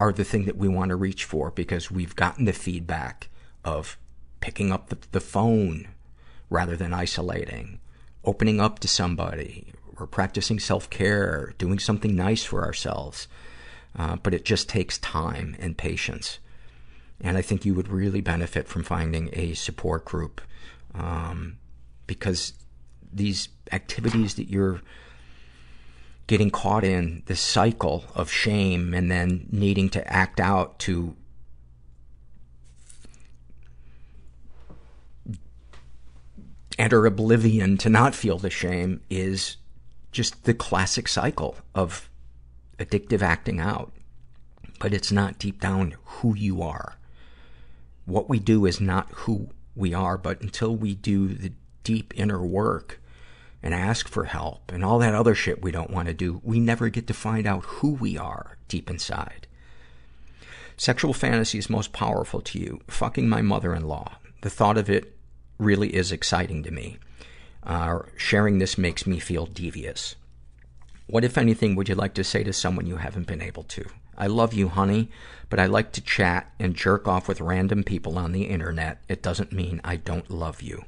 [0.00, 3.28] are the thing that we want to reach for because we've gotten the feedback
[3.64, 3.98] of
[4.40, 5.88] picking up the, the phone
[6.50, 7.80] rather than isolating,
[8.24, 13.26] opening up to somebody, or practicing self-care, doing something nice for ourselves.
[13.96, 16.38] Uh, but it just takes time and patience.
[17.20, 20.40] And I think you would really benefit from finding a support group,
[20.94, 21.57] um,
[22.08, 22.54] because
[23.12, 24.80] these activities that you're
[26.26, 31.14] getting caught in, this cycle of shame and then needing to act out to
[36.78, 39.56] enter oblivion to not feel the shame is
[40.10, 42.10] just the classic cycle of
[42.78, 43.92] addictive acting out.
[44.80, 46.96] But it's not deep down who you are.
[48.04, 51.52] What we do is not who we are, but until we do the
[51.88, 53.00] deep inner work
[53.62, 56.60] and ask for help and all that other shit we don't want to do, we
[56.60, 59.46] never get to find out who we are deep inside.
[60.76, 62.82] Sexual fantasies most powerful to you.
[62.88, 64.16] Fucking my mother-in-law.
[64.42, 65.16] The thought of it
[65.56, 66.98] really is exciting to me.
[67.62, 70.14] Uh, sharing this makes me feel devious.
[71.06, 73.86] What, if anything, would you like to say to someone you haven't been able to?
[74.18, 75.08] I love you, honey,
[75.48, 79.00] but I like to chat and jerk off with random people on the internet.
[79.08, 80.84] It doesn't mean I don't love you.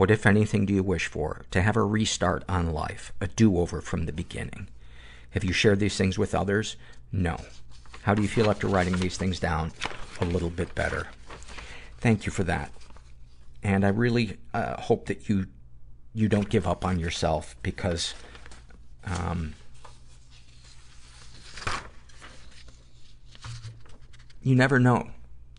[0.00, 1.42] What, if anything, do you wish for?
[1.50, 4.70] To have a restart on life, a do-over from the beginning.
[5.32, 6.76] Have you shared these things with others?
[7.12, 7.36] No.
[8.04, 9.72] How do you feel after writing these things down?
[10.22, 11.08] A little bit better.
[11.98, 12.72] Thank you for that.
[13.62, 15.48] And I really uh, hope that you
[16.14, 18.14] you don't give up on yourself because
[19.04, 19.52] um,
[24.42, 25.10] you never know.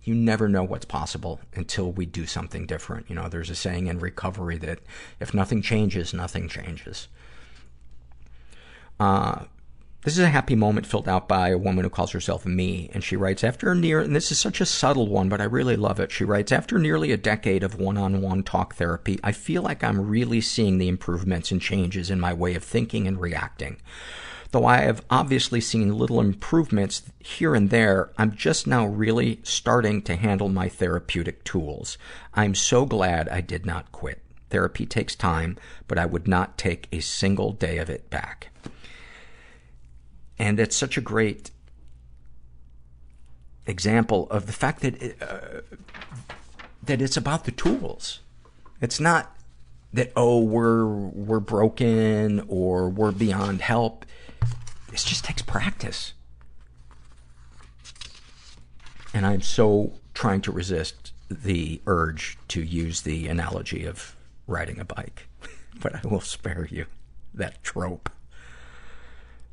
[0.03, 3.09] You never know what's possible until we do something different.
[3.09, 4.79] You know, there's a saying in recovery that
[5.19, 7.07] if nothing changes, nothing changes.
[8.99, 9.45] Uh,
[10.03, 13.03] this is a happy moment filled out by a woman who calls herself me, and
[13.03, 15.99] she writes, after near, and this is such a subtle one, but I really love
[15.99, 16.11] it.
[16.11, 20.41] She writes, after nearly a decade of one-on-one talk therapy, I feel like I'm really
[20.41, 23.77] seeing the improvements and changes in my way of thinking and reacting.
[24.51, 30.01] Though I have obviously seen little improvements here and there, I'm just now really starting
[30.03, 31.97] to handle my therapeutic tools.
[32.33, 34.21] I'm so glad I did not quit.
[34.49, 35.57] Therapy takes time,
[35.87, 38.49] but I would not take a single day of it back.
[40.37, 41.51] And it's such a great
[43.65, 45.61] example of the fact that, it, uh,
[46.83, 48.19] that it's about the tools.
[48.81, 49.33] It's not
[49.93, 54.05] that, oh, we're, we're broken or we're beyond help.
[54.91, 56.13] This just takes practice.
[59.13, 64.15] And I'm so trying to resist the urge to use the analogy of
[64.47, 65.27] riding a bike.
[65.81, 66.85] but I will spare you
[67.33, 68.09] that trope.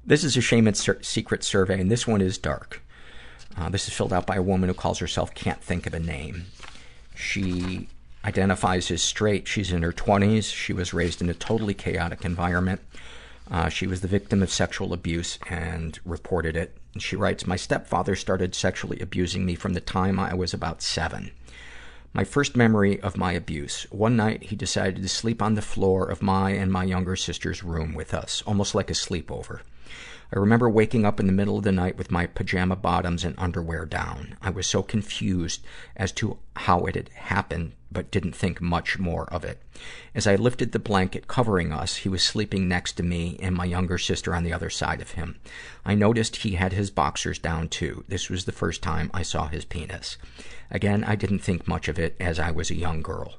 [0.05, 2.83] This is a shame and Ser- secret survey, and this one is dark.
[3.57, 6.01] Uh, this is filled out by a woman who calls herself Can't Think of a
[6.01, 6.47] Name.
[7.15, 7.89] She
[8.25, 9.49] identifies as straight.
[9.49, 10.53] She's in her 20s.
[10.53, 12.81] She was raised in a totally chaotic environment.
[13.51, 16.77] Uh, she was the victim of sexual abuse and reported it.
[16.93, 20.83] And she writes, My stepfather started sexually abusing me from the time I was about
[20.83, 21.33] seven.
[22.13, 23.87] My first memory of my abuse.
[23.91, 27.63] One night, he decided to sleep on the floor of my and my younger sister's
[27.63, 29.61] room with us, almost like a sleepover.
[30.31, 33.35] I remember waking up in the middle of the night with my pajama bottoms and
[33.39, 34.37] underwear down.
[34.43, 35.65] I was so confused
[35.97, 39.63] as to how it had happened, but didn't think much more of it.
[40.15, 43.65] As I lifted the blanket covering us, he was sleeping next to me and my
[43.65, 45.41] younger sister on the other side of him.
[45.87, 48.05] I noticed he had his boxers down too.
[48.07, 50.19] This was the first time I saw his penis.
[50.71, 53.37] Again, I didn't think much of it as I was a young girl.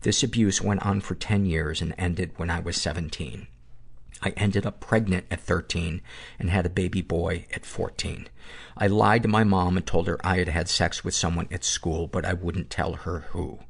[0.00, 3.46] This abuse went on for 10 years and ended when I was 17.
[4.22, 6.02] I ended up pregnant at 13
[6.38, 8.28] and had a baby boy at 14.
[8.76, 11.64] I lied to my mom and told her I had had sex with someone at
[11.64, 13.60] school, but I wouldn't tell her who.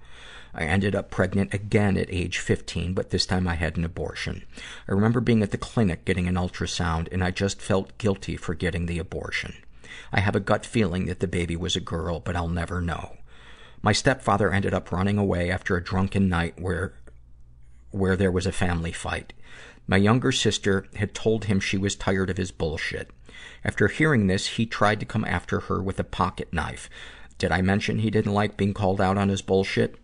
[0.52, 4.44] I ended up pregnant again at age 15, but this time I had an abortion.
[4.88, 8.54] I remember being at the clinic getting an ultrasound, and I just felt guilty for
[8.54, 9.54] getting the abortion.
[10.12, 13.16] I have a gut feeling that the baby was a girl, but I'll never know.
[13.82, 16.94] My stepfather ended up running away after a drunken night where,
[17.90, 19.32] where there was a family fight.
[19.90, 23.10] My younger sister had told him she was tired of his bullshit.
[23.64, 26.88] After hearing this, he tried to come after her with a pocket knife.
[27.38, 29.96] Did I mention he didn't like being called out on his bullshit?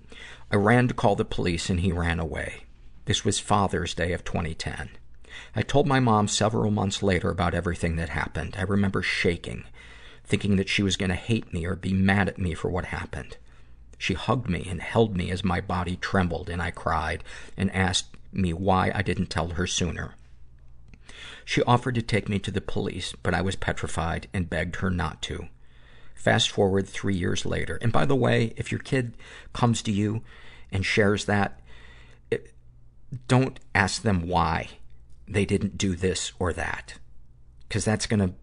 [0.50, 2.64] I ran to call the police and he ran away.
[3.04, 4.90] This was Father's Day of 2010.
[5.54, 8.56] I told my mom several months later about everything that happened.
[8.58, 9.66] I remember shaking,
[10.24, 12.86] thinking that she was going to hate me or be mad at me for what
[12.86, 13.36] happened.
[13.98, 17.22] She hugged me and held me as my body trembled and I cried
[17.56, 20.14] and asked me why I didn't tell her sooner.
[21.44, 24.90] She offered to take me to the police, but I was petrified and begged her
[24.90, 25.46] not to.
[26.14, 27.78] Fast forward three years later.
[27.80, 29.14] And by the way, if your kid
[29.52, 30.22] comes to you
[30.72, 31.60] and shares that,
[32.30, 32.52] it,
[33.28, 34.70] don't ask them why
[35.28, 36.94] they didn't do this or that.
[37.70, 38.34] Cause that's gonna,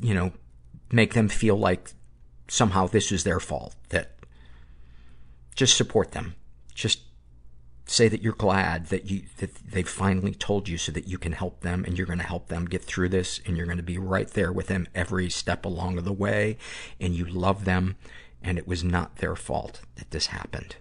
[0.00, 0.32] you know,
[0.92, 1.92] make them feel like
[2.48, 3.74] somehow this is their fault.
[3.88, 4.16] That
[5.54, 6.34] just support them.
[6.74, 7.00] Just
[7.86, 11.32] say that you're glad that you that they finally told you so that you can
[11.32, 13.82] help them and you're going to help them get through this and you're going to
[13.82, 16.58] be right there with them every step along the way
[17.00, 17.96] and you love them
[18.42, 20.76] and it was not their fault that this happened.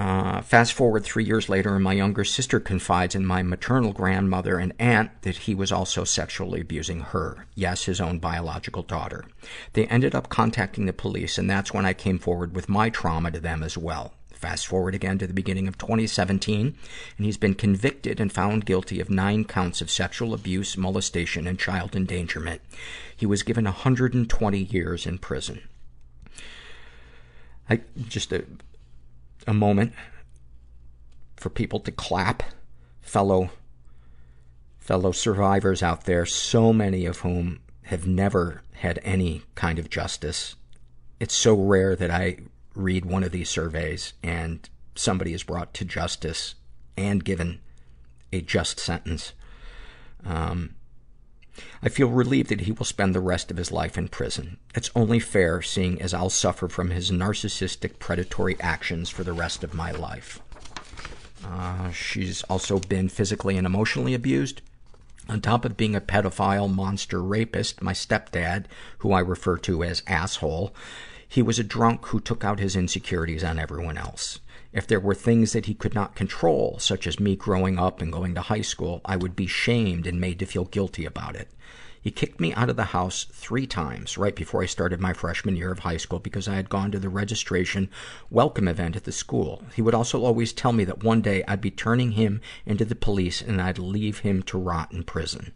[0.00, 4.58] Uh, fast forward three years later, and my younger sister confides in my maternal grandmother
[4.58, 7.44] and aunt that he was also sexually abusing her.
[7.54, 9.26] Yes, his own biological daughter.
[9.74, 13.30] They ended up contacting the police, and that's when I came forward with my trauma
[13.30, 14.14] to them as well.
[14.32, 16.74] Fast forward again to the beginning of 2017,
[17.18, 21.58] and he's been convicted and found guilty of nine counts of sexual abuse, molestation, and
[21.58, 22.62] child endangerment.
[23.14, 25.60] He was given 120 years in prison.
[27.68, 28.44] I just a
[29.46, 29.92] a moment
[31.36, 32.42] for people to clap,
[33.00, 33.50] fellow,
[34.78, 40.56] fellow survivors out there, so many of whom have never had any kind of justice.
[41.18, 42.38] It's so rare that I
[42.74, 46.54] read one of these surveys and somebody is brought to justice
[46.96, 47.60] and given
[48.32, 49.32] a just sentence.
[50.24, 50.74] Um,
[51.82, 54.58] I feel relieved that he will spend the rest of his life in prison.
[54.74, 59.64] It's only fair, seeing as I'll suffer from his narcissistic, predatory actions for the rest
[59.64, 60.40] of my life.
[61.44, 64.60] Uh, she's also been physically and emotionally abused.
[65.28, 68.64] On top of being a pedophile, monster rapist, my stepdad,
[68.98, 70.74] who I refer to as asshole,
[71.26, 74.40] he was a drunk who took out his insecurities on everyone else.
[74.72, 78.12] If there were things that he could not control, such as me growing up and
[78.12, 81.48] going to high school, I would be shamed and made to feel guilty about it.
[82.02, 85.56] He kicked me out of the house three times right before I started my freshman
[85.56, 87.90] year of high school because I had gone to the registration
[88.30, 89.64] welcome event at the school.
[89.74, 92.94] He would also always tell me that one day I'd be turning him into the
[92.94, 95.52] police and I'd leave him to rot in prison.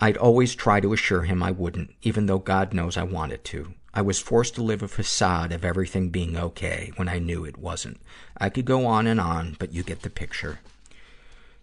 [0.00, 3.74] I'd always try to assure him I wouldn't, even though God knows I wanted to.
[3.94, 7.58] I was forced to live a facade of everything being okay when I knew it
[7.58, 8.00] wasn't.
[8.38, 10.60] I could go on and on, but you get the picture.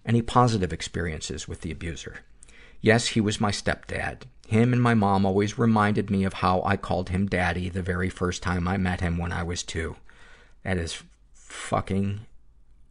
[0.05, 2.19] Any positive experiences with the abuser?
[2.81, 4.23] Yes, he was my stepdad.
[4.47, 8.09] Him and my mom always reminded me of how I called him daddy the very
[8.09, 9.95] first time I met him when I was two.
[10.63, 11.03] That is
[11.33, 12.21] fucking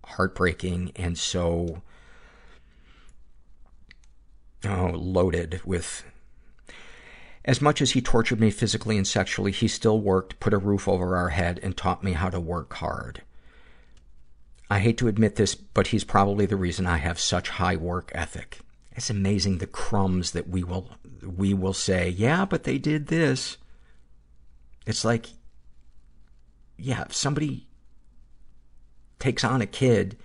[0.04, 1.82] heartbreaking and so
[4.64, 6.04] oh, loaded with
[7.44, 10.88] as much as he tortured me physically and sexually, he still worked, put a roof
[10.88, 13.22] over our head, and taught me how to work hard.
[14.70, 18.12] I hate to admit this, but he's probably the reason I have such high work
[18.14, 18.58] ethic.
[18.92, 20.90] It's amazing the crumbs that we will,
[21.22, 23.56] we will say, yeah, but they did this.
[24.86, 25.26] It's like,
[26.76, 27.66] yeah, if somebody
[29.18, 30.16] takes on a kid,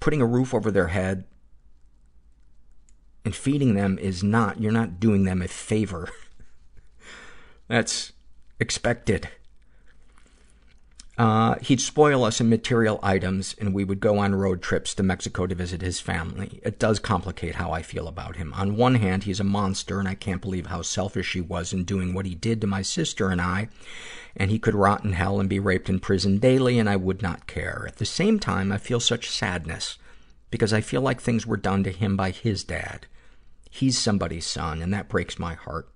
[0.00, 1.24] putting a roof over their head,
[3.24, 6.08] and feeding them is not, you're not doing them a favor.
[7.68, 8.12] That's
[8.60, 9.28] expected.
[11.18, 15.02] Uh, he'd spoil us in material items, and we would go on road trips to
[15.02, 16.60] Mexico to visit his family.
[16.62, 18.54] It does complicate how I feel about him.
[18.54, 21.82] On one hand, he's a monster, and I can't believe how selfish he was in
[21.82, 23.68] doing what he did to my sister and I,
[24.36, 27.20] and he could rot in hell and be raped in prison daily, and I would
[27.20, 27.84] not care.
[27.88, 29.98] At the same time, I feel such sadness,
[30.50, 33.06] because I feel like things were done to him by his dad.
[33.70, 35.88] He's somebody's son, and that breaks my heart.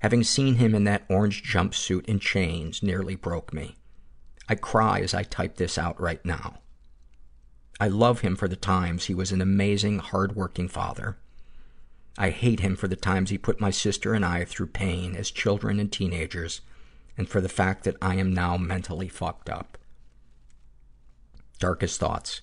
[0.00, 3.76] Having seen him in that orange jumpsuit and chains nearly broke me.
[4.48, 6.60] I cry as I type this out right now.
[7.78, 11.18] I love him for the times he was an amazing, hardworking father.
[12.18, 15.30] I hate him for the times he put my sister and I through pain as
[15.30, 16.62] children and teenagers,
[17.16, 19.78] and for the fact that I am now mentally fucked up.
[21.58, 22.40] Darkest thoughts.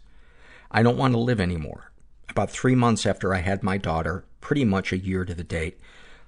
[0.71, 1.91] I don't want to live anymore.
[2.29, 5.79] About three months after I had my daughter, pretty much a year to the date,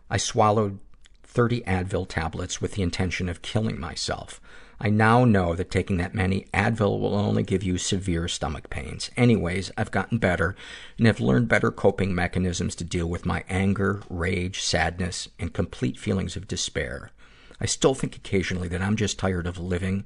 [0.10, 0.80] I swallowed
[1.24, 4.41] 30 Advil tablets with the intention of killing myself.
[4.82, 9.11] I now know that taking that many Advil will only give you severe stomach pains.
[9.18, 10.56] Anyways, I've gotten better
[10.98, 15.99] and have learned better coping mechanisms to deal with my anger, rage, sadness, and complete
[15.99, 17.11] feelings of despair.
[17.60, 20.06] I still think occasionally that I'm just tired of living,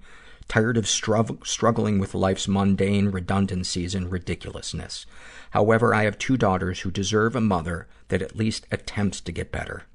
[0.54, 5.08] tired of strugg- struggling with life's mundane redundancies and ridiculousness.
[5.50, 9.52] However, I have two daughters who deserve a mother that at least attempts to get
[9.52, 9.86] better.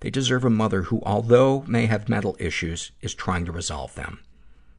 [0.00, 4.20] They deserve a mother who, although may have mental issues, is trying to resolve them.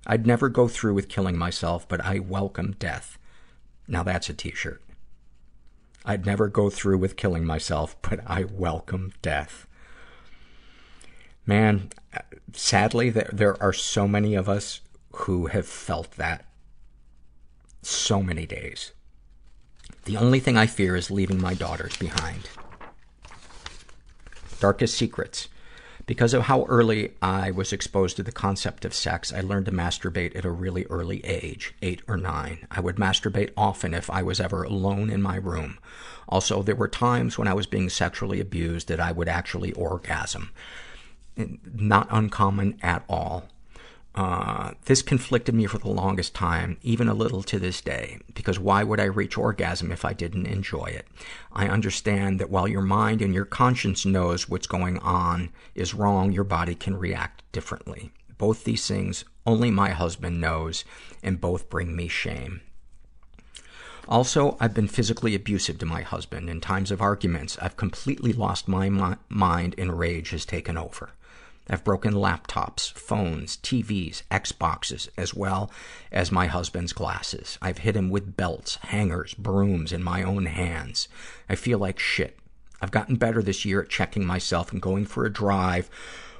[0.07, 3.19] I'd never go through with killing myself, but I welcome death.
[3.87, 4.81] Now that's a t-shirt.
[6.03, 9.67] I'd never go through with killing myself, but I welcome death.
[11.45, 11.91] Man,
[12.53, 14.81] sadly, there are so many of us
[15.15, 16.45] who have felt that
[17.81, 18.91] so many days.
[20.05, 22.49] The only thing I fear is leaving my daughters behind.
[24.59, 25.47] Darkest secrets.
[26.05, 29.71] Because of how early I was exposed to the concept of sex, I learned to
[29.71, 32.67] masturbate at a really early age, eight or nine.
[32.69, 35.79] I would masturbate often if I was ever alone in my room.
[36.29, 40.51] Also, there were times when I was being sexually abused that I would actually orgasm.
[41.35, 43.49] Not uncommon at all.
[44.15, 48.57] Uh, this conflicted me for the longest time, even a little to this day, because
[48.57, 51.05] why would I reach orgasm if I didn't enjoy it?
[51.51, 56.31] I understand that while your mind and your conscience knows what's going on is wrong,
[56.31, 58.13] your body can react differently.
[58.37, 60.85] Both these things only my husband knows,
[61.21, 62.61] and both bring me shame.
[64.07, 66.49] Also, I've been physically abusive to my husband.
[66.49, 71.11] In times of arguments, I've completely lost my mi- mind and rage has taken over.
[71.67, 75.71] I've broken laptops, phones, TVs, Xboxes, as well
[76.11, 77.57] as my husband's glasses.
[77.61, 81.07] I've hit him with belts, hangers, brooms in my own hands.
[81.49, 82.37] I feel like shit.
[82.81, 85.89] I've gotten better this year at checking myself and going for a drive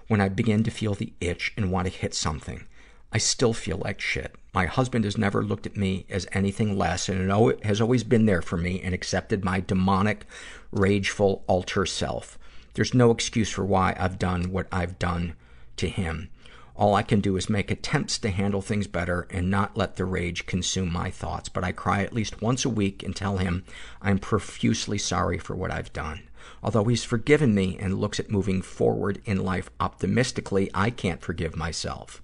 [0.08, 2.68] when I begin to feel the itch and want to hit something.
[3.12, 4.36] I still feel like shit.
[4.54, 7.32] My husband has never looked at me as anything less and
[7.64, 10.26] has always been there for me and accepted my demonic,
[10.72, 12.38] rageful, alter self.
[12.76, 15.34] There's no excuse for why I've done what I've done
[15.78, 16.30] to him.
[16.76, 20.04] All I can do is make attempts to handle things better and not let the
[20.04, 21.48] rage consume my thoughts.
[21.48, 23.64] But I cry at least once a week and tell him
[24.02, 26.24] I'm profusely sorry for what I've done.
[26.62, 31.56] Although he's forgiven me and looks at moving forward in life optimistically, I can't forgive
[31.56, 32.22] myself.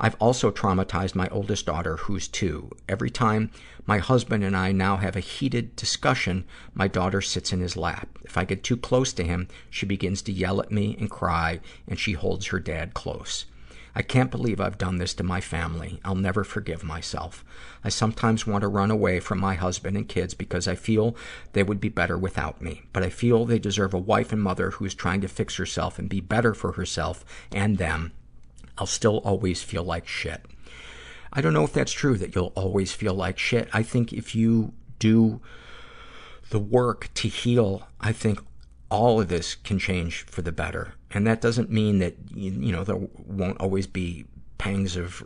[0.00, 2.70] I've also traumatized my oldest daughter, who's two.
[2.88, 3.50] Every time
[3.84, 8.16] my husband and I now have a heated discussion, my daughter sits in his lap.
[8.22, 11.58] If I get too close to him, she begins to yell at me and cry,
[11.88, 13.46] and she holds her dad close.
[13.92, 15.98] I can't believe I've done this to my family.
[16.04, 17.44] I'll never forgive myself.
[17.82, 21.16] I sometimes want to run away from my husband and kids because I feel
[21.54, 22.82] they would be better without me.
[22.92, 25.98] But I feel they deserve a wife and mother who is trying to fix herself
[25.98, 28.12] and be better for herself and them
[28.78, 30.42] I'll still always feel like shit.
[31.32, 33.68] I don't know if that's true that you'll always feel like shit.
[33.72, 35.40] I think if you do
[36.50, 38.40] the work to heal, I think
[38.90, 40.94] all of this can change for the better.
[41.10, 44.24] And that doesn't mean that, you, know, there won't always be
[44.56, 45.22] pangs of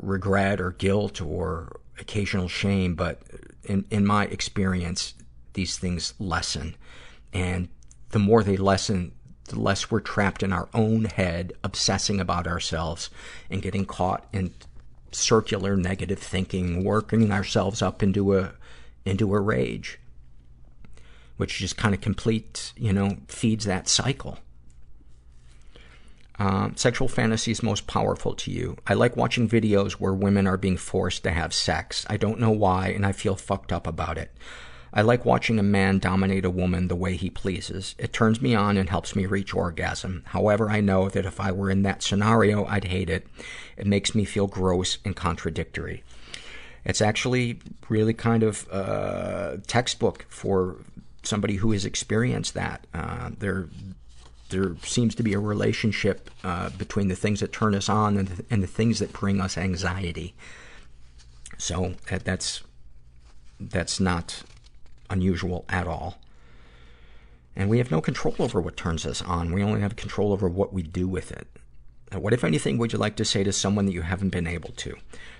[0.00, 3.20] regret or guilt or occasional shame, but
[3.64, 5.14] in, in my experience,
[5.52, 6.76] these things lessen.
[7.32, 7.68] And
[8.10, 9.12] the more they lessen,
[9.46, 13.10] the less we're trapped in our own head, obsessing about ourselves
[13.50, 14.52] and getting caught in
[15.12, 18.52] circular negative thinking, working ourselves up into a,
[19.04, 19.98] into a rage,
[21.36, 24.38] which just kind of completes, you know, feeds that cycle.
[26.36, 28.76] Um, sexual fantasies most powerful to you.
[28.86, 32.04] I like watching videos where women are being forced to have sex.
[32.10, 34.32] I don't know why, and I feel fucked up about it.
[34.96, 37.96] I like watching a man dominate a woman the way he pleases.
[37.98, 40.22] It turns me on and helps me reach orgasm.
[40.26, 43.26] However, I know that if I were in that scenario, I'd hate it.
[43.76, 46.04] It makes me feel gross and contradictory.
[46.84, 47.58] It's actually
[47.88, 50.76] really kind of uh, textbook for
[51.24, 52.86] somebody who has experienced that.
[52.94, 53.68] Uh, there,
[54.50, 58.28] there seems to be a relationship uh, between the things that turn us on and
[58.28, 60.34] the, and the things that bring us anxiety.
[61.58, 62.62] So that, that's
[63.58, 64.42] that's not
[65.14, 66.18] unusual at all.
[67.56, 69.52] And we have no control over what turns us on.
[69.52, 71.46] We only have control over what we do with it.
[72.12, 74.70] What, if anything, would you like to say to someone that you haven't been able
[74.70, 74.94] to?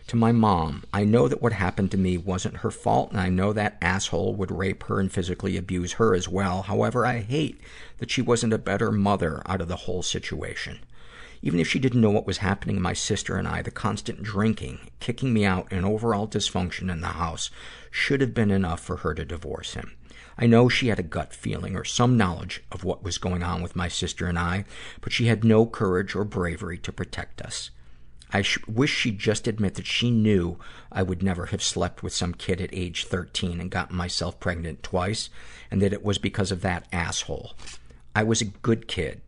[0.08, 3.28] To my mom, I know that what happened to me wasn't her fault, and I
[3.28, 6.62] know that asshole would rape her and physically abuse her as well.
[6.62, 7.60] However, I hate
[7.98, 10.80] that she wasn't a better mother out of the whole situation.
[11.42, 14.78] Even if she didn't know what was happening my sister and I, the constant drinking,
[14.98, 17.50] kicking me out, and overall dysfunction in the house
[17.94, 19.96] should have been enough for her to divorce him.
[20.36, 23.62] I know she had a gut feeling or some knowledge of what was going on
[23.62, 24.64] with my sister and I,
[25.00, 27.70] but she had no courage or bravery to protect us.
[28.32, 30.58] I sh- wish she'd just admit that she knew
[30.90, 34.82] I would never have slept with some kid at age 13 and gotten myself pregnant
[34.82, 35.30] twice,
[35.70, 37.54] and that it was because of that asshole.
[38.12, 39.20] I was a good kid,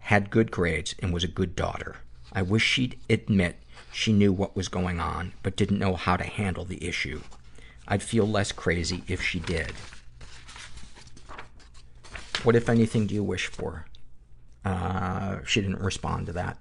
[0.00, 1.98] had good grades, and was a good daughter.
[2.32, 3.62] I wish she'd admit
[3.92, 7.20] she knew what was going on, but didn't know how to handle the issue.
[7.86, 9.72] I'd feel less crazy if she did.
[12.42, 13.86] What, if anything, do you wish for?
[14.64, 16.58] Uh, she didn't respond to that.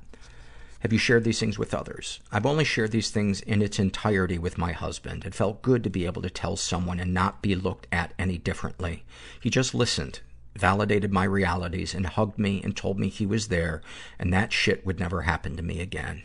[0.80, 2.20] Have you shared these things with others?
[2.30, 5.24] I've only shared these things in its entirety with my husband.
[5.24, 8.38] It felt good to be able to tell someone and not be looked at any
[8.38, 9.06] differently.
[9.40, 10.20] He just listened,
[10.58, 13.82] validated my realities, and hugged me and told me he was there
[14.20, 16.24] and that shit would never happen to me again.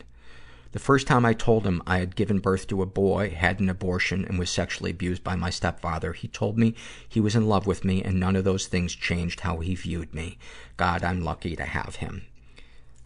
[0.71, 3.69] The first time I told him I had given birth to a boy, had an
[3.69, 6.75] abortion, and was sexually abused by my stepfather, he told me
[7.07, 10.13] he was in love with me and none of those things changed how he viewed
[10.13, 10.37] me.
[10.77, 12.23] God, I'm lucky to have him.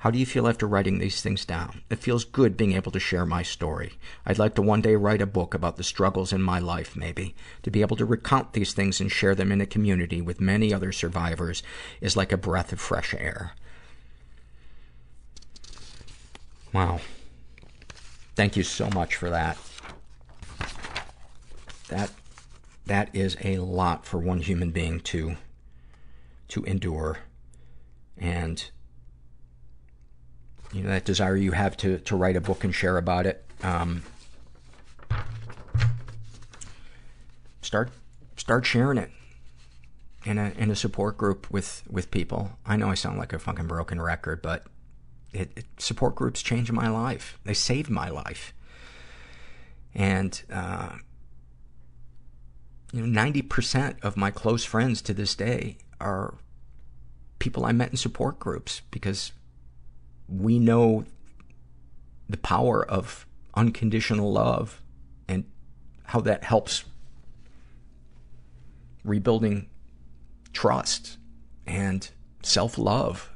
[0.03, 1.81] How do you feel after writing these things down?
[1.89, 3.93] It feels good being able to share my story.
[4.25, 7.33] I'd like to one day write a book about the struggles in my life, maybe.
[7.61, 10.73] To be able to recount these things and share them in a community with many
[10.73, 11.63] other survivors
[12.01, 13.53] is like a breath of fresh air.
[16.73, 16.99] Wow.
[18.35, 19.57] Thank you so much for that.
[21.89, 22.11] That,
[22.87, 25.35] that is a lot for one human being to,
[26.47, 27.19] to endure.
[28.17, 28.63] And,
[30.73, 33.45] you know, that desire you have to, to write a book and share about it.
[33.61, 34.03] Um,
[37.61, 37.91] start,
[38.35, 39.11] start sharing it
[40.25, 42.57] in a, in a support group with, with people.
[42.65, 44.65] I know I sound like a fucking broken record, but
[45.33, 47.39] it, it, support groups changed my life.
[47.43, 48.53] They saved my life.
[49.95, 50.97] And, uh,
[52.91, 56.35] you know, 90% of my close friends to this day are
[57.39, 59.31] people I met in support groups because
[60.27, 61.05] we know
[62.29, 64.81] the power of unconditional love
[65.27, 65.45] and
[66.05, 66.85] how that helps
[69.03, 69.69] rebuilding
[70.53, 71.17] trust
[71.67, 72.09] and
[72.41, 73.32] self-love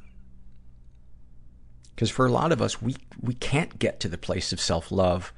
[1.98, 5.34] because for a lot of us, we, we can't get to the place of self-love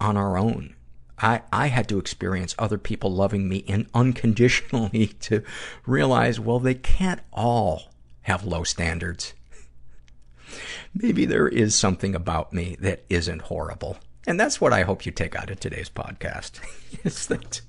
[0.00, 0.74] on our own.
[1.18, 5.44] I, I had to experience other people loving me in unconditionally to
[5.86, 7.92] realize, well, they can't all
[8.22, 9.34] have low standards.
[10.92, 13.96] Maybe there is something about me that isn't horrible.
[14.26, 16.58] And that's what I hope you take out of today's podcast,
[17.04, 17.60] is that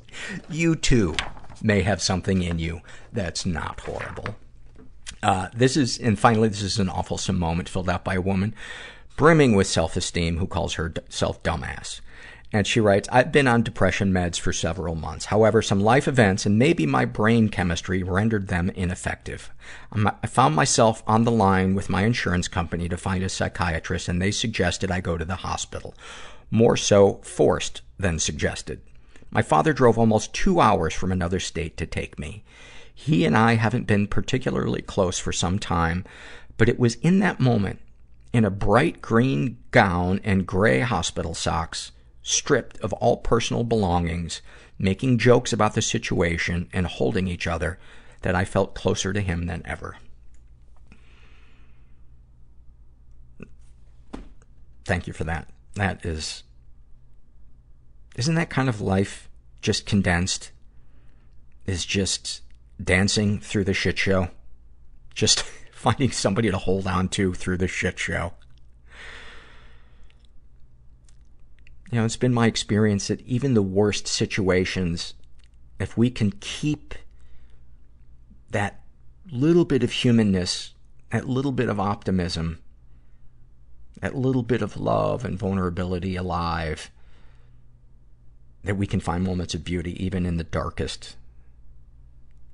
[0.50, 1.16] you too
[1.62, 2.82] may have something in you
[3.14, 4.36] that's not horrible.
[5.24, 8.56] Uh, this is, and finally, this is an awful moment filled out by a woman
[9.18, 12.02] brimming with self-esteem who calls herself dumbass.
[12.54, 15.26] And she writes, I've been on depression meds for several months.
[15.26, 19.52] However, some life events and maybe my brain chemistry rendered them ineffective.
[19.94, 24.22] I found myself on the line with my insurance company to find a psychiatrist and
[24.22, 25.94] they suggested I go to the hospital.
[26.50, 28.82] More so forced than suggested.
[29.30, 32.44] My father drove almost two hours from another state to take me.
[32.94, 36.06] He and I haven't been particularly close for some time,
[36.58, 37.80] but it was in that moment,
[38.34, 41.92] in a bright green gown and gray hospital socks,
[42.22, 44.42] stripped of all personal belongings,
[44.78, 47.80] making jokes about the situation and holding each other,
[48.22, 49.98] that I felt closer to him than ever.
[54.86, 55.48] Thank you for that.
[55.76, 56.44] That is,
[58.16, 59.30] isn't that kind of life
[59.62, 60.52] just condensed?
[61.66, 62.42] Is just
[62.84, 64.30] dancing through the shit show.
[65.14, 68.34] Just finding somebody to hold on to through the shit show.
[71.92, 75.14] You know, it's been my experience that even the worst situations
[75.82, 76.94] if we can keep
[78.52, 78.82] that
[79.32, 80.76] little bit of humanness,
[81.12, 82.60] that little bit of optimism,
[84.00, 86.92] that little bit of love and vulnerability alive,
[88.64, 91.16] that we can find moments of beauty even in the darkest,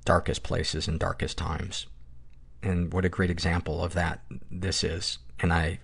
[0.07, 1.85] darkest places and darkest times.
[2.63, 5.19] And what a great example of that this is.
[5.39, 5.79] And I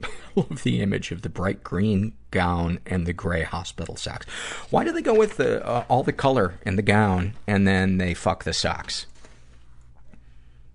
[0.34, 4.24] love the image of the bright green gown and the gray hospital socks.
[4.70, 7.98] Why do they go with the, uh, all the color in the gown and then
[7.98, 9.04] they fuck the socks?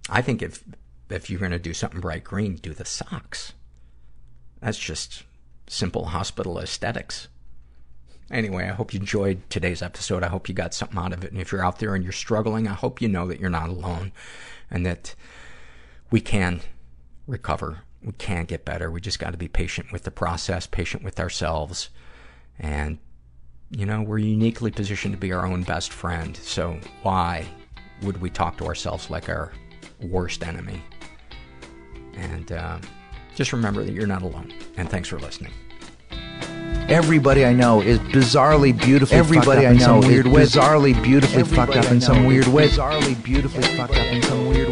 [0.07, 0.63] I think if
[1.09, 3.53] if you're going to do something bright green, do the socks.
[4.61, 5.23] That's just
[5.65, 7.27] simple hospital aesthetics.
[8.29, 10.23] Anyway, I hope you enjoyed today's episode.
[10.23, 11.31] I hope you got something out of it.
[11.31, 13.69] And if you're out there and you're struggling, I hope you know that you're not
[13.69, 14.11] alone
[14.69, 15.15] and that
[16.11, 16.61] we can
[17.25, 17.79] recover.
[18.03, 18.91] We can get better.
[18.91, 21.89] We just got to be patient with the process, patient with ourselves.
[22.59, 22.97] And,
[23.71, 26.35] you know, we're uniquely positioned to be our own best friend.
[26.35, 27.45] So why
[28.01, 29.53] would we talk to ourselves like our
[30.01, 30.83] worst enemy?
[32.13, 32.79] And uh,
[33.35, 34.53] just remember that you're not alone.
[34.75, 35.53] And thanks for listening.
[36.89, 40.31] Everybody I know is bizarrely beautifully Everybody fucked up I in some know weird is
[40.31, 40.43] way.
[40.43, 42.67] bizarrely beautifully Everybody fucked up in some weird way.
[42.69, 44.69] Bizarrely beautifully fucked up in some weird